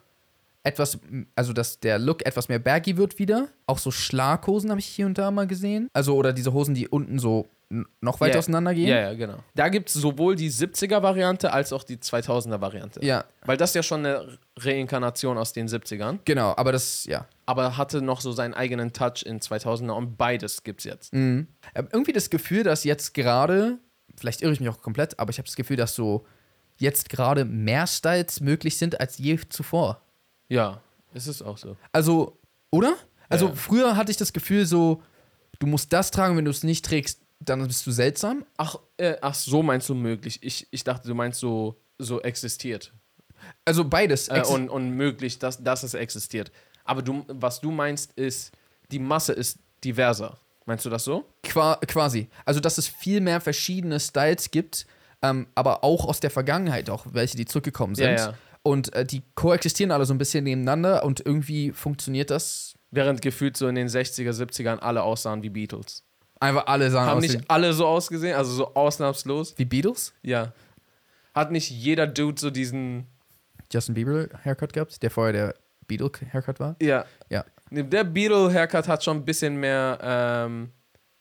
etwas, 0.64 0.98
also 1.36 1.52
dass 1.52 1.78
der 1.78 1.98
Look 2.00 2.26
etwas 2.26 2.48
mehr 2.48 2.58
baggy 2.58 2.96
wird 2.96 3.18
wieder. 3.20 3.48
Auch 3.66 3.78
so 3.78 3.90
Schlaghosen 3.92 4.70
habe 4.70 4.80
ich 4.80 4.86
hier 4.86 5.06
und 5.06 5.16
da 5.16 5.30
mal 5.30 5.46
gesehen. 5.46 5.88
Also 5.92 6.16
oder 6.16 6.32
diese 6.32 6.52
Hosen, 6.52 6.74
die 6.74 6.88
unten 6.88 7.18
so 7.20 7.46
noch 8.00 8.20
weiter 8.20 8.34
Ja. 8.34 8.38
auseinander 8.38 8.72
gehen. 8.74 8.88
Ja, 8.88 8.96
ja, 9.00 9.14
genau. 9.14 9.38
Da 9.54 9.68
gibt 9.68 9.88
es 9.90 9.94
sowohl 9.94 10.36
die 10.36 10.50
70er-Variante 10.50 11.52
als 11.52 11.72
auch 11.72 11.84
die 11.84 11.98
2000er-Variante. 11.98 13.04
Ja, 13.04 13.24
Weil 13.44 13.56
das 13.58 13.70
ist 13.70 13.74
ja 13.74 13.82
schon 13.82 14.06
eine 14.06 14.38
Reinkarnation 14.58 15.36
aus 15.36 15.52
den 15.52 15.68
70ern, 15.68 16.18
genau, 16.24 16.54
aber 16.56 16.72
das, 16.72 17.04
ja. 17.04 17.26
aber 17.46 17.76
hatte 17.76 18.00
noch 18.00 18.20
so 18.22 18.32
seinen 18.32 18.54
eigenen 18.54 18.92
Touch 18.94 19.22
in 19.26 19.40
2000er 19.40 19.90
und 19.92 20.16
beides 20.16 20.62
gibt's 20.62 20.84
jetzt. 20.84 21.12
Mhm. 21.12 21.46
Ich 21.72 21.76
hab 21.78 21.92
irgendwie 21.92 22.12
das 22.12 22.30
Gefühl, 22.30 22.62
dass 22.62 22.84
jetzt 22.84 23.12
gerade, 23.12 23.78
vielleicht 24.16 24.40
irre 24.42 24.52
ich 24.52 24.60
mich 24.60 24.68
auch 24.70 24.80
komplett, 24.80 25.18
aber 25.18 25.30
ich 25.30 25.38
habe 25.38 25.46
das 25.46 25.56
Gefühl, 25.56 25.76
dass 25.76 25.94
so 25.94 26.24
jetzt 26.78 27.10
gerade 27.10 27.44
mehr 27.44 27.86
Styles 27.86 28.40
möglich 28.40 28.78
sind 28.78 28.98
als 29.00 29.18
je 29.18 29.38
zuvor. 29.50 30.00
Ja, 30.48 30.80
es 31.12 31.26
ist 31.26 31.42
auch 31.42 31.58
so. 31.58 31.76
Also, 31.92 32.38
oder? 32.70 32.94
Also 33.28 33.48
Ja. 33.48 33.54
früher 33.54 33.96
hatte 33.96 34.10
ich 34.10 34.16
das 34.16 34.32
Gefühl 34.32 34.64
so, 34.64 35.02
du 35.58 35.66
musst 35.66 35.92
das 35.92 36.10
tragen, 36.10 36.36
wenn 36.38 36.44
du 36.46 36.50
es 36.50 36.62
nicht 36.62 36.84
trägst, 36.86 37.20
dann 37.40 37.66
bist 37.66 37.86
du 37.86 37.90
seltsam. 37.90 38.44
Ach, 38.56 38.76
äh, 38.96 39.16
ach 39.20 39.34
so 39.34 39.62
meinst 39.62 39.88
du 39.88 39.94
möglich. 39.94 40.38
Ich, 40.42 40.66
ich 40.70 40.84
dachte, 40.84 41.08
du 41.08 41.14
meinst 41.14 41.40
so, 41.40 41.80
so 41.98 42.20
existiert. 42.20 42.92
Also 43.64 43.84
beides. 43.84 44.28
Äh, 44.28 44.38
Ex- 44.38 44.50
und, 44.50 44.68
und 44.68 44.90
möglich, 44.90 45.38
dass, 45.38 45.62
dass 45.62 45.82
es 45.82 45.94
existiert. 45.94 46.50
Aber 46.84 47.02
du, 47.02 47.24
was 47.28 47.60
du 47.60 47.70
meinst, 47.70 48.12
ist, 48.12 48.52
die 48.90 48.98
Masse 48.98 49.32
ist 49.32 49.58
diverser. 49.84 50.38
Meinst 50.64 50.84
du 50.84 50.90
das 50.90 51.04
so? 51.04 51.24
Qua 51.42 51.76
quasi. 51.86 52.28
Also, 52.44 52.60
dass 52.60 52.78
es 52.78 52.88
viel 52.88 53.20
mehr 53.20 53.40
verschiedene 53.40 54.00
Styles 54.00 54.50
gibt, 54.50 54.86
ähm, 55.22 55.46
aber 55.54 55.82
auch 55.84 56.06
aus 56.06 56.20
der 56.20 56.30
Vergangenheit, 56.30 56.90
auch 56.90 57.06
welche, 57.10 57.36
die 57.36 57.46
zurückgekommen 57.46 57.94
sind. 57.94 58.10
Ja, 58.10 58.16
ja. 58.16 58.34
Und 58.62 58.92
äh, 58.92 59.04
die 59.04 59.22
koexistieren 59.34 59.92
alle 59.92 60.04
so 60.04 60.12
ein 60.12 60.18
bisschen 60.18 60.44
nebeneinander 60.44 61.04
und 61.04 61.24
irgendwie 61.24 61.72
funktioniert 61.72 62.30
das. 62.30 62.74
Während 62.90 63.22
gefühlt 63.22 63.56
so 63.56 63.68
in 63.68 63.76
den 63.76 63.88
60er, 63.88 64.30
70ern 64.30 64.78
alle 64.78 65.02
aussahen 65.02 65.42
wie 65.42 65.50
Beatles. 65.50 66.04
Einfach 66.40 66.66
alle 66.66 66.90
sahen 66.90 67.06
Haben 67.06 67.20
nicht 67.20 67.50
alle 67.50 67.72
so 67.72 67.86
ausgesehen, 67.86 68.36
also 68.36 68.52
so 68.52 68.74
ausnahmslos? 68.74 69.54
wie 69.56 69.64
Beatles. 69.64 70.14
Ja. 70.22 70.52
Hat 71.34 71.50
nicht 71.50 71.70
jeder 71.70 72.06
Dude 72.06 72.40
so 72.40 72.50
diesen. 72.50 73.06
Justin 73.72 73.94
Bieber 73.94 74.28
Haircut 74.44 74.72
gehabt, 74.72 75.02
der 75.02 75.10
vorher 75.10 75.32
der 75.32 75.54
Beatle 75.86 76.10
Haircut 76.32 76.60
war. 76.60 76.76
Ja. 76.80 77.04
Ja. 77.28 77.44
Der 77.70 78.04
Beetle-Haircut 78.04 78.88
hat 78.88 79.04
schon 79.04 79.18
ein 79.18 79.24
bisschen 79.24 79.56
mehr 79.56 79.98
ähm, 80.02 80.70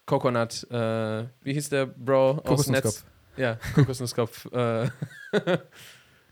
Coconut. 0.06 0.66
Äh, 0.72 1.26
wie 1.42 1.54
hieß 1.54 1.70
der 1.70 1.88
Bro? 1.88 2.38
aus 2.38 2.44
Kokosnusskopf. 2.44 3.04
Netz? 3.04 3.06
Ja, 3.36 3.58
Kokosnusskopf. 3.76 4.46
äh, 4.54 4.84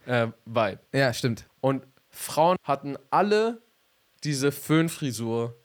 äh, 0.06 0.28
Vibe. 0.46 0.80
Ja, 0.94 1.14
stimmt. 1.14 1.46
Und 1.60 1.86
Frauen 2.10 2.58
hatten 2.64 2.98
alle 3.10 3.62
diese 4.24 4.52
Föhnfrisur. 4.52 5.56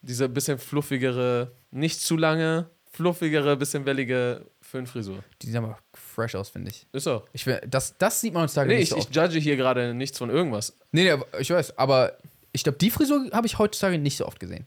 Diese 0.00 0.28
bisschen 0.28 0.58
fluffigere, 0.58 1.52
nicht 1.70 2.00
zu 2.00 2.16
lange, 2.16 2.68
fluffigere, 2.90 3.56
bisschen 3.56 3.84
wellige 3.86 4.46
Föhnfrisur. 4.62 5.22
Die 5.42 5.46
sehen 5.46 5.56
aber 5.64 5.78
fresh 5.94 6.34
aus, 6.34 6.48
finde 6.48 6.70
ich. 6.70 6.86
Ist 6.92 7.04
so. 7.04 7.24
Ich 7.32 7.46
will, 7.46 7.60
das, 7.68 7.96
das 7.98 8.20
sieht 8.20 8.32
man 8.34 8.42
heutzutage 8.44 8.68
Nee, 8.70 8.76
nicht 8.76 8.84
ich, 8.84 8.90
so 8.90 8.96
ich 8.96 9.04
oft. 9.04 9.14
judge 9.16 9.38
hier 9.38 9.56
gerade 9.56 9.94
nichts 9.94 10.18
von 10.18 10.30
irgendwas. 10.30 10.76
Nee, 10.92 11.04
nee, 11.04 11.10
aber- 11.10 11.26
ich 11.40 11.50
weiß, 11.50 11.78
aber 11.78 12.16
ich 12.52 12.62
glaube, 12.64 12.78
die 12.78 12.90
Frisur 12.90 13.28
habe 13.32 13.46
ich 13.46 13.58
heutzutage 13.58 13.98
nicht 13.98 14.16
so 14.16 14.26
oft 14.26 14.40
gesehen. 14.40 14.66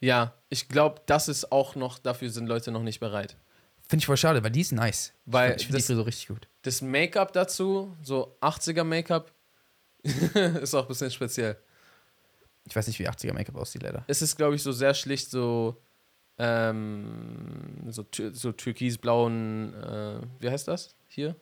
Ja, 0.00 0.34
ich 0.48 0.68
glaube, 0.68 1.02
das 1.06 1.28
ist 1.28 1.52
auch 1.52 1.74
noch, 1.76 1.98
dafür 1.98 2.30
sind 2.30 2.46
Leute 2.46 2.70
noch 2.72 2.82
nicht 2.82 3.00
bereit. 3.00 3.36
Finde 3.88 4.02
ich 4.02 4.06
voll 4.06 4.16
schade, 4.16 4.42
weil 4.42 4.50
die 4.50 4.60
ist 4.62 4.72
nice. 4.72 5.12
Weil 5.26 5.56
ich 5.56 5.66
finde 5.66 5.72
die 5.76 5.82
das- 5.82 5.86
Frisur 5.86 6.06
richtig 6.06 6.28
gut. 6.28 6.48
Das 6.62 6.80
Make-up 6.82 7.32
dazu, 7.32 7.94
so 8.02 8.36
80er 8.40 8.84
Make-up, 8.84 9.32
ist 10.02 10.74
auch 10.74 10.82
ein 10.82 10.88
bisschen 10.88 11.10
speziell. 11.10 11.56
Ich 12.66 12.76
weiß 12.76 12.86
nicht, 12.86 12.98
wie 12.98 13.08
80er 13.08 13.32
Make-up 13.32 13.56
aussieht, 13.56 13.82
leider. 13.82 14.04
Es 14.06 14.22
ist, 14.22 14.36
glaube 14.36 14.54
ich, 14.54 14.62
so 14.62 14.72
sehr 14.72 14.94
schlicht 14.94 15.30
so, 15.30 15.80
ähm, 16.38 17.86
so, 17.88 18.06
so 18.32 18.52
türkisblauen, 18.52 19.74
äh, 19.74 20.20
wie 20.38 20.50
heißt 20.50 20.68
das 20.68 20.94
hier? 21.08 21.36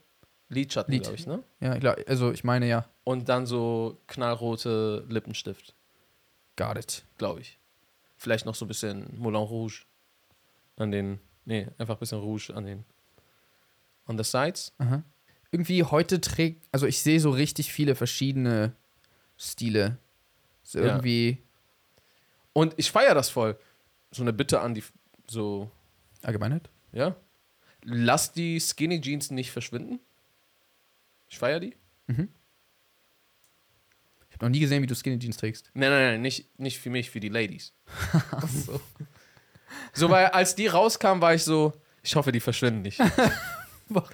Lidschatten, 0.48 0.92
Lid. 0.94 1.02
glaube 1.02 1.16
ich, 1.18 1.26
ne? 1.26 1.42
Ja, 1.60 1.74
ich 1.74 1.80
glaub, 1.80 1.96
also 2.08 2.32
ich 2.32 2.42
meine 2.42 2.66
ja, 2.66 2.88
Und 3.04 3.28
dann 3.28 3.46
so 3.46 4.00
knallrote 4.06 5.04
Lippenstift, 5.08 5.74
got 6.56 6.78
it. 6.78 7.04
glaube 7.18 7.40
ich. 7.40 7.58
Vielleicht 8.16 8.46
noch 8.46 8.54
so 8.54 8.64
ein 8.64 8.68
bisschen 8.68 9.06
Moulin 9.18 9.42
Rouge 9.42 9.82
an 10.76 10.90
den, 10.90 11.20
nee, 11.44 11.68
einfach 11.78 11.96
ein 11.96 12.00
bisschen 12.00 12.18
Rouge 12.20 12.50
an 12.54 12.64
den, 12.64 12.84
on 14.06 14.16
the 14.16 14.24
sides. 14.24 14.72
Aha. 14.78 15.02
Irgendwie 15.50 15.84
heute 15.84 16.20
trägt, 16.20 16.64
also 16.72 16.86
ich 16.86 17.02
sehe 17.02 17.20
so 17.20 17.30
richtig 17.30 17.72
viele 17.72 17.94
verschiedene 17.94 18.72
Stile. 19.36 19.98
So 20.68 20.78
Ja. 20.80 20.84
irgendwie 20.86 21.38
Und 22.52 22.74
ich 22.76 22.90
feiere 22.90 23.14
das 23.14 23.30
voll. 23.30 23.58
So 24.10 24.22
eine 24.22 24.32
Bitte 24.34 24.60
an 24.60 24.74
die, 24.74 24.84
so, 25.26 25.70
Allgemeinheit. 26.22 26.68
ja. 26.92 27.16
Lass 27.84 28.32
die 28.32 28.58
Skinny 28.60 29.00
Jeans 29.00 29.30
nicht 29.30 29.50
verschwinden. 29.52 30.00
Ich 31.28 31.38
feiere 31.38 31.60
die. 31.60 31.76
Ich 32.08 32.16
habe 34.34 34.44
noch 34.46 34.48
nie 34.50 34.58
gesehen, 34.60 34.82
wie 34.82 34.86
du 34.86 34.94
Skinny 34.96 35.18
Jeans 35.18 35.36
trägst. 35.36 35.70
Nein, 35.74 35.90
nein, 35.90 36.02
nein, 36.12 36.20
nicht, 36.22 36.58
nicht 36.58 36.78
für 36.80 36.90
mich, 36.90 37.08
für 37.10 37.20
die 37.20 37.28
Ladies. 37.28 37.72
so. 39.94 40.10
weil 40.10 40.26
als 40.26 40.54
die 40.54 40.66
rauskam, 40.66 41.20
war 41.20 41.34
ich 41.34 41.44
so, 41.44 41.72
ich 42.02 42.14
hoffe, 42.16 42.32
die 42.32 42.40
verschwinden 42.40 42.82
nicht. 42.82 42.98
Warum? 43.88 44.10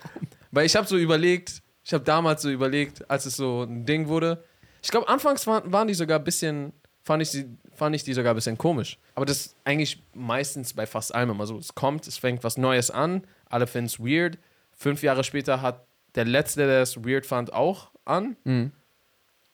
Weil 0.53 0.67
ich 0.67 0.77
habe 0.77 0.87
so 0.87 0.97
überlegt, 0.99 1.63
ich 1.83 1.93
habe 1.95 2.05
damals 2.05 2.43
so 2.43 2.51
überlegt, 2.51 3.09
als 3.11 3.27
es 3.27 3.37
so 3.37 3.63
ein 3.63 3.87
Ding 3.87 4.07
wurde. 4.09 4.45
Ich 4.85 4.91
glaube, 4.91 5.09
anfangs 5.09 5.47
waren, 5.47 5.73
waren 5.73 5.89
die 5.89 5.95
sogar 5.95 6.19
ein 6.19 6.25
bisschen, 6.25 6.75
fand 7.05 7.23
ich, 7.23 7.31
sie, 7.31 7.47
fand 7.75 7.97
ich 7.97 8.05
die 8.05 8.13
sogar 8.13 8.35
ein 8.35 8.37
bisschen 8.37 8.59
komisch. 8.59 8.99
Aber 9.15 9.25
das 9.25 9.39
ist 9.47 9.57
eigentlich 9.65 10.03
meistens 10.13 10.75
bei 10.75 10.87
fast 10.87 11.15
allem 11.15 11.31
immer 11.31 11.47
so. 11.47 11.57
Es 11.57 11.75
kommt, 11.75 12.07
es 12.07 12.19
fängt 12.19 12.45
was 12.45 12.59
Neues 12.59 12.91
an, 12.91 13.27
alle 13.49 13.67
finden 13.67 13.87
es 13.87 13.99
weird. 13.99 14.37
Fünf 14.77 15.03
Jahre 15.03 15.25
später 15.25 15.63
hat 15.63 15.87
der 16.17 16.27
Letzte, 16.27 16.67
der 16.67 16.83
es 16.83 17.03
weird 17.03 17.25
fand, 17.25 17.53
auch 17.55 17.91
an. 18.05 18.37
Mhm. 18.45 18.73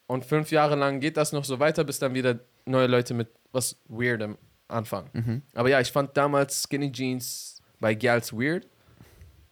Und 0.08 0.24
fünf 0.24 0.50
Jahre 0.50 0.74
lang 0.74 0.98
geht 0.98 1.16
das 1.16 1.30
noch 1.32 1.44
so 1.44 1.60
weiter, 1.60 1.84
bis 1.84 2.00
dann 2.00 2.12
wieder 2.14 2.40
neue 2.64 2.88
Leute 2.88 3.14
mit 3.14 3.28
was 3.52 3.76
Weirdem 3.86 4.36
anfangen. 4.66 5.10
Mhm. 5.12 5.42
Aber 5.54 5.68
ja, 5.70 5.80
ich 5.80 5.92
fand 5.92 6.16
damals 6.16 6.64
Skinny 6.68 6.90
Jeans 6.90 7.62
bei 7.78 7.94
Girls 7.94 8.32
weird. 8.32 8.66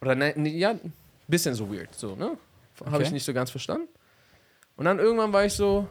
Oder 0.00 0.16
ne, 0.16 0.32
ne, 0.34 0.48
ja, 0.48 0.70
ein 0.70 0.92
bisschen 1.28 1.54
so 1.54 1.72
weird, 1.72 1.94
so, 1.94 2.16
ne? 2.16 2.36
Habe 2.84 2.96
Okay. 2.96 3.04
ich 3.04 3.10
nicht 3.12 3.24
so 3.24 3.32
ganz 3.32 3.50
verstanden. 3.52 3.88
Und 4.78 4.84
dann 4.84 5.00
irgendwann 5.00 5.32
war 5.32 5.44
ich 5.44 5.54
so, 5.54 5.88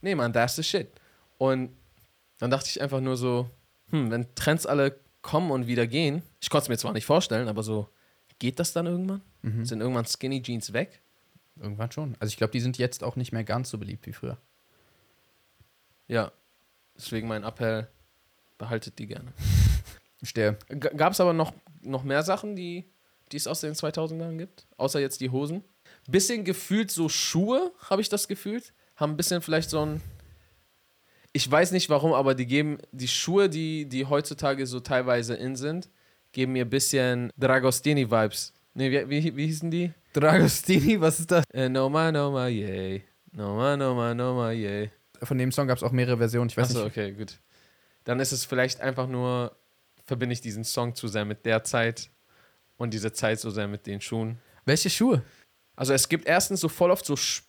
nee, 0.00 0.14
man, 0.14 0.32
that's 0.32 0.54
the 0.54 0.62
shit. 0.62 0.92
Und 1.38 1.76
dann 2.38 2.52
dachte 2.52 2.68
ich 2.68 2.80
einfach 2.80 3.00
nur 3.00 3.16
so, 3.16 3.50
hm, 3.90 4.12
wenn 4.12 4.32
Trends 4.36 4.64
alle 4.64 4.96
kommen 5.22 5.50
und 5.50 5.66
wieder 5.66 5.88
gehen, 5.88 6.22
ich 6.40 6.48
konnte 6.48 6.62
es 6.62 6.68
mir 6.68 6.78
zwar 6.78 6.92
nicht 6.92 7.04
vorstellen, 7.04 7.48
aber 7.48 7.64
so, 7.64 7.88
geht 8.38 8.60
das 8.60 8.72
dann 8.72 8.86
irgendwann? 8.86 9.22
Mhm. 9.42 9.64
Sind 9.64 9.80
irgendwann 9.80 10.06
Skinny 10.06 10.40
Jeans 10.40 10.72
weg? 10.72 11.02
Irgendwann 11.56 11.90
schon. 11.90 12.14
Also 12.20 12.30
ich 12.30 12.36
glaube, 12.36 12.52
die 12.52 12.60
sind 12.60 12.78
jetzt 12.78 13.02
auch 13.02 13.16
nicht 13.16 13.32
mehr 13.32 13.42
ganz 13.42 13.70
so 13.70 13.78
beliebt 13.78 14.06
wie 14.06 14.12
früher. 14.12 14.38
Ja. 16.06 16.30
Deswegen 16.96 17.26
mein 17.26 17.42
Appell, 17.42 17.88
behaltet 18.56 19.00
die 19.00 19.08
gerne. 19.08 19.32
Verstehe. 20.18 20.56
Gab 20.78 21.14
es 21.14 21.20
aber 21.20 21.32
noch, 21.32 21.52
noch 21.80 22.04
mehr 22.04 22.22
Sachen, 22.22 22.54
die, 22.54 22.88
die 23.32 23.36
es 23.36 23.48
aus 23.48 23.62
den 23.62 23.74
2000ern 23.74 24.38
gibt? 24.38 24.68
Außer 24.76 25.00
jetzt 25.00 25.20
die 25.20 25.30
Hosen? 25.30 25.64
Bisschen 26.08 26.44
gefühlt 26.44 26.90
so 26.90 27.08
Schuhe, 27.08 27.72
habe 27.88 28.02
ich 28.02 28.08
das 28.08 28.28
gefühlt. 28.28 28.72
Haben 28.96 29.12
ein 29.12 29.16
bisschen 29.16 29.42
vielleicht 29.42 29.70
so 29.70 29.84
ein. 29.84 30.00
Ich 31.32 31.50
weiß 31.50 31.72
nicht 31.72 31.88
warum, 31.88 32.12
aber 32.12 32.34
die 32.34 32.46
geben 32.46 32.78
die 32.92 33.08
Schuhe, 33.08 33.48
die, 33.48 33.86
die 33.86 34.04
heutzutage 34.04 34.66
so 34.66 34.80
teilweise 34.80 35.34
in 35.34 35.56
sind, 35.56 35.88
geben 36.32 36.52
mir 36.52 36.64
ein 36.64 36.70
bisschen 36.70 37.30
Dragostini-Vibes. 37.38 38.52
Nee, 38.74 38.90
wie, 38.90 39.08
wie, 39.08 39.36
wie 39.36 39.46
hießen 39.46 39.70
die? 39.70 39.92
Dragostini, 40.12 41.00
was 41.00 41.20
ist 41.20 41.30
das? 41.30 41.44
Äh, 41.52 41.68
no 41.68 41.88
ma, 41.88 42.12
no 42.12 42.30
ma, 42.30 42.48
yay. 42.48 43.04
No 43.32 43.56
ma, 43.56 43.76
no 43.76 43.94
ma, 43.94 44.12
no 44.12 44.34
ma, 44.34 44.50
yay. 44.50 44.90
Von 45.22 45.38
dem 45.38 45.52
Song 45.52 45.66
gab 45.66 45.78
es 45.78 45.82
auch 45.82 45.92
mehrere 45.92 46.18
Versionen. 46.18 46.50
Ich 46.50 46.56
weiß 46.56 46.70
Achso, 46.70 46.84
nicht. 46.84 46.92
okay, 46.92 47.12
gut. 47.12 47.38
Dann 48.04 48.20
ist 48.20 48.32
es 48.32 48.44
vielleicht 48.44 48.80
einfach 48.80 49.06
nur, 49.06 49.56
verbinde 50.04 50.34
ich 50.34 50.40
diesen 50.40 50.64
Song 50.64 50.94
zu 50.94 51.08
sehr 51.08 51.24
mit 51.24 51.46
der 51.46 51.64
Zeit 51.64 52.10
und 52.76 52.92
diese 52.92 53.12
Zeit 53.12 53.40
so 53.40 53.50
sehr 53.50 53.68
mit 53.68 53.86
den 53.86 54.00
Schuhen. 54.00 54.38
Welche 54.64 54.90
Schuhe? 54.90 55.22
Also 55.76 55.92
es 55.92 56.08
gibt 56.08 56.26
erstens 56.26 56.60
so 56.60 56.68
voll 56.68 56.90
oft 56.90 57.04
so, 57.04 57.16
Sch 57.16 57.42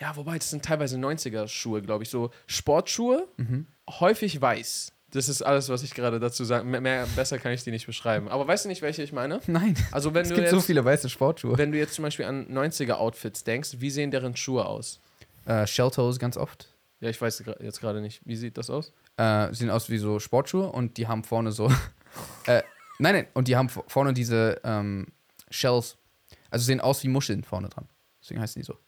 ja, 0.00 0.16
wobei, 0.16 0.36
das 0.38 0.50
sind 0.50 0.64
teilweise 0.64 0.96
90er-Schuhe, 0.98 1.80
glaube 1.80 2.02
ich, 2.02 2.10
so 2.10 2.30
Sportschuhe, 2.48 3.28
Mhm. 3.36 3.66
häufig 3.88 4.40
weiß. 4.40 4.90
Das 5.12 5.28
ist 5.28 5.42
alles, 5.42 5.68
was 5.68 5.84
ich 5.84 5.94
gerade 5.94 6.18
dazu 6.18 6.42
sage. 6.44 6.64
Mehr, 6.64 7.06
besser 7.14 7.38
kann 7.38 7.52
ich 7.52 7.62
die 7.62 7.70
nicht 7.70 7.86
beschreiben. 7.86 8.28
Aber 8.28 8.48
weißt 8.48 8.64
du 8.64 8.68
nicht, 8.68 8.82
welche 8.82 9.04
ich 9.04 9.12
meine? 9.12 9.40
Nein. 9.46 9.76
Also 9.92 10.12
wenn 10.12 10.22
es 10.22 10.30
du 10.30 10.34
gibt 10.34 10.46
jetzt, 10.46 10.50
so 10.54 10.60
viele 10.60 10.84
weiße 10.84 11.08
Sportschuhe. 11.08 11.56
wenn 11.56 11.70
du 11.70 11.78
jetzt 11.78 11.94
zum 11.94 12.02
Beispiel 12.02 12.24
an 12.24 12.46
90er-Outfits 12.48 13.44
denkst, 13.44 13.76
wie 13.78 13.90
sehen 13.90 14.10
deren 14.10 14.34
Schuhe 14.34 14.66
aus? 14.66 15.00
Äh, 15.46 15.64
Shelltoes 15.68 16.18
ganz 16.18 16.36
oft. 16.36 16.66
Ja, 16.98 17.10
ich 17.10 17.20
weiß 17.20 17.44
jetzt 17.60 17.80
gerade 17.80 18.00
nicht. 18.00 18.20
Wie 18.24 18.34
sieht 18.34 18.58
das 18.58 18.70
aus? 18.70 18.92
Äh, 19.16 19.54
sehen 19.54 19.70
aus 19.70 19.88
wie 19.90 19.98
so 19.98 20.18
Sportschuhe 20.18 20.66
und 20.72 20.96
die 20.96 21.06
haben 21.06 21.22
vorne 21.22 21.52
so. 21.52 21.66
äh, 22.46 22.62
nein, 22.98 23.14
nein, 23.14 23.26
und 23.34 23.46
die 23.46 23.54
haben 23.54 23.68
vorne 23.68 24.12
diese 24.12 24.60
ähm, 24.64 25.06
Shells. 25.50 25.96
Also 26.54 26.66
sehen 26.66 26.80
aus 26.80 27.02
wie 27.02 27.08
Muscheln 27.08 27.42
vorne 27.42 27.68
dran. 27.68 27.88
Deswegen 28.22 28.40
heißen 28.40 28.62
die 28.62 28.64
so. 28.64 28.78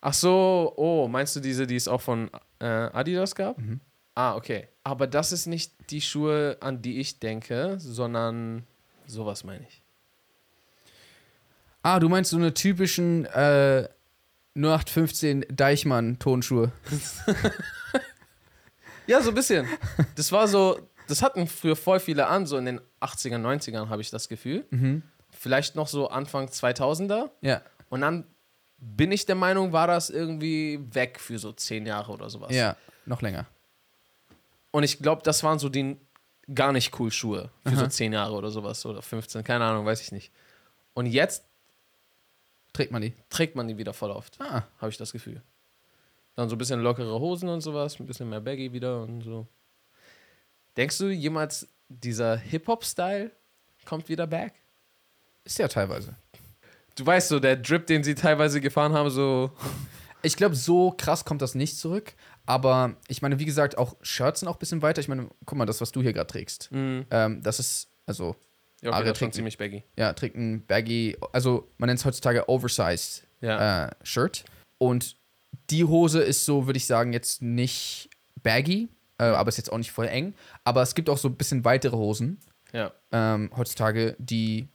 Ach 0.00 0.12
so, 0.12 0.72
oh, 0.76 1.06
meinst 1.06 1.36
du 1.36 1.40
diese, 1.40 1.64
die 1.66 1.76
es 1.76 1.86
auch 1.86 2.00
von 2.00 2.28
äh, 2.58 2.64
Adidas 2.66 3.36
gab? 3.36 3.56
Mhm. 3.56 3.80
Ah, 4.16 4.34
okay. 4.34 4.66
Aber 4.82 5.06
das 5.06 5.30
ist 5.30 5.46
nicht 5.46 5.72
die 5.90 6.00
Schuhe, 6.00 6.56
an 6.60 6.82
die 6.82 6.98
ich 6.98 7.20
denke, 7.20 7.76
sondern 7.78 8.66
sowas 9.06 9.44
meine 9.44 9.64
ich. 9.68 9.80
Ah, 11.82 12.00
du 12.00 12.08
meinst 12.08 12.32
so 12.32 12.36
eine 12.36 12.52
typischen 12.52 13.26
äh, 13.26 13.88
0815 14.56 15.46
Deichmann-Tonschuhe. 15.50 16.72
Ja, 19.06 19.22
so 19.22 19.30
ein 19.30 19.34
bisschen. 19.34 19.66
Das 20.16 20.32
war 20.32 20.46
so, 20.46 20.78
das 21.06 21.22
hatten 21.22 21.46
früher 21.46 21.76
voll 21.76 21.98
viele 21.98 22.26
an, 22.26 22.44
so 22.44 22.58
in 22.58 22.66
den 22.66 22.80
80er, 23.00 23.38
90ern 23.38 23.88
habe 23.88 24.02
ich 24.02 24.10
das 24.10 24.28
Gefühl. 24.28 24.66
Mhm. 24.68 25.02
Vielleicht 25.48 25.76
noch 25.76 25.88
so 25.88 26.08
Anfang 26.10 26.46
2000er. 26.48 27.30
Ja. 27.40 27.62
Und 27.88 28.02
dann 28.02 28.26
bin 28.76 29.10
ich 29.12 29.24
der 29.24 29.34
Meinung, 29.34 29.72
war 29.72 29.86
das 29.86 30.10
irgendwie 30.10 30.78
weg 30.92 31.18
für 31.18 31.38
so 31.38 31.52
zehn 31.52 31.86
Jahre 31.86 32.12
oder 32.12 32.28
sowas. 32.28 32.54
Ja, 32.54 32.76
noch 33.06 33.22
länger. 33.22 33.46
Und 34.72 34.82
ich 34.82 34.98
glaube, 34.98 35.22
das 35.24 35.42
waren 35.42 35.58
so 35.58 35.70
die 35.70 35.96
gar 36.54 36.72
nicht 36.72 37.00
cool 37.00 37.10
Schuhe 37.10 37.48
für 37.66 37.76
so 37.76 37.82
Aha. 37.84 37.88
10 37.90 38.12
Jahre 38.12 38.34
oder 38.34 38.50
sowas 38.50 38.84
oder 38.84 39.00
15, 39.00 39.42
keine 39.42 39.64
Ahnung, 39.64 39.86
weiß 39.86 40.02
ich 40.02 40.12
nicht. 40.12 40.30
Und 40.92 41.06
jetzt 41.06 41.44
Trägt 42.74 42.92
man 42.92 43.00
die. 43.00 43.14
trägt 43.30 43.56
man 43.56 43.68
die 43.68 43.78
wieder 43.78 43.94
voll 43.94 44.10
oft, 44.10 44.38
Ah, 44.38 44.64
habe 44.78 44.90
ich 44.90 44.98
das 44.98 45.12
Gefühl. 45.12 45.42
Dann 46.36 46.50
so 46.50 46.56
ein 46.56 46.58
bisschen 46.58 46.80
lockere 46.80 47.18
Hosen 47.18 47.48
und 47.48 47.62
sowas, 47.62 47.98
ein 47.98 48.06
bisschen 48.06 48.28
mehr 48.28 48.40
Baggy 48.42 48.70
wieder 48.70 49.00
und 49.02 49.22
so. 49.22 49.46
Denkst 50.76 50.98
du 50.98 51.08
jemals, 51.08 51.66
dieser 51.88 52.36
Hip-Hop-Style 52.36 53.30
kommt 53.86 54.10
wieder 54.10 54.26
back? 54.26 54.52
Ist 55.48 55.58
ja 55.58 55.68
teilweise. 55.68 56.14
Du 56.94 57.06
weißt 57.06 57.28
so, 57.28 57.38
der 57.40 57.56
Drip, 57.56 57.86
den 57.86 58.02
sie 58.04 58.14
teilweise 58.14 58.60
gefahren 58.60 58.92
haben, 58.92 59.10
so. 59.10 59.50
Ich 60.22 60.36
glaube, 60.36 60.56
so 60.56 60.90
krass 60.96 61.24
kommt 61.24 61.42
das 61.42 61.54
nicht 61.54 61.76
zurück. 61.78 62.12
Aber 62.44 62.94
ich 63.08 63.22
meine, 63.22 63.38
wie 63.38 63.44
gesagt, 63.44 63.78
auch 63.78 63.94
Shirts 64.02 64.40
sind 64.40 64.48
auch 64.48 64.56
ein 64.56 64.58
bisschen 64.58 64.82
weiter. 64.82 65.00
Ich 65.00 65.08
meine, 65.08 65.28
guck 65.44 65.56
mal, 65.58 65.66
das, 65.66 65.80
was 65.80 65.92
du 65.92 66.02
hier 66.02 66.12
gerade 66.12 66.26
trägst. 66.26 66.72
Mhm. 66.72 67.06
Ähm, 67.10 67.42
das 67.42 67.60
ist, 67.60 67.88
also, 68.06 68.34
Ja, 68.82 68.90
okay, 68.90 69.04
schon 69.06 69.14
trägt- 69.14 69.34
ziemlich 69.34 69.58
baggy. 69.58 69.84
ja, 69.96 70.12
trägt 70.12 70.36
ein 70.36 70.64
baggy, 70.66 71.16
also 71.32 71.68
man 71.78 71.88
nennt 71.88 72.00
es 72.00 72.04
heutzutage 72.04 72.48
oversized 72.48 73.24
Ja. 73.40 73.86
äh, 73.86 73.90
Shirt. 74.02 74.44
Und 74.78 75.16
die 75.70 75.84
Hose 75.84 76.20
ist 76.22 76.44
so, 76.44 76.66
würde 76.66 76.78
ich 76.78 76.86
sagen, 76.86 77.12
jetzt 77.12 77.42
nicht 77.42 78.08
baggy, 78.42 78.88
äh, 79.18 79.24
aber 79.24 79.48
ist 79.48 79.56
jetzt 79.58 79.70
auch 79.72 79.78
nicht 79.78 79.92
voll 79.92 80.06
eng. 80.08 80.34
Aber 80.64 80.82
es 80.82 80.94
gibt 80.94 81.08
auch 81.10 81.18
so 81.18 81.28
ein 81.28 81.36
bisschen 81.36 81.64
weitere 81.64 81.96
Hosen 81.96 82.40
ja. 82.72 82.92
ähm, 83.12 83.50
heutzutage, 83.56 84.16
die 84.18 84.68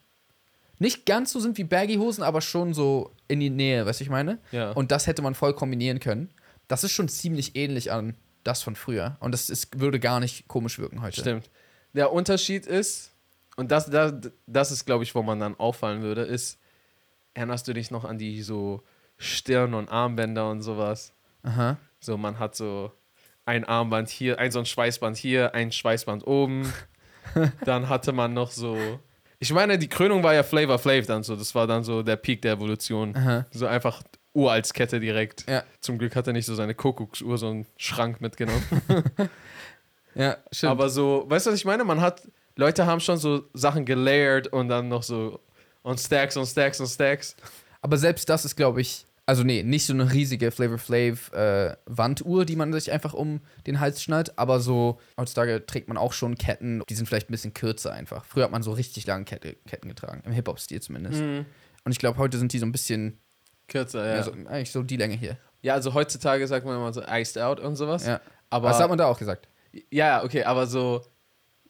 nicht 0.80 1.05
ganz 1.05 1.32
so 1.32 1.39
sind 1.39 1.57
wie 1.57 1.63
Baggy-Hosen, 1.63 2.24
aber 2.24 2.41
schon 2.41 2.74
so 2.74 3.11
in 3.28 3.39
die 3.39 3.49
Nähe, 3.49 3.86
weißt 3.86 3.99
du, 3.99 4.03
ich 4.03 4.09
meine? 4.09 4.39
Ja. 4.51 4.71
Und 4.71 4.91
das 4.91 5.07
hätte 5.07 5.21
man 5.21 5.36
voll 5.36 5.53
kombinieren 5.53 5.99
können. 5.99 6.30
Das 6.67 6.84
ist 6.84 6.91
schon 6.91 7.07
ziemlich 7.07 7.55
ähnlich 7.55 7.91
an 7.91 8.15
das 8.43 8.61
von 8.61 8.76
früher. 8.76 9.17
Und 9.19 9.32
das 9.32 9.49
ist, 9.49 9.80
würde 9.80 9.99
gar 9.99 10.19
nicht 10.19 10.47
komisch 10.47 10.80
wirken 10.80 11.01
heute. 11.01 11.21
Stimmt. 11.21 11.49
Der 11.93 12.11
Unterschied 12.11 12.65
ist, 12.65 13.11
und 13.55 13.71
das, 13.71 13.89
das, 13.89 14.13
das 14.47 14.71
ist, 14.71 14.86
glaube 14.86 15.03
ich, 15.03 15.15
wo 15.15 15.21
man 15.21 15.39
dann 15.39 15.55
auffallen 15.59 16.01
würde, 16.01 16.21
ist, 16.21 16.59
erinnerst 17.34 17.67
du 17.67 17.74
dich 17.74 17.91
noch 17.91 18.03
an 18.03 18.17
die 18.17 18.41
so 18.41 18.84
Stirn- 19.17 19.74
und 19.74 19.89
Armbänder 19.89 20.49
und 20.49 20.61
sowas? 20.61 21.13
Aha. 21.43 21.78
So, 21.99 22.17
man 22.17 22.39
hat 22.39 22.55
so 22.55 22.91
ein 23.45 23.63
Armband 23.63 24.09
hier, 24.09 24.39
ein 24.39 24.51
so 24.51 24.59
ein 24.59 24.65
Schweißband 24.65 25.17
hier, 25.17 25.53
ein 25.53 25.71
Schweißband 25.71 26.26
oben. 26.26 26.71
dann 27.65 27.89
hatte 27.89 28.11
man 28.11 28.34
noch 28.34 28.51
so. 28.51 28.99
Ich 29.44 29.52
meine, 29.52 29.78
die 29.78 29.89
Krönung 29.89 30.24
war 30.24 30.34
ja 30.34 30.41
Flavor 30.41 30.80
Flav 30.80 31.06
dann 31.06 31.22
so. 31.22 31.36
Das 31.36 31.54
war 31.54 31.68
dann 31.68 31.84
so 31.84 32.02
der 32.02 32.16
Peak 32.16 32.41
der 32.41 32.54
Evolution. 32.54 33.14
Aha. 33.14 33.46
So 33.52 33.68
einfach 33.68 34.02
Uraltskette 34.32 35.02
direkt. 35.02 35.50
Ja. 35.50 35.64
Zum 35.82 35.98
Glück 35.98 36.16
hat 36.16 36.28
er 36.28 36.34
nicht 36.34 36.46
so 36.46 36.56
seine 36.56 36.74
Kuckucksuhr, 36.74 37.38
so 37.38 37.48
einen 37.48 37.66
Schrank 37.78 38.22
mitgenommen. 38.22 38.64
Ja, 40.16 40.38
stimmt. 40.52 40.70
Aber 40.70 40.89
so, 40.89 41.26
weißt 41.28 41.48
du, 41.48 41.50
was 41.50 41.58
ich 41.58 41.66
meine? 41.66 41.84
Man 41.84 42.00
hat, 42.00 42.22
Leute 42.56 42.86
haben 42.86 43.00
schon 43.00 43.18
so 43.18 43.46
Sachen 43.56 43.84
gelayert 43.84 44.46
und 44.46 44.68
dann 44.68 44.88
noch 44.88 45.02
so 45.02 45.39
und 45.82 46.00
Stacks 46.00 46.38
und 46.38 46.46
Stacks 46.46 46.80
und 46.80 46.86
Stacks. 46.86 47.36
Aber 47.82 47.98
selbst 47.98 48.30
das 48.30 48.46
ist, 48.46 48.56
glaube 48.56 48.82
ich, 48.82 49.08
also 49.26 49.43
nee, 49.43 49.63
nicht 49.63 49.86
so 49.86 49.93
eine 49.93 50.11
riesige 50.11 50.51
Flavor 50.51 50.78
Flav 50.78 51.32
äh, 51.32 51.76
Wanduhr, 51.86 52.45
die 52.45 52.55
man 52.55 52.74
sich 52.74 52.91
einfach 52.91 53.13
um 53.13 53.41
den 53.65 53.80
Hals 53.80 54.03
schnallt, 54.03 54.38
aber 54.38 54.59
so 54.59 54.99
heutzutage 55.17 55.65
trägt 55.65 55.88
man 55.88 55.97
auch 55.97 56.13
schon 56.13 56.38
Ketten, 56.38 56.84
die 56.89 56.95
sind 56.95 57.07
vielleicht 57.07 57.30
ein 57.30 57.32
bisschen 57.32 57.53
kürzer 57.53 57.93
einfach. 57.93 58.26
Früher 58.26 58.43
hat 58.43 58.51
man 58.51 58.63
so 58.63 58.71
richtig 58.71 59.05
lange 59.07 59.24
Kette, 59.26 59.55
Ketten 59.67 59.88
getragen, 59.88 60.21
im 60.26 60.34
Hip-Hop-Stil 60.34 60.82
zumindest. 60.82 61.21
Und 61.21 61.91
ich 61.91 61.99
glaube, 61.99 62.17
heute 62.17 62.38
sind 62.38 62.51
die 62.51 62.59
so 62.59 62.65
ein 62.65 62.71
bisschen, 62.71 63.19
Kürzer, 63.67 64.05
ja. 64.05 64.15
ja. 64.15 64.24
so, 64.24 64.32
eigentlich 64.32 64.71
so 64.71 64.84
die 64.84 64.97
Länge 64.97 65.15
hier. 65.15 65.38
ja, 65.61 65.74
also 65.74 65.93
heutzutage 65.93 66.45
sagt 66.47 66.65
man 66.65 66.76
immer 66.76 66.91
so 66.91 67.01
iced 67.01 67.38
out 67.38 67.59
und 67.59 67.76
sowas. 67.76 68.05
Ja. 68.05 68.19
Aber 68.49 68.69
Was 68.69 68.80
hat 68.80 68.89
man 68.89 68.97
da 68.97 69.05
auch 69.05 69.17
gesagt? 69.17 69.47
Ja, 69.71 69.82
ja, 69.89 70.24
okay, 70.24 70.43
aber 70.43 70.67
so, 70.67 71.01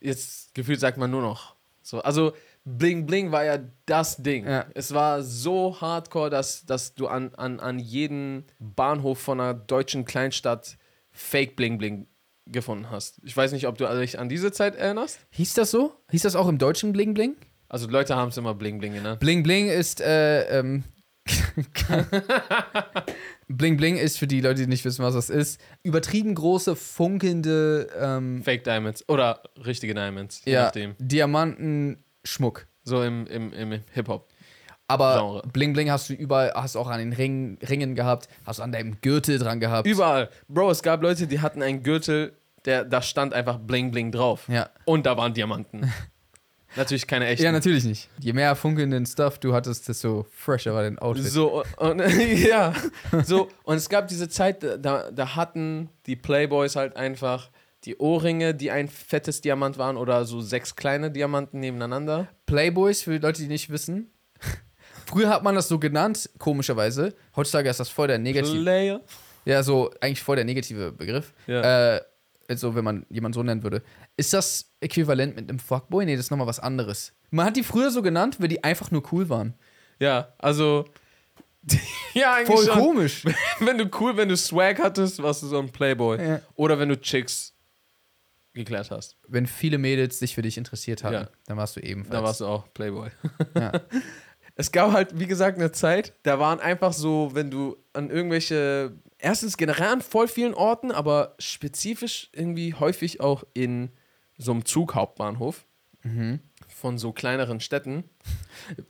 jetzt 0.02 0.54
gefühlt 0.56 0.80
sagt 0.80 0.98
man 0.98 1.12
nur 1.12 1.22
noch. 1.22 1.56
So, 1.82 2.02
also 2.02 2.34
Bling 2.66 3.06
Bling 3.06 3.32
war 3.32 3.44
ja 3.44 3.60
das 3.86 4.18
Ding. 4.18 4.46
Ja. 4.48 4.66
Es 4.74 4.94
war 4.94 5.22
so 5.22 5.80
hardcore, 5.82 6.30
dass, 6.30 6.66
dass 6.66 6.96
du 6.96 7.08
an, 7.08 7.34
an, 7.36 7.60
an 7.60 7.80
jeden 7.80 8.46
Bahnhof 8.60 9.20
von 9.20 9.40
einer 9.40 9.54
deutschen 9.54 10.06
Kleinstadt 10.06 10.78
Fake 11.12 11.56
Bling 11.56 11.78
Bling 11.78 12.08
gefunden 12.46 12.90
hast. 12.90 13.20
Ich 13.24 13.36
weiß 13.36 13.52
nicht, 13.52 13.68
ob 13.68 13.78
du 13.78 13.86
dich 14.00 14.20
an 14.20 14.30
diese 14.30 14.52
Zeit 14.52 14.76
erinnerst. 14.76 15.20
Hieß 15.32 15.54
das 15.54 15.72
so? 15.72 15.94
Hieß 16.12 16.24
das 16.24 16.36
auch 16.36 16.48
im 16.48 16.58
Deutschen 16.58 16.94
Bling 16.94 17.14
Bling? 17.14 17.36
Also 17.68 17.88
Leute 17.90 18.16
haben 18.16 18.30
es 18.30 18.38
immer 18.38 18.54
Bling 18.54 18.80
Bling 18.80 18.94
genannt. 18.94 19.20
Bling 19.20 19.44
Bling 19.44 19.68
ist, 19.68 20.00
äh, 20.02 20.60
ähm, 20.60 20.84
Bling 23.48 23.78
Bling 23.78 23.98
ist 23.98 24.18
für 24.18 24.28
die 24.28 24.42
Leute, 24.42 24.62
die 24.62 24.68
nicht 24.68 24.86
wissen, 24.86 25.04
was 25.04 25.14
das 25.16 25.30
ist, 25.30 25.60
übertrieben 25.84 26.36
große, 26.36 26.76
funkelnde, 26.76 27.90
ähm, 27.98 28.44
Fake 28.44 28.64
Diamonds 28.64 29.08
oder 29.08 29.42
richtige 29.66 29.94
Diamonds, 29.94 30.42
je 30.46 30.54
ja, 30.54 30.64
nachdem. 30.64 30.96
Diamantenschmuck. 32.24 32.68
So 32.84 33.02
im, 33.04 33.28
im, 33.28 33.54
im 33.54 33.82
Hip-Hop. 33.94 34.28
Aber 34.88 35.16
Genre. 35.16 35.44
Bling 35.54 35.74
Bling 35.74 35.90
hast 35.90 36.10
du 36.10 36.14
überall, 36.14 36.52
hast 36.54 36.76
du 36.76 36.80
auch 36.80 36.88
an 36.88 37.00
den 37.00 37.14
Ringen, 37.14 37.58
Ringen 37.68 37.96
gehabt, 37.96 38.28
hast 38.46 38.60
du 38.60 38.64
an 38.64 38.72
deinem 38.72 39.00
Gürtel 39.00 39.40
dran 39.40 39.60
gehabt. 39.60 39.88
Überall. 39.88 40.30
Bro, 40.50 40.72
es 40.72 40.84
gab 40.84 41.02
Leute, 41.02 41.28
die 41.28 41.40
hatten 41.40 41.62
einen 41.62 41.84
Gürtel, 41.84 42.34
der, 42.66 42.84
da 42.84 43.02
stand 43.02 43.34
einfach 43.34 43.58
Bling 43.60 43.92
Bling 43.92 44.12
drauf. 44.12 44.48
ja. 44.50 44.70
Und 44.86 45.06
da 45.06 45.16
waren 45.16 45.34
Diamanten. 45.34 45.92
Natürlich 46.76 47.06
keine 47.06 47.28
echten. 47.28 47.46
ja, 47.46 47.52
natürlich 47.52 47.84
nicht. 47.84 48.10
Je 48.18 48.34
mehr 48.34 48.56
funkelnden 48.56 49.06
Stuff 49.06 49.38
du 49.38 49.54
hattest, 49.54 49.88
desto 49.90 50.26
fresher 50.32 50.74
war 50.74 50.82
dein 50.82 50.98
Outfit. 50.98 51.28
So, 51.28 51.64
und, 51.78 52.00
ja. 52.48 52.74
So, 53.26 53.48
und 53.62 53.76
es 53.76 53.90
gab 53.90 54.08
diese 54.08 54.28
Zeit, 54.28 54.64
da, 54.64 55.12
da 55.12 55.36
hatten 55.36 55.90
die 56.08 56.16
Playboys 56.16 56.76
halt 56.76 56.96
einfach 56.96 57.52
die 57.86 57.98
Ohrringe, 57.98 58.54
die 58.56 58.72
ein 58.72 58.88
fettes 58.88 59.42
Diamant 59.42 59.78
waren 59.78 59.98
oder 59.98 60.26
so 60.26 60.42
sechs 60.42 60.76
kleine 60.76 61.12
Diamanten 61.12 61.60
nebeneinander. 61.60 62.28
Playboys, 62.46 63.02
für 63.02 63.12
die 63.12 63.18
Leute, 63.18 63.42
die 63.42 63.48
nicht 63.48 63.70
wissen. 63.70 64.12
Früher 65.06 65.30
hat 65.30 65.44
man 65.44 65.56
das 65.56 65.68
so 65.68 65.80
genannt, 65.80 66.30
komischerweise. 66.40 67.14
Heutzutage 67.36 67.70
ist 67.70 67.80
das 67.80 67.90
voll 67.90 68.08
der 68.08 68.20
negative. 68.20 68.62
Player. 68.62 69.02
Ja, 69.46 69.64
so 69.64 69.92
eigentlich 70.00 70.22
voll 70.22 70.38
der 70.38 70.46
negative 70.46 70.92
Begriff. 70.92 71.34
Ja. 71.48 71.96
Äh, 71.96 72.02
also, 72.48 72.76
wenn 72.76 72.84
man 72.84 73.06
jemanden 73.10 73.34
so 73.34 73.44
nennen 73.44 73.64
würde. 73.64 73.82
Ist 74.18 74.34
das 74.34 74.70
äquivalent 74.80 75.36
mit 75.36 75.50
einem 75.50 75.60
Fuckboy? 75.60 76.06
Nee, 76.06 76.16
das 76.16 76.26
ist 76.26 76.32
nochmal 76.32 76.48
was 76.48 76.60
anderes. 76.60 77.14
Man 77.32 77.48
hat 77.48 77.56
die 77.56 77.64
früher 77.64 77.90
so 77.90 78.02
genannt, 78.02 78.40
weil 78.40 78.48
die 78.48 78.64
einfach 78.64 78.92
nur 78.92 79.04
cool 79.12 79.30
waren. 79.30 79.56
Ja, 80.00 80.34
also. 80.38 80.86
ja, 82.14 82.34
eigentlich 82.36 82.48
Voll 82.48 82.66
schon. 82.66 82.80
komisch. 82.80 83.24
Wenn 83.60 83.78
du 83.78 83.90
cool, 84.00 84.18
wenn 84.18 84.28
du 84.28 84.36
Swag 84.36 84.80
hattest, 84.80 85.24
warst 85.24 85.44
du 85.44 85.48
so 85.48 85.60
ein 85.60 85.70
Playboy. 85.72 86.22
Ja. 86.22 86.42
Oder 86.56 86.78
wenn 86.78 86.90
du 86.90 87.00
Chicks 87.00 87.53
geklärt 88.54 88.92
hast. 88.92 89.18
Wenn 89.28 89.48
viele 89.48 89.78
Mädels 89.78 90.20
sich 90.20 90.36
für 90.36 90.42
dich 90.42 90.58
interessiert 90.58 91.04
hatten, 91.04 91.14
Ja. 91.14 91.30
dann 91.48 91.58
warst 91.58 91.76
du 91.76 91.80
ebenfalls. 91.80 92.12
Da 92.20 92.24
warst 92.24 92.42
du 92.42 92.46
auch 92.46 92.74
Playboy. 92.74 93.10
ja. 93.56 93.72
Es 94.56 94.72
gab 94.72 94.92
halt, 94.92 95.18
wie 95.20 95.26
gesagt, 95.26 95.58
eine 95.58 95.72
Zeit, 95.72 96.14
da 96.22 96.38
waren 96.38 96.60
einfach 96.60 96.94
so, 96.94 97.32
wenn 97.34 97.50
du 97.50 97.76
an 97.94 98.12
irgendwelche, 98.12 98.94
erstens 99.18 99.58
generell 99.58 99.88
an 99.88 100.02
voll 100.02 100.28
vielen 100.28 100.54
Orten, 100.54 100.92
aber 100.92 101.34
spezifisch 101.40 102.30
irgendwie 102.34 102.76
häufig 102.76 103.20
auch 103.20 103.44
in 103.56 103.90
so 104.38 104.52
einem 104.52 104.64
Zughauptbahnhof 104.64 105.66
von 106.68 106.98
so 107.00 107.14
kleineren 107.14 107.62
Städten. 107.62 108.04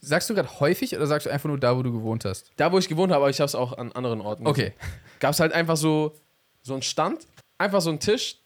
Sagst 0.01 0.30
du 0.30 0.34
gerade 0.36 0.59
häufig 0.59 0.95
oder 0.97 1.07
sagst 1.07 1.28
du 1.28 1.32
einfach 1.32 1.47
nur 1.47 1.59
da, 1.59 1.78
wo 1.78 1.82
du 1.84 1.93
gewohnt 1.93 2.26
hast? 2.26 2.51
Da, 2.57 2.72
wo 2.74 2.78
ich 2.78 2.89
gewohnt 2.89 3.14
habe, 3.14 3.22
aber 3.24 3.30
ich 3.30 3.39
habe 3.39 3.45
es 3.45 3.55
auch 3.55 3.78
an 3.78 3.93
anderen 3.93 4.20
Orten 4.20 4.45
Okay. 4.45 4.74
Gab 5.22 5.32
es 5.32 5.39
halt 5.39 5.53
einfach 5.53 5.78
so, 5.78 6.14
so 6.61 6.74
einen 6.74 6.82
Stand, 6.82 7.26
einfach 7.57 7.80
so 7.82 7.89
einen 7.89 7.99
Tisch. 7.99 8.43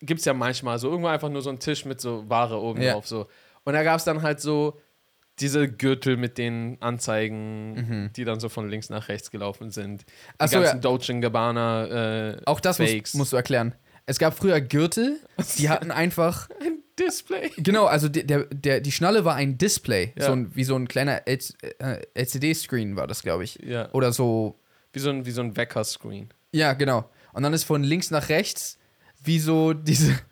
Gibt 0.00 0.20
es 0.20 0.24
ja 0.26 0.34
manchmal 0.34 0.78
so, 0.78 0.88
irgendwo 0.88 1.08
einfach 1.08 1.28
nur 1.28 1.42
so 1.42 1.50
einen 1.50 1.58
Tisch 1.58 1.84
mit 1.84 2.00
so 2.00 2.28
Ware 2.28 2.60
oben 2.60 2.80
Ja. 2.82 2.92
drauf. 2.92 3.06
So. 3.08 3.26
Und 3.64 3.72
da 3.72 3.82
gab 3.82 3.98
es 3.98 4.04
dann 4.04 4.22
halt 4.22 4.40
so 4.40 4.78
diese 5.40 5.68
Gürtel 5.68 6.16
mit 6.16 6.36
den 6.38 6.78
Anzeigen, 6.80 8.10
die 8.16 8.24
dann 8.24 8.40
so 8.40 8.48
von 8.48 8.68
links 8.68 8.90
nach 8.90 9.08
rechts 9.08 9.30
gelaufen 9.30 9.70
sind. 9.70 10.02
Die 10.02 10.04
Mhm. 10.06 10.34
Ach 10.38 10.48
so, 10.48 10.56
ganzen 10.58 10.76
ja. 10.76 10.80
Dolce 10.80 11.20
Gabbana 11.20 11.86
äh, 12.30 12.40
Auch 12.46 12.60
das 12.60 12.78
musst, 12.78 13.14
musst 13.14 13.32
du 13.32 13.36
erklären. 13.36 13.74
Es 14.06 14.18
gab 14.18 14.34
früher 14.36 14.60
Gürtel, 14.60 15.18
die 15.58 15.68
hatten 15.68 15.90
einfach. 15.90 16.48
Ein 16.60 16.78
Display. 16.98 17.50
Genau, 17.58 17.84
also 17.86 18.08
der, 18.08 18.46
der, 18.46 18.80
die 18.80 18.90
Schnalle 18.90 19.24
war 19.24 19.36
ein 19.36 19.56
Display. 19.58 20.12
Ja. 20.18 20.26
So 20.26 20.32
ein, 20.32 20.54
wie 20.56 20.64
so 20.64 20.74
ein 20.74 20.88
kleiner 20.88 21.22
L- 21.28 21.38
äh, 21.78 22.00
LCD-Screen 22.14 22.96
war 22.96 23.06
das, 23.06 23.22
glaube 23.22 23.44
ich. 23.44 23.56
Ja. 23.62 23.88
Oder 23.92 24.12
so. 24.12 24.58
Wie 24.92 24.98
so 24.98 25.10
ein, 25.10 25.24
wie 25.24 25.30
so 25.30 25.42
ein 25.42 25.56
Wecker-Screen. 25.56 26.30
Ja, 26.52 26.72
genau. 26.72 27.08
Und 27.32 27.44
dann 27.44 27.52
ist 27.52 27.62
von 27.64 27.84
links 27.84 28.10
nach 28.10 28.30
rechts, 28.30 28.78
wie 29.24 29.38
so 29.38 29.72
diese. 29.72 30.18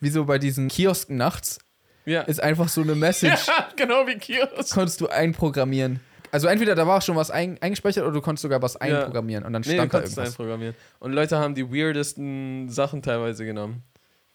Wie 0.00 0.08
so 0.10 0.24
bei 0.24 0.38
diesen 0.40 0.66
Kiosken 0.66 1.16
nachts, 1.18 1.60
Ja. 2.04 2.22
ist 2.22 2.42
einfach 2.42 2.68
so 2.68 2.80
eine 2.80 2.96
Message. 2.96 3.46
ja, 3.46 3.68
genau 3.76 4.08
wie 4.08 4.16
Kiosk. 4.18 4.74
konntest 4.74 5.00
du 5.00 5.06
einprogrammieren. 5.06 6.00
Also 6.32 6.48
entweder 6.48 6.74
da 6.74 6.84
war 6.84 7.00
schon 7.00 7.14
was 7.14 7.30
ein, 7.30 7.62
eingespeichert 7.62 8.02
oder 8.02 8.12
du 8.12 8.20
konntest 8.20 8.42
sogar 8.42 8.60
was 8.60 8.74
einprogrammieren 8.74 9.44
und 9.44 9.52
dann 9.52 9.62
Nee, 9.62 9.68
du 9.68 9.74
stand 9.76 9.94
da 9.94 10.00
irgendwas. 10.00 10.26
einprogrammieren. 10.30 10.74
Und 10.98 11.12
Leute 11.12 11.38
haben 11.38 11.54
die 11.54 11.72
weirdesten 11.72 12.68
Sachen 12.68 13.02
teilweise 13.02 13.44
genommen. 13.44 13.84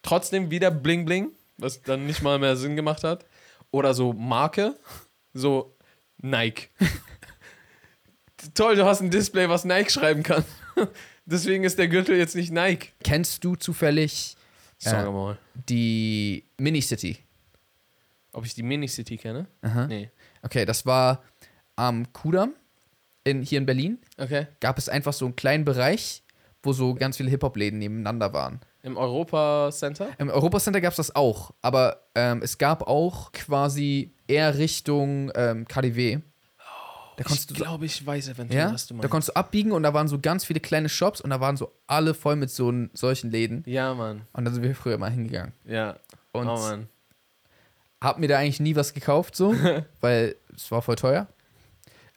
Trotzdem 0.01 0.49
wieder 0.49 0.71
Bling 0.71 1.03
Bling, 1.03 1.31
was 1.57 1.81
dann 1.81 2.05
nicht 2.07 2.21
mal 2.21 2.39
mehr 2.39 2.55
Sinn 2.55 2.77
gemacht 2.77 3.03
hat. 3.03 3.25
Oder 3.69 3.93
so 3.93 4.13
Marke, 4.13 4.75
so 5.33 5.75
Nike. 6.19 6.69
Toll, 8.53 8.77
du 8.77 8.85
hast 8.85 9.01
ein 9.01 9.09
Display, 9.11 9.49
was 9.49 9.65
Nike 9.65 9.91
schreiben 9.91 10.23
kann. 10.23 10.45
Deswegen 11.25 11.63
ist 11.63 11.79
der 11.79 11.87
Gürtel 11.87 12.17
jetzt 12.17 12.35
nicht 12.35 12.51
Nike. 12.51 12.89
Kennst 13.03 13.43
du 13.43 13.55
zufällig 13.55 14.35
Sag 14.77 15.05
Äh. 15.07 15.11
mal. 15.11 15.37
die 15.69 16.43
Mini-City? 16.59 17.17
Ob 18.33 18.45
ich 18.45 18.53
die 18.55 18.63
Mini-City 18.63 19.17
kenne? 19.17 19.47
Aha. 19.61 19.87
Nee. 19.87 20.09
Okay, 20.41 20.65
das 20.65 20.85
war 20.85 21.23
am 21.75 22.11
Kudamm 22.13 22.53
in, 23.23 23.41
hier 23.41 23.59
in 23.59 23.65
Berlin. 23.65 23.99
Okay. 24.17 24.47
Gab 24.59 24.77
es 24.77 24.89
einfach 24.89 25.13
so 25.13 25.25
einen 25.25 25.35
kleinen 25.35 25.63
Bereich, 25.65 26.23
wo 26.61 26.73
so 26.73 26.93
ganz 26.95 27.17
viele 27.17 27.29
Hip-Hop-Läden 27.29 27.79
nebeneinander 27.79 28.33
waren. 28.33 28.59
Im 28.81 28.97
Europa 28.97 29.69
Center? 29.71 30.09
Im 30.17 30.29
Europacenter 30.29 30.81
gab 30.81 30.91
es 30.91 30.97
das 30.97 31.15
auch, 31.15 31.53
aber 31.61 32.05
ähm, 32.15 32.41
es 32.43 32.57
gab 32.57 32.83
auch 32.85 33.31
quasi 33.31 34.13
eher 34.27 34.57
Richtung 34.57 35.31
ähm, 35.35 35.65
KDW. 35.67 36.19
Da 37.17 37.23
konntest 37.23 37.51
ich 37.51 37.57
du 37.57 37.63
glaube, 37.63 37.85
ich 37.85 38.05
weiß 38.05 38.29
eventuell, 38.29 38.59
ja, 38.67 38.73
was 38.73 38.87
du 38.87 38.93
da 38.93 38.97
meinst. 38.97 39.11
konntest 39.11 39.29
du 39.29 39.35
abbiegen 39.35 39.71
und 39.71 39.83
da 39.83 39.93
waren 39.93 40.07
so 40.07 40.19
ganz 40.19 40.45
viele 40.45 40.59
kleine 40.59 40.89
Shops 40.89 41.21
und 41.21 41.29
da 41.29 41.39
waren 41.39 41.57
so 41.57 41.71
alle 41.87 42.13
voll 42.13 42.35
mit 42.35 42.49
so 42.49 42.71
solchen 42.93 43.31
Läden. 43.31 43.63
ja, 43.65 43.93
Mann. 43.93 44.21
Und 44.33 44.45
da 44.45 44.51
sind 44.51 44.63
wir 44.63 44.75
früher 44.75 44.97
mal 44.97 45.11
hingegangen. 45.11 45.53
Ja. 45.65 45.97
Und 46.31 46.47
oh, 46.47 46.57
Mann. 46.57 46.89
hab 48.01 48.17
mir 48.19 48.27
da 48.27 48.39
eigentlich 48.39 48.59
nie 48.59 48.75
was 48.75 48.93
gekauft, 48.93 49.35
so, 49.35 49.53
weil 50.01 50.35
es 50.55 50.71
war 50.71 50.81
voll 50.81 50.95
teuer. 50.95 51.27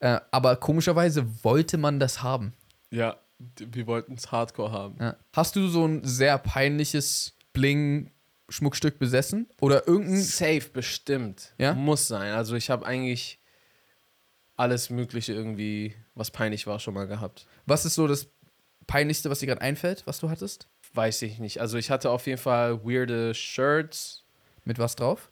Äh, 0.01 0.21
aber 0.31 0.57
komischerweise 0.57 1.27
wollte 1.45 1.79
man 1.79 2.01
das 2.01 2.23
haben. 2.23 2.53
Ja, 2.91 3.17
wir 3.59 3.87
wollten 3.87 4.15
es 4.15 4.31
Hardcore 4.33 4.73
haben. 4.73 4.97
Ja. 5.01 5.17
Hast 5.33 5.57
du 5.57 5.69
so 5.69 5.87
ein 5.87 6.05
sehr 6.05 6.39
peinliches 6.39 7.35
Bling-Schmuckstück 7.53 8.99
besessen? 8.99 9.49
Oder 9.61 9.87
irgendein. 9.87 10.23
Safe, 10.23 10.69
bestimmt. 10.73 11.55
Ja? 11.59 11.75
Muss 11.75 12.09
sein. 12.09 12.33
Also 12.33 12.57
ich 12.57 12.71
habe 12.71 12.87
eigentlich 12.87 13.39
alles 14.57 14.91
Mögliche 14.91 15.33
irgendwie, 15.33 15.95
was 16.15 16.31
peinlich 16.31 16.67
war, 16.67 16.79
schon 16.81 16.95
mal 16.95 17.07
gehabt. 17.07 17.47
Was 17.67 17.85
ist 17.85 17.95
so 17.95 18.07
das 18.07 18.29
Peinlichste, 18.87 19.31
was 19.31 19.41
dir 19.41 19.47
gerade 19.47 19.61
einfällt, 19.63 20.03
was 20.07 20.19
du 20.21 20.31
hattest? 20.31 20.69
Weiß 20.95 21.21
ich 21.23 21.39
nicht. 21.39 21.61
Also 21.61 21.77
ich 21.79 21.91
hatte 21.91 22.11
auf 22.11 22.27
jeden 22.27 22.39
Fall 22.39 22.85
weirde 22.85 23.35
Shirts, 23.35 24.25
Mit 24.65 24.79
was 24.79 24.97
drauf? 24.97 25.31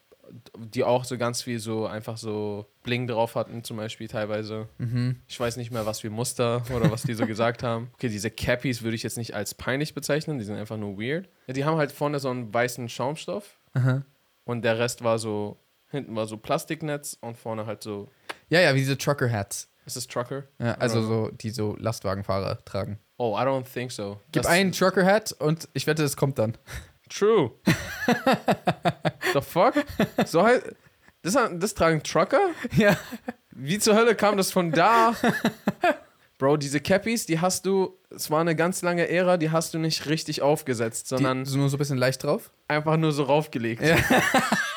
die 0.56 0.84
auch 0.84 1.04
so 1.04 1.18
ganz 1.18 1.42
viel 1.42 1.58
so 1.58 1.86
einfach 1.86 2.16
so 2.16 2.66
Bling 2.82 3.06
drauf 3.06 3.34
hatten, 3.34 3.62
zum 3.62 3.76
Beispiel 3.76 4.08
teilweise. 4.08 4.68
Mhm. 4.78 5.20
Ich 5.28 5.38
weiß 5.38 5.58
nicht 5.58 5.70
mehr, 5.70 5.84
was 5.84 6.00
für 6.00 6.08
Muster 6.08 6.62
oder 6.74 6.90
was 6.90 7.02
die 7.02 7.12
so 7.14 7.26
gesagt 7.26 7.62
haben. 7.62 7.90
Okay, 7.94 8.08
diese 8.08 8.30
Cappies 8.30 8.82
würde 8.82 8.94
ich 8.96 9.02
jetzt 9.02 9.18
nicht 9.18 9.34
als 9.34 9.54
peinlich 9.54 9.94
bezeichnen, 9.94 10.38
die 10.38 10.44
sind 10.44 10.56
einfach 10.56 10.78
nur 10.78 10.98
weird. 10.98 11.28
Ja, 11.46 11.52
die 11.52 11.64
haben 11.66 11.76
halt 11.76 11.92
vorne 11.92 12.18
so 12.20 12.30
einen 12.30 12.52
weißen 12.52 12.88
Schaumstoff 12.88 13.58
Aha. 13.74 14.02
und 14.44 14.62
der 14.64 14.78
Rest 14.78 15.04
war 15.04 15.18
so, 15.18 15.58
hinten 15.90 16.16
war 16.16 16.26
so 16.26 16.38
Plastiknetz 16.38 17.18
und 17.20 17.36
vorne 17.36 17.66
halt 17.66 17.82
so, 17.82 18.08
Ja, 18.54 18.60
ja, 18.60 18.74
wie 18.74 18.78
diese 18.78 18.96
Trucker-Hats. 18.96 19.68
ist 19.84 19.96
das 19.96 20.06
Trucker? 20.06 20.44
Ja, 20.60 20.74
also 20.74 21.02
so, 21.02 21.30
die 21.32 21.50
so 21.50 21.74
Lastwagenfahrer 21.76 22.64
tragen. 22.64 23.00
Oh, 23.16 23.36
I 23.36 23.42
don't 23.42 23.64
think 23.64 23.90
so. 23.90 24.20
Gib 24.30 24.44
Das- 24.44 24.52
einen 24.52 24.70
Trucker-Hat 24.70 25.32
und 25.32 25.68
ich 25.72 25.88
wette, 25.88 26.04
es 26.04 26.16
kommt 26.16 26.38
dann. 26.38 26.56
True. 27.10 27.50
The 29.32 29.40
fuck? 29.40 29.74
So 30.26 30.44
halt, 30.44 30.76
das, 31.22 31.36
das 31.54 31.74
tragen 31.74 32.00
Trucker? 32.04 32.38
Ja. 32.76 32.96
Wie 33.50 33.78
zur 33.80 33.96
Hölle 33.96 34.14
kam 34.14 34.36
das 34.36 34.52
von 34.52 34.70
da? 34.70 35.14
Bro, 36.38 36.56
diese 36.58 36.80
Cappies, 36.80 37.26
die 37.26 37.40
hast 37.40 37.66
du, 37.66 37.96
es 38.14 38.30
war 38.30 38.40
eine 38.40 38.54
ganz 38.56 38.82
lange 38.82 39.08
Ära, 39.08 39.36
die 39.36 39.50
hast 39.50 39.74
du 39.74 39.78
nicht 39.78 40.06
richtig 40.06 40.42
aufgesetzt, 40.42 41.08
sondern 41.08 41.44
Die, 41.44 41.50
so 41.50 41.58
nur 41.58 41.68
so 41.68 41.76
ein 41.76 41.78
bisschen 41.78 41.98
leicht 41.98 42.22
drauf. 42.22 42.50
einfach 42.68 42.96
nur 42.96 43.10
so 43.12 43.24
raufgelegt. 43.24 43.82
Ja. 43.82 43.96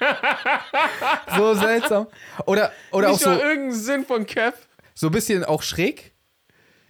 So 1.36 1.54
seltsam. 1.54 2.06
Oder, 2.46 2.72
oder 2.92 3.08
auch 3.08 3.12
nicht 3.12 3.26
mal 3.26 3.36
so, 3.38 3.42
irgendeinen 3.44 3.72
Sinn 3.72 4.04
von 4.04 4.26
Cap. 4.26 4.54
so 4.94 5.06
ein 5.08 5.12
bisschen 5.12 5.44
auch 5.44 5.62
schräg 5.62 6.12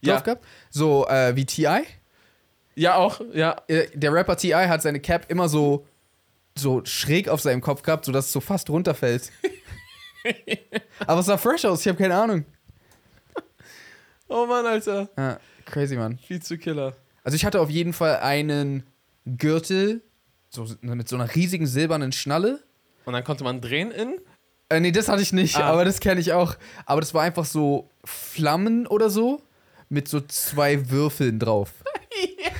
Ja. 0.00 0.14
drauf 0.14 0.24
gehabt. 0.24 0.44
So 0.70 1.06
äh, 1.08 1.34
wie 1.36 1.44
T.I. 1.46 1.82
Ja, 2.74 2.94
auch, 2.96 3.20
ja. 3.32 3.56
Äh, 3.68 3.88
Der 3.94 4.12
Rapper 4.12 4.36
T.I. 4.36 4.52
hat 4.68 4.82
seine 4.82 5.00
Cap 5.00 5.26
immer 5.30 5.48
so, 5.48 5.86
so 6.56 6.82
schräg 6.84 7.28
auf 7.28 7.40
seinem 7.40 7.60
Kopf 7.60 7.82
gehabt, 7.82 8.04
sodass 8.04 8.26
es 8.26 8.32
so 8.32 8.40
fast 8.40 8.70
runterfällt. 8.70 9.30
Aber 11.06 11.20
es 11.20 11.26
sah 11.26 11.36
fresh 11.38 11.64
aus, 11.64 11.80
ich 11.80 11.88
habe 11.88 11.98
keine 11.98 12.14
Ahnung. 12.16 12.44
Oh 14.28 14.44
Mann, 14.46 14.66
Alter. 14.66 15.08
Ja, 15.16 15.40
crazy, 15.64 15.96
Mann. 15.96 16.18
Viel 16.18 16.42
zu 16.42 16.58
Killer. 16.58 16.94
Also 17.24 17.34
ich 17.36 17.44
hatte 17.46 17.60
auf 17.60 17.70
jeden 17.70 17.92
Fall 17.94 18.16
einen 18.18 18.86
Gürtel, 19.24 20.02
so 20.50 20.66
mit 20.82 21.08
so 21.08 21.16
einer 21.16 21.34
riesigen 21.34 21.66
silbernen 21.66 22.12
Schnalle. 22.12 22.62
Und 23.08 23.14
dann 23.14 23.24
konnte 23.24 23.42
man 23.42 23.62
drehen 23.62 23.90
in? 23.90 24.20
Äh, 24.68 24.80
nee, 24.80 24.92
das 24.92 25.08
hatte 25.08 25.22
ich 25.22 25.32
nicht, 25.32 25.56
Ah. 25.56 25.70
aber 25.70 25.86
das 25.86 25.98
kenne 25.98 26.20
ich 26.20 26.34
auch. 26.34 26.56
Aber 26.84 27.00
das 27.00 27.14
war 27.14 27.22
einfach 27.22 27.46
so 27.46 27.88
Flammen 28.04 28.86
oder 28.86 29.08
so 29.08 29.40
mit 29.88 30.08
so 30.08 30.20
zwei 30.20 30.90
Würfeln 30.90 31.38
drauf. 31.38 31.70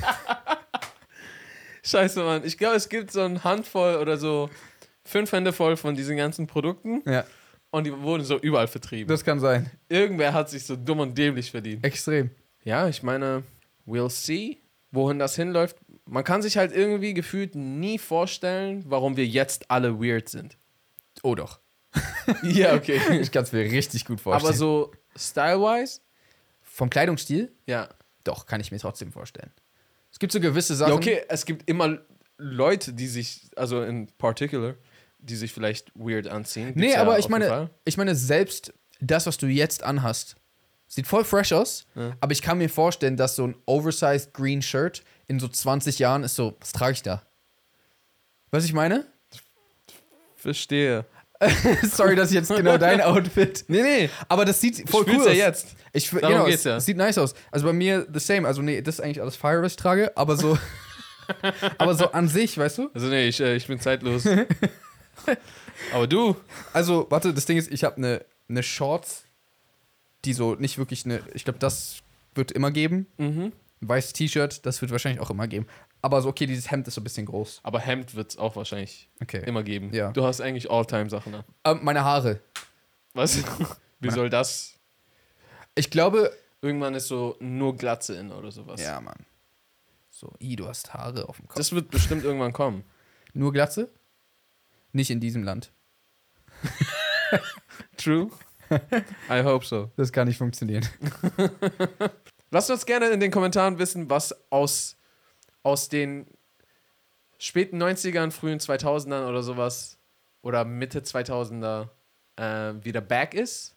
Scheiße, 1.83 2.23
Mann. 2.23 2.45
Ich 2.47 2.57
glaube, 2.57 2.77
es 2.77 2.89
gibt 2.89 3.13
so 3.13 3.21
eine 3.21 3.45
Handvoll 3.45 3.97
oder 3.97 4.17
so 4.17 4.49
fünf 5.05 5.31
Hände 5.33 5.53
voll 5.53 5.77
von 5.77 5.95
diesen 5.95 6.17
ganzen 6.17 6.47
Produkten 6.47 7.03
Ja, 7.05 7.25
und 7.71 7.85
die 7.85 7.93
wurden 8.01 8.25
so 8.25 8.39
überall 8.39 8.69
vertrieben. 8.69 9.07
das 9.09 9.23
kann 9.25 9.41
sein. 9.41 9.71
Irgendwer 9.91 10.33
hat 10.33 10.49
sich 10.49 10.65
so 10.65 10.77
dumm 10.77 11.01
und 11.01 11.19
dämlich 11.19 11.51
verdient. 11.51 11.85
Extrem. 11.85 12.31
Ja, 12.65 12.89
ich 12.89 13.03
meine, 13.03 13.43
we'll 13.87 14.09
see, 14.09 14.57
wohin 14.91 15.19
das 15.19 15.35
hinläuft. 15.37 15.77
Man 16.07 16.25
kann 16.25 16.43
sich 16.43 16.57
halt 16.57 16.73
irgendwie 16.73 17.15
gefühlt 17.15 17.55
nie 17.55 17.99
vorstellen, 17.99 18.85
warum 18.87 19.17
wir 19.17 19.27
jetzt 19.27 19.71
alle 19.71 20.01
weird 20.01 20.29
sind. 20.29 20.57
Oh 21.23 21.35
doch. 21.35 21.61
Ja, 22.43 22.75
okay. 22.75 23.01
Ich 23.21 23.33
kann 23.33 23.45
es 23.45 23.53
mir 23.53 23.61
richtig 23.65 24.05
gut 24.05 24.21
vorstellen. 24.21 24.47
Aber 24.51 24.57
so 24.57 24.93
style-wise, 25.17 26.01
Vom 26.63 26.91
Kleidungsstil? 26.91 27.53
ja. 27.67 27.89
Doch, 28.25 28.45
kann 28.45 28.61
ich 28.61 28.71
mir 28.71 28.79
trotzdem 28.79 29.11
vorstellen. 29.11 29.51
Es 30.13 30.19
gibt 30.19 30.33
so 30.35 30.41
gewisse 30.41 30.75
Sachen. 30.75 30.91
Ja, 30.91 30.97
okay, 30.97 31.23
es 31.31 31.47
gibt 31.47 31.67
immer 31.71 31.99
Leute, 32.37 32.93
die 32.93 33.07
sich, 33.07 33.49
also 33.57 33.83
in 33.83 34.07
particular, 34.19 34.75
die 35.19 35.35
sich 35.37 35.55
vielleicht 35.55 35.91
weird 35.95 36.29
anziehen. 36.29 36.67
Gibt's 36.67 36.81
Nee, 36.81 36.93
ja 36.93 37.01
aber 37.01 37.13
auf 37.13 37.19
ich 37.21 37.31
meine, 37.31 37.49
Fall. 37.49 37.71
ich 37.87 37.97
meine, 37.97 38.15
selbst 38.15 38.75
das, 39.01 39.27
was 39.27 39.39
du 39.39 39.47
jetzt 39.47 39.83
anhast, 39.83 40.37
sieht 40.89 41.07
voll 41.07 41.25
fresh 41.25 41.53
aus. 41.53 41.87
Ja. 41.95 42.13
Aber 42.21 42.33
ich 42.33 42.43
kann 42.43 42.59
mir 42.59 42.69
vorstellen, 42.69 43.17
dass 43.17 43.37
so 43.37 43.47
ein 43.47 43.55
oversized 43.67 44.35
green 44.35 44.63
Shirt 44.63 45.03
in 45.29 45.39
so 45.39 45.47
20 45.47 45.99
Jahren 45.99 46.25
ist 46.25 46.35
so, 46.35 46.57
was 46.61 46.73
trage 46.73 46.93
ich 46.93 47.03
da? 47.03 47.23
Was 48.51 48.65
ich 48.65 48.73
meine? 48.73 49.07
Verstehe. 50.37 51.05
Sorry, 51.83 52.17
dass 52.17 52.31
ich 52.31 52.35
jetzt 52.35 52.49
genau 52.49 52.79
dein 52.79 53.01
Outfit. 53.03 53.65
Nee, 53.69 53.83
nee. 53.83 54.11
Aber 54.29 54.45
das 54.45 54.61
sieht 54.61 54.89
voll 54.91 55.05
ich 55.07 55.15
cool 55.15 55.21
aus. 55.21 55.27
ja 55.27 55.33
jetzt. 55.33 55.69
Ich, 55.93 56.11
Darum 56.11 56.29
genau, 56.29 56.45
geht's 56.47 56.65
ja. 56.65 56.77
es 56.77 56.87
sieht 56.87 56.97
nice 56.97 57.19
aus. 57.19 57.35
Also 57.51 57.67
bei 57.67 57.73
mir 57.73 58.07
the 58.13 58.19
same. 58.19 58.47
Also 58.47 58.63
nee, 58.63 58.83
das 58.83 58.97
ist 58.97 59.01
eigentlich 59.01 59.21
alles 59.21 59.37
Fire, 59.37 59.63
was 59.63 59.73
ich 59.73 59.77
trage. 59.77 60.17
Aber 60.17 60.37
so, 60.37 60.59
aber 61.79 61.95
so 61.95 62.11
an 62.13 62.29
sich, 62.29 62.59
weißt 62.59 62.79
du? 62.79 62.91
Also 62.95 63.07
nee, 63.07 63.29
ich, 63.29 63.41
äh, 63.41 63.55
ich 63.57 63.67
bin 63.67 63.79
zeitlos. 63.79 64.25
aber 65.93 66.07
du, 66.07 66.37
Also 66.73 67.07
warte, 67.11 67.33
das 67.33 67.45
Ding 67.47 67.57
ist, 67.59 67.71
ich 67.71 67.85
habe 67.85 67.97
eine 67.99 68.25
ne 68.49 68.63
Shorts, 68.63 69.25
die 70.25 70.33
so 70.33 70.55
nicht 70.55 70.79
wirklich 70.79 71.05
eine. 71.05 71.21
Ich 71.35 71.45
glaube, 71.45 71.59
das 71.59 71.99
wird 72.35 72.53
immer 72.53 72.71
geben. 72.71 73.07
mhm. 73.19 73.53
Ein 73.81 73.89
weißes 73.89 74.13
T-Shirt, 74.13 74.67
das 74.67 74.81
wird 74.83 74.91
wahrscheinlich 74.91 75.21
auch 75.21 75.31
immer 75.31 75.47
geben. 75.47 75.69
Aber 76.03 76.21
so, 76.21 76.29
okay, 76.29 76.47
dieses 76.47 76.69
Hemd 76.69 76.89
ist 76.89 76.95
so 76.95 77.01
ein 77.01 77.05
bisschen 77.05 77.27
groß. 77.27 77.61
aber 77.63 77.79
Hemd 77.79 78.17
wird's 78.17 78.37
auch 78.37 78.57
wahrscheinlich 78.57 79.09
Okay. 79.23 79.45
immer 79.47 79.63
geben. 79.63 79.93
Ja. 79.95 80.11
Du 80.11 80.25
hast 80.25 80.41
eigentlich 80.41 80.69
All-Time-Sachen 80.69 81.33
an. 81.33 81.45
Ähm, 81.65 81.79
meine 81.83 82.03
Haare. 82.03 82.41
Was? 83.15 83.39
Wie 84.01 84.11
soll 84.11 84.31
das? 84.31 84.75
Ich 85.77 85.91
glaube. 85.91 86.33
Irgendwann 86.61 86.95
ist 86.95 87.07
so 87.07 87.37
nur 87.39 87.77
Glatze 87.77 88.17
in 88.17 88.33
oder 88.33 88.51
sowas. 88.51 88.81
Ja, 88.81 89.01
Mann. 89.01 89.25
So, 90.11 90.35
i, 90.41 90.57
du 90.57 90.67
hast 90.67 90.93
Haare 90.93 91.29
auf 91.29 91.37
dem 91.37 91.47
Kopf. 91.47 91.57
Das 91.57 91.71
wird 91.71 91.89
bestimmt 91.93 92.25
irgendwann 92.25 92.53
kommen. 92.53 92.83
Nur 93.33 93.53
Glatze? 93.53 93.89
Nicht 94.91 95.11
in 95.11 95.21
diesem 95.21 95.45
Land. 95.45 95.71
True. 97.97 98.31
I 99.31 99.43
hope 99.43 99.65
so. 99.65 99.91
Das 99.97 100.13
kann 100.13 100.29
nicht 100.29 100.39
funktionieren. 100.39 100.87
Lasst 102.51 102.71
uns 102.71 102.87
gerne 102.87 103.09
in 103.11 103.21
den 103.21 103.31
Kommentaren 103.31 103.79
wissen, 103.79 104.09
was 104.09 104.35
aus, 104.51 104.97
aus 105.63 105.89
den 105.89 106.27
späten 107.39 107.81
90ern, 107.83 108.31
frühen 108.31 108.59
2000ern 108.59 109.29
oder 109.29 109.43
sowas 109.43 109.99
oder 110.43 110.65
Mitte 110.65 111.01
2000er 111.01 111.89
äh, 112.37 112.75
wieder 112.85 113.01
back 113.01 113.35
ist. 113.35 113.75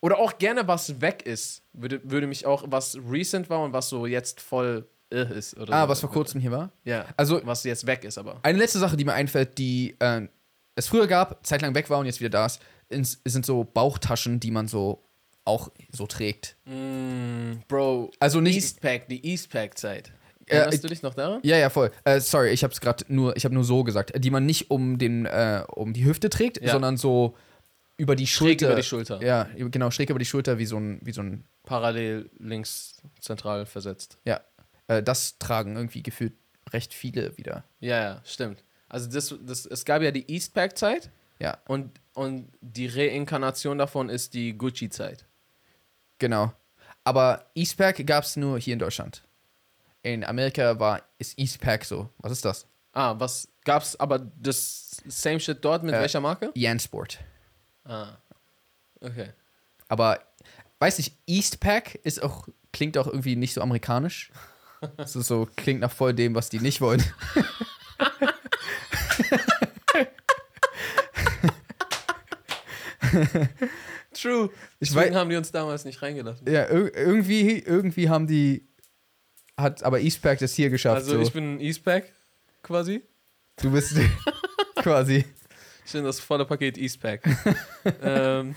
Oder 0.00 0.18
auch 0.18 0.38
gerne 0.38 0.68
was 0.68 1.00
weg 1.00 1.22
ist. 1.24 1.62
Würde, 1.72 2.00
würde 2.04 2.26
mich 2.26 2.44
auch, 2.46 2.64
was 2.66 2.98
recent 3.10 3.48
war 3.48 3.62
und 3.62 3.72
was 3.72 3.88
so 3.88 4.06
jetzt 4.06 4.40
voll 4.40 4.86
äh, 5.10 5.36
ist. 5.38 5.56
Oder 5.56 5.72
Ah, 5.72 5.82
so. 5.84 5.88
was 5.88 6.00
vor 6.00 6.10
kurzem 6.10 6.40
hier 6.40 6.50
war? 6.52 6.70
Ja, 6.84 7.06
Also, 7.16 7.40
was 7.44 7.64
jetzt 7.64 7.86
weg 7.86 8.04
ist 8.04 8.18
aber. 8.18 8.38
eine 8.42 8.58
letzte 8.58 8.78
Sache, 8.78 8.96
die 8.96 9.04
mir 9.04 9.14
einfällt, 9.14 9.56
die 9.58 9.96
äh, 9.98 10.28
es 10.74 10.88
früher 10.88 11.06
gab, 11.06 11.44
zeitlang 11.46 11.74
weg 11.74 11.88
war 11.88 11.98
und 11.98 12.06
jetzt 12.06 12.20
wieder 12.20 12.28
da 12.30 12.46
ist, 12.46 12.60
sind 12.90 13.44
so 13.46 13.64
Bauchtaschen, 13.64 14.40
die 14.40 14.50
man 14.50 14.68
so 14.68 15.02
auch 15.44 15.70
so 15.92 16.06
trägt. 16.06 16.56
Mm, 16.64 17.60
Bro, 17.68 18.10
Also 18.18 18.40
nicht. 18.40 18.56
Eastpack, 18.56 19.08
die 19.08 19.24
Eastpack-Zeit. 19.24 20.12
Ja, 20.48 20.54
Erinnerst 20.56 20.74
ich- 20.76 20.80
du 20.82 20.88
dich 20.88 21.02
noch 21.02 21.14
daran? 21.14 21.40
Ja, 21.42 21.56
ja, 21.56 21.70
voll. 21.70 21.90
Äh, 22.04 22.20
sorry, 22.20 22.50
ich 22.50 22.62
habe 22.64 22.72
es 22.72 22.80
gerade 22.80 23.04
nur, 23.08 23.36
ich 23.36 23.44
habe 23.44 23.54
nur 23.54 23.64
so 23.64 23.82
gesagt, 23.84 24.12
die 24.16 24.30
man 24.30 24.46
nicht 24.46 24.70
um 24.70 24.98
den, 24.98 25.26
äh, 25.26 25.62
um 25.68 25.92
die 25.92 26.04
Hüfte 26.04 26.30
trägt, 26.30 26.60
Ja. 26.62 26.72
sondern 26.72 26.96
so 26.96 27.36
über 27.96 28.14
die 28.14 28.26
Schräg 28.26 28.60
Schulter. 28.60 28.66
über 28.66 28.76
die 28.76 28.82
Schulter. 28.82 29.22
Ja, 29.22 29.48
genau, 29.56 29.90
schräg 29.90 30.10
über 30.10 30.18
die 30.18 30.24
Schulter, 30.24 30.58
wie 30.58 30.66
so 30.66 30.76
ein, 30.78 31.00
wie 31.02 31.12
so 31.12 31.22
ein, 31.22 31.44
Parallel 31.64 32.30
links 32.38 32.96
zentral 33.20 33.66
versetzt. 33.66 34.18
ja. 34.24 34.40
Äh, 34.88 35.02
das 35.02 35.38
tragen 35.38 35.74
irgendwie 35.74 36.02
gefühlt 36.04 36.34
recht 36.72 36.94
viele 36.94 37.36
wieder. 37.36 37.64
Ja, 37.80 38.00
ja, 38.00 38.22
stimmt. 38.24 38.62
Also 38.88 39.08
das, 39.10 39.34
das, 39.44 39.66
es 39.66 39.84
gab 39.84 40.00
ja 40.02 40.12
die 40.12 40.30
Eastpack-Zeit 40.30 41.10
Ja, 41.38 41.58
und, 41.66 42.00
und 42.14 42.50
die 42.60 42.86
Reinkarnation 42.86 43.78
davon 43.78 44.08
ist 44.08 44.34
die 44.34 44.56
Gucci-Zeit. 44.56 45.24
genau. 46.18 46.52
Aber 47.04 47.46
Eastpack 47.54 48.04
gab 48.04 48.24
es 48.24 48.34
nur 48.34 48.58
hier 48.58 48.72
in 48.72 48.80
Deutschland. 48.80 49.22
In 50.02 50.24
Amerika 50.24 50.76
war 50.80 51.02
ist 51.18 51.38
Eastpack 51.38 51.84
so. 51.84 52.08
Was 52.18 52.32
ist 52.32 52.44
das? 52.44 52.66
Ah, 52.92 53.14
was 53.16 53.46
gab's 53.64 53.94
aber 53.94 54.18
das 54.18 55.02
same 55.06 55.38
shit 55.38 55.64
dort 55.64 55.84
mit 55.84 55.94
Äh, 55.94 56.00
welcher 56.00 56.20
Marke? 56.20 56.50
Jansport. 56.56 57.20
Ah. 57.84 58.16
Okay. 59.00 59.28
Aber, 59.86 60.18
weiß 60.80 60.98
nicht, 60.98 61.14
Eastpak 61.28 61.94
ist 62.02 62.20
auch, 62.20 62.48
klingt 62.72 62.98
auch 62.98 63.06
irgendwie 63.06 63.36
nicht 63.36 63.54
so 63.54 63.60
amerikanisch. 63.60 64.32
Ist 64.98 65.12
so, 65.12 65.48
klingt 65.56 65.80
nach 65.80 65.92
voll 65.92 66.12
dem, 66.12 66.34
was 66.34 66.48
die 66.48 66.58
nicht 66.58 66.80
wollen. 66.80 67.02
True. 74.12 74.50
Ich 74.80 74.90
Deswegen 74.90 75.14
weiß- 75.14 75.18
haben 75.18 75.30
die 75.30 75.36
uns 75.36 75.52
damals 75.52 75.84
nicht 75.84 76.00
reingelassen. 76.02 76.50
Ja, 76.50 76.64
ir 76.64 76.94
irgendwie, 76.96 77.58
irgendwie 77.58 78.08
haben 78.08 78.26
die, 78.26 78.66
hat 79.56 79.82
aber 79.82 80.00
Eastpak 80.00 80.38
das 80.38 80.54
hier 80.54 80.70
geschafft. 80.70 80.96
Also 80.96 81.14
so. 81.14 81.20
ich 81.20 81.32
bin 81.32 81.60
Eastpack 81.60 82.12
quasi. 82.62 83.02
du 83.56 83.70
bist 83.70 83.96
quasi. 84.76 85.24
Ich 85.84 85.92
bin 85.92 86.04
das 86.04 86.18
volle 86.20 86.44
Paket 86.44 86.78
Eastpack. 86.78 87.22
ähm. 88.02 88.54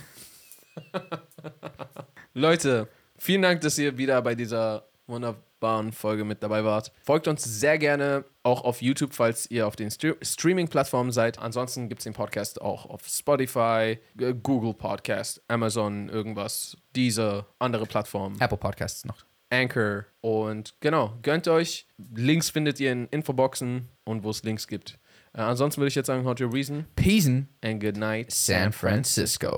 Leute, 2.34 2.88
vielen 3.18 3.41
Dank, 3.41 3.62
dass 3.62 3.78
ihr 3.78 3.97
wieder 3.97 4.22
bei 4.22 4.36
dieser 4.36 4.88
wunderbaren 5.10 5.91
Folge 5.91 6.24
mit 6.24 6.41
dabei 6.43 6.64
wart. 6.64 6.91
Folgt 7.03 7.28
uns 7.28 7.43
sehr 7.43 7.78
gerne 7.78 8.26
auch 8.43 8.64
auf 8.64 8.82
YouTube, 8.82 9.14
falls 9.14 9.49
ihr 9.51 9.68
auf 9.68 9.76
den 9.76 9.91
Stre 9.91 10.16
Streaming-Plattformen 10.22 11.12
seid. 11.12 11.39
Ansonsten 11.39 11.89
gibt 11.89 11.99
es 11.99 12.03
den 12.05 12.14
Podcast 12.14 12.62
auch 12.62 12.86
auf 12.86 13.07
Spotify, 13.07 13.99
Google 14.16 14.74
Podcast, 14.74 15.41
Amazon, 15.47 16.10
irgendwas, 16.10 16.78
diese 16.95 17.45
andere 17.60 17.86
Plattformen. 17.86 18.39
Apple 18.39 18.57
Podcasts 18.57 19.05
noch. 19.05 19.26
Anchor. 19.49 20.05
Und 20.22 20.76
genau, 20.80 21.18
gönnt 21.22 21.47
euch. 21.47 21.88
Links 22.14 22.49
findet 22.49 22.80
ihr 22.80 22.91
in 22.91 23.07
Infoboxen 23.07 23.89
und 24.03 24.24
wo 24.24 24.30
es 24.30 24.43
Links 24.43 24.68
gibt. 24.68 24.99
Äh, 25.34 25.41
ansonsten 25.41 25.82
würde 25.82 25.89
ich 25.89 25.95
jetzt 25.95 26.07
sagen, 26.07 26.26
how 26.26 26.36
to 26.36 26.47
reason 26.47 26.86
Peace 26.95 27.28
and 27.28 27.82
good 27.82 27.97
night. 27.97 28.32
San 28.32 28.72
Francisco. 28.72 29.49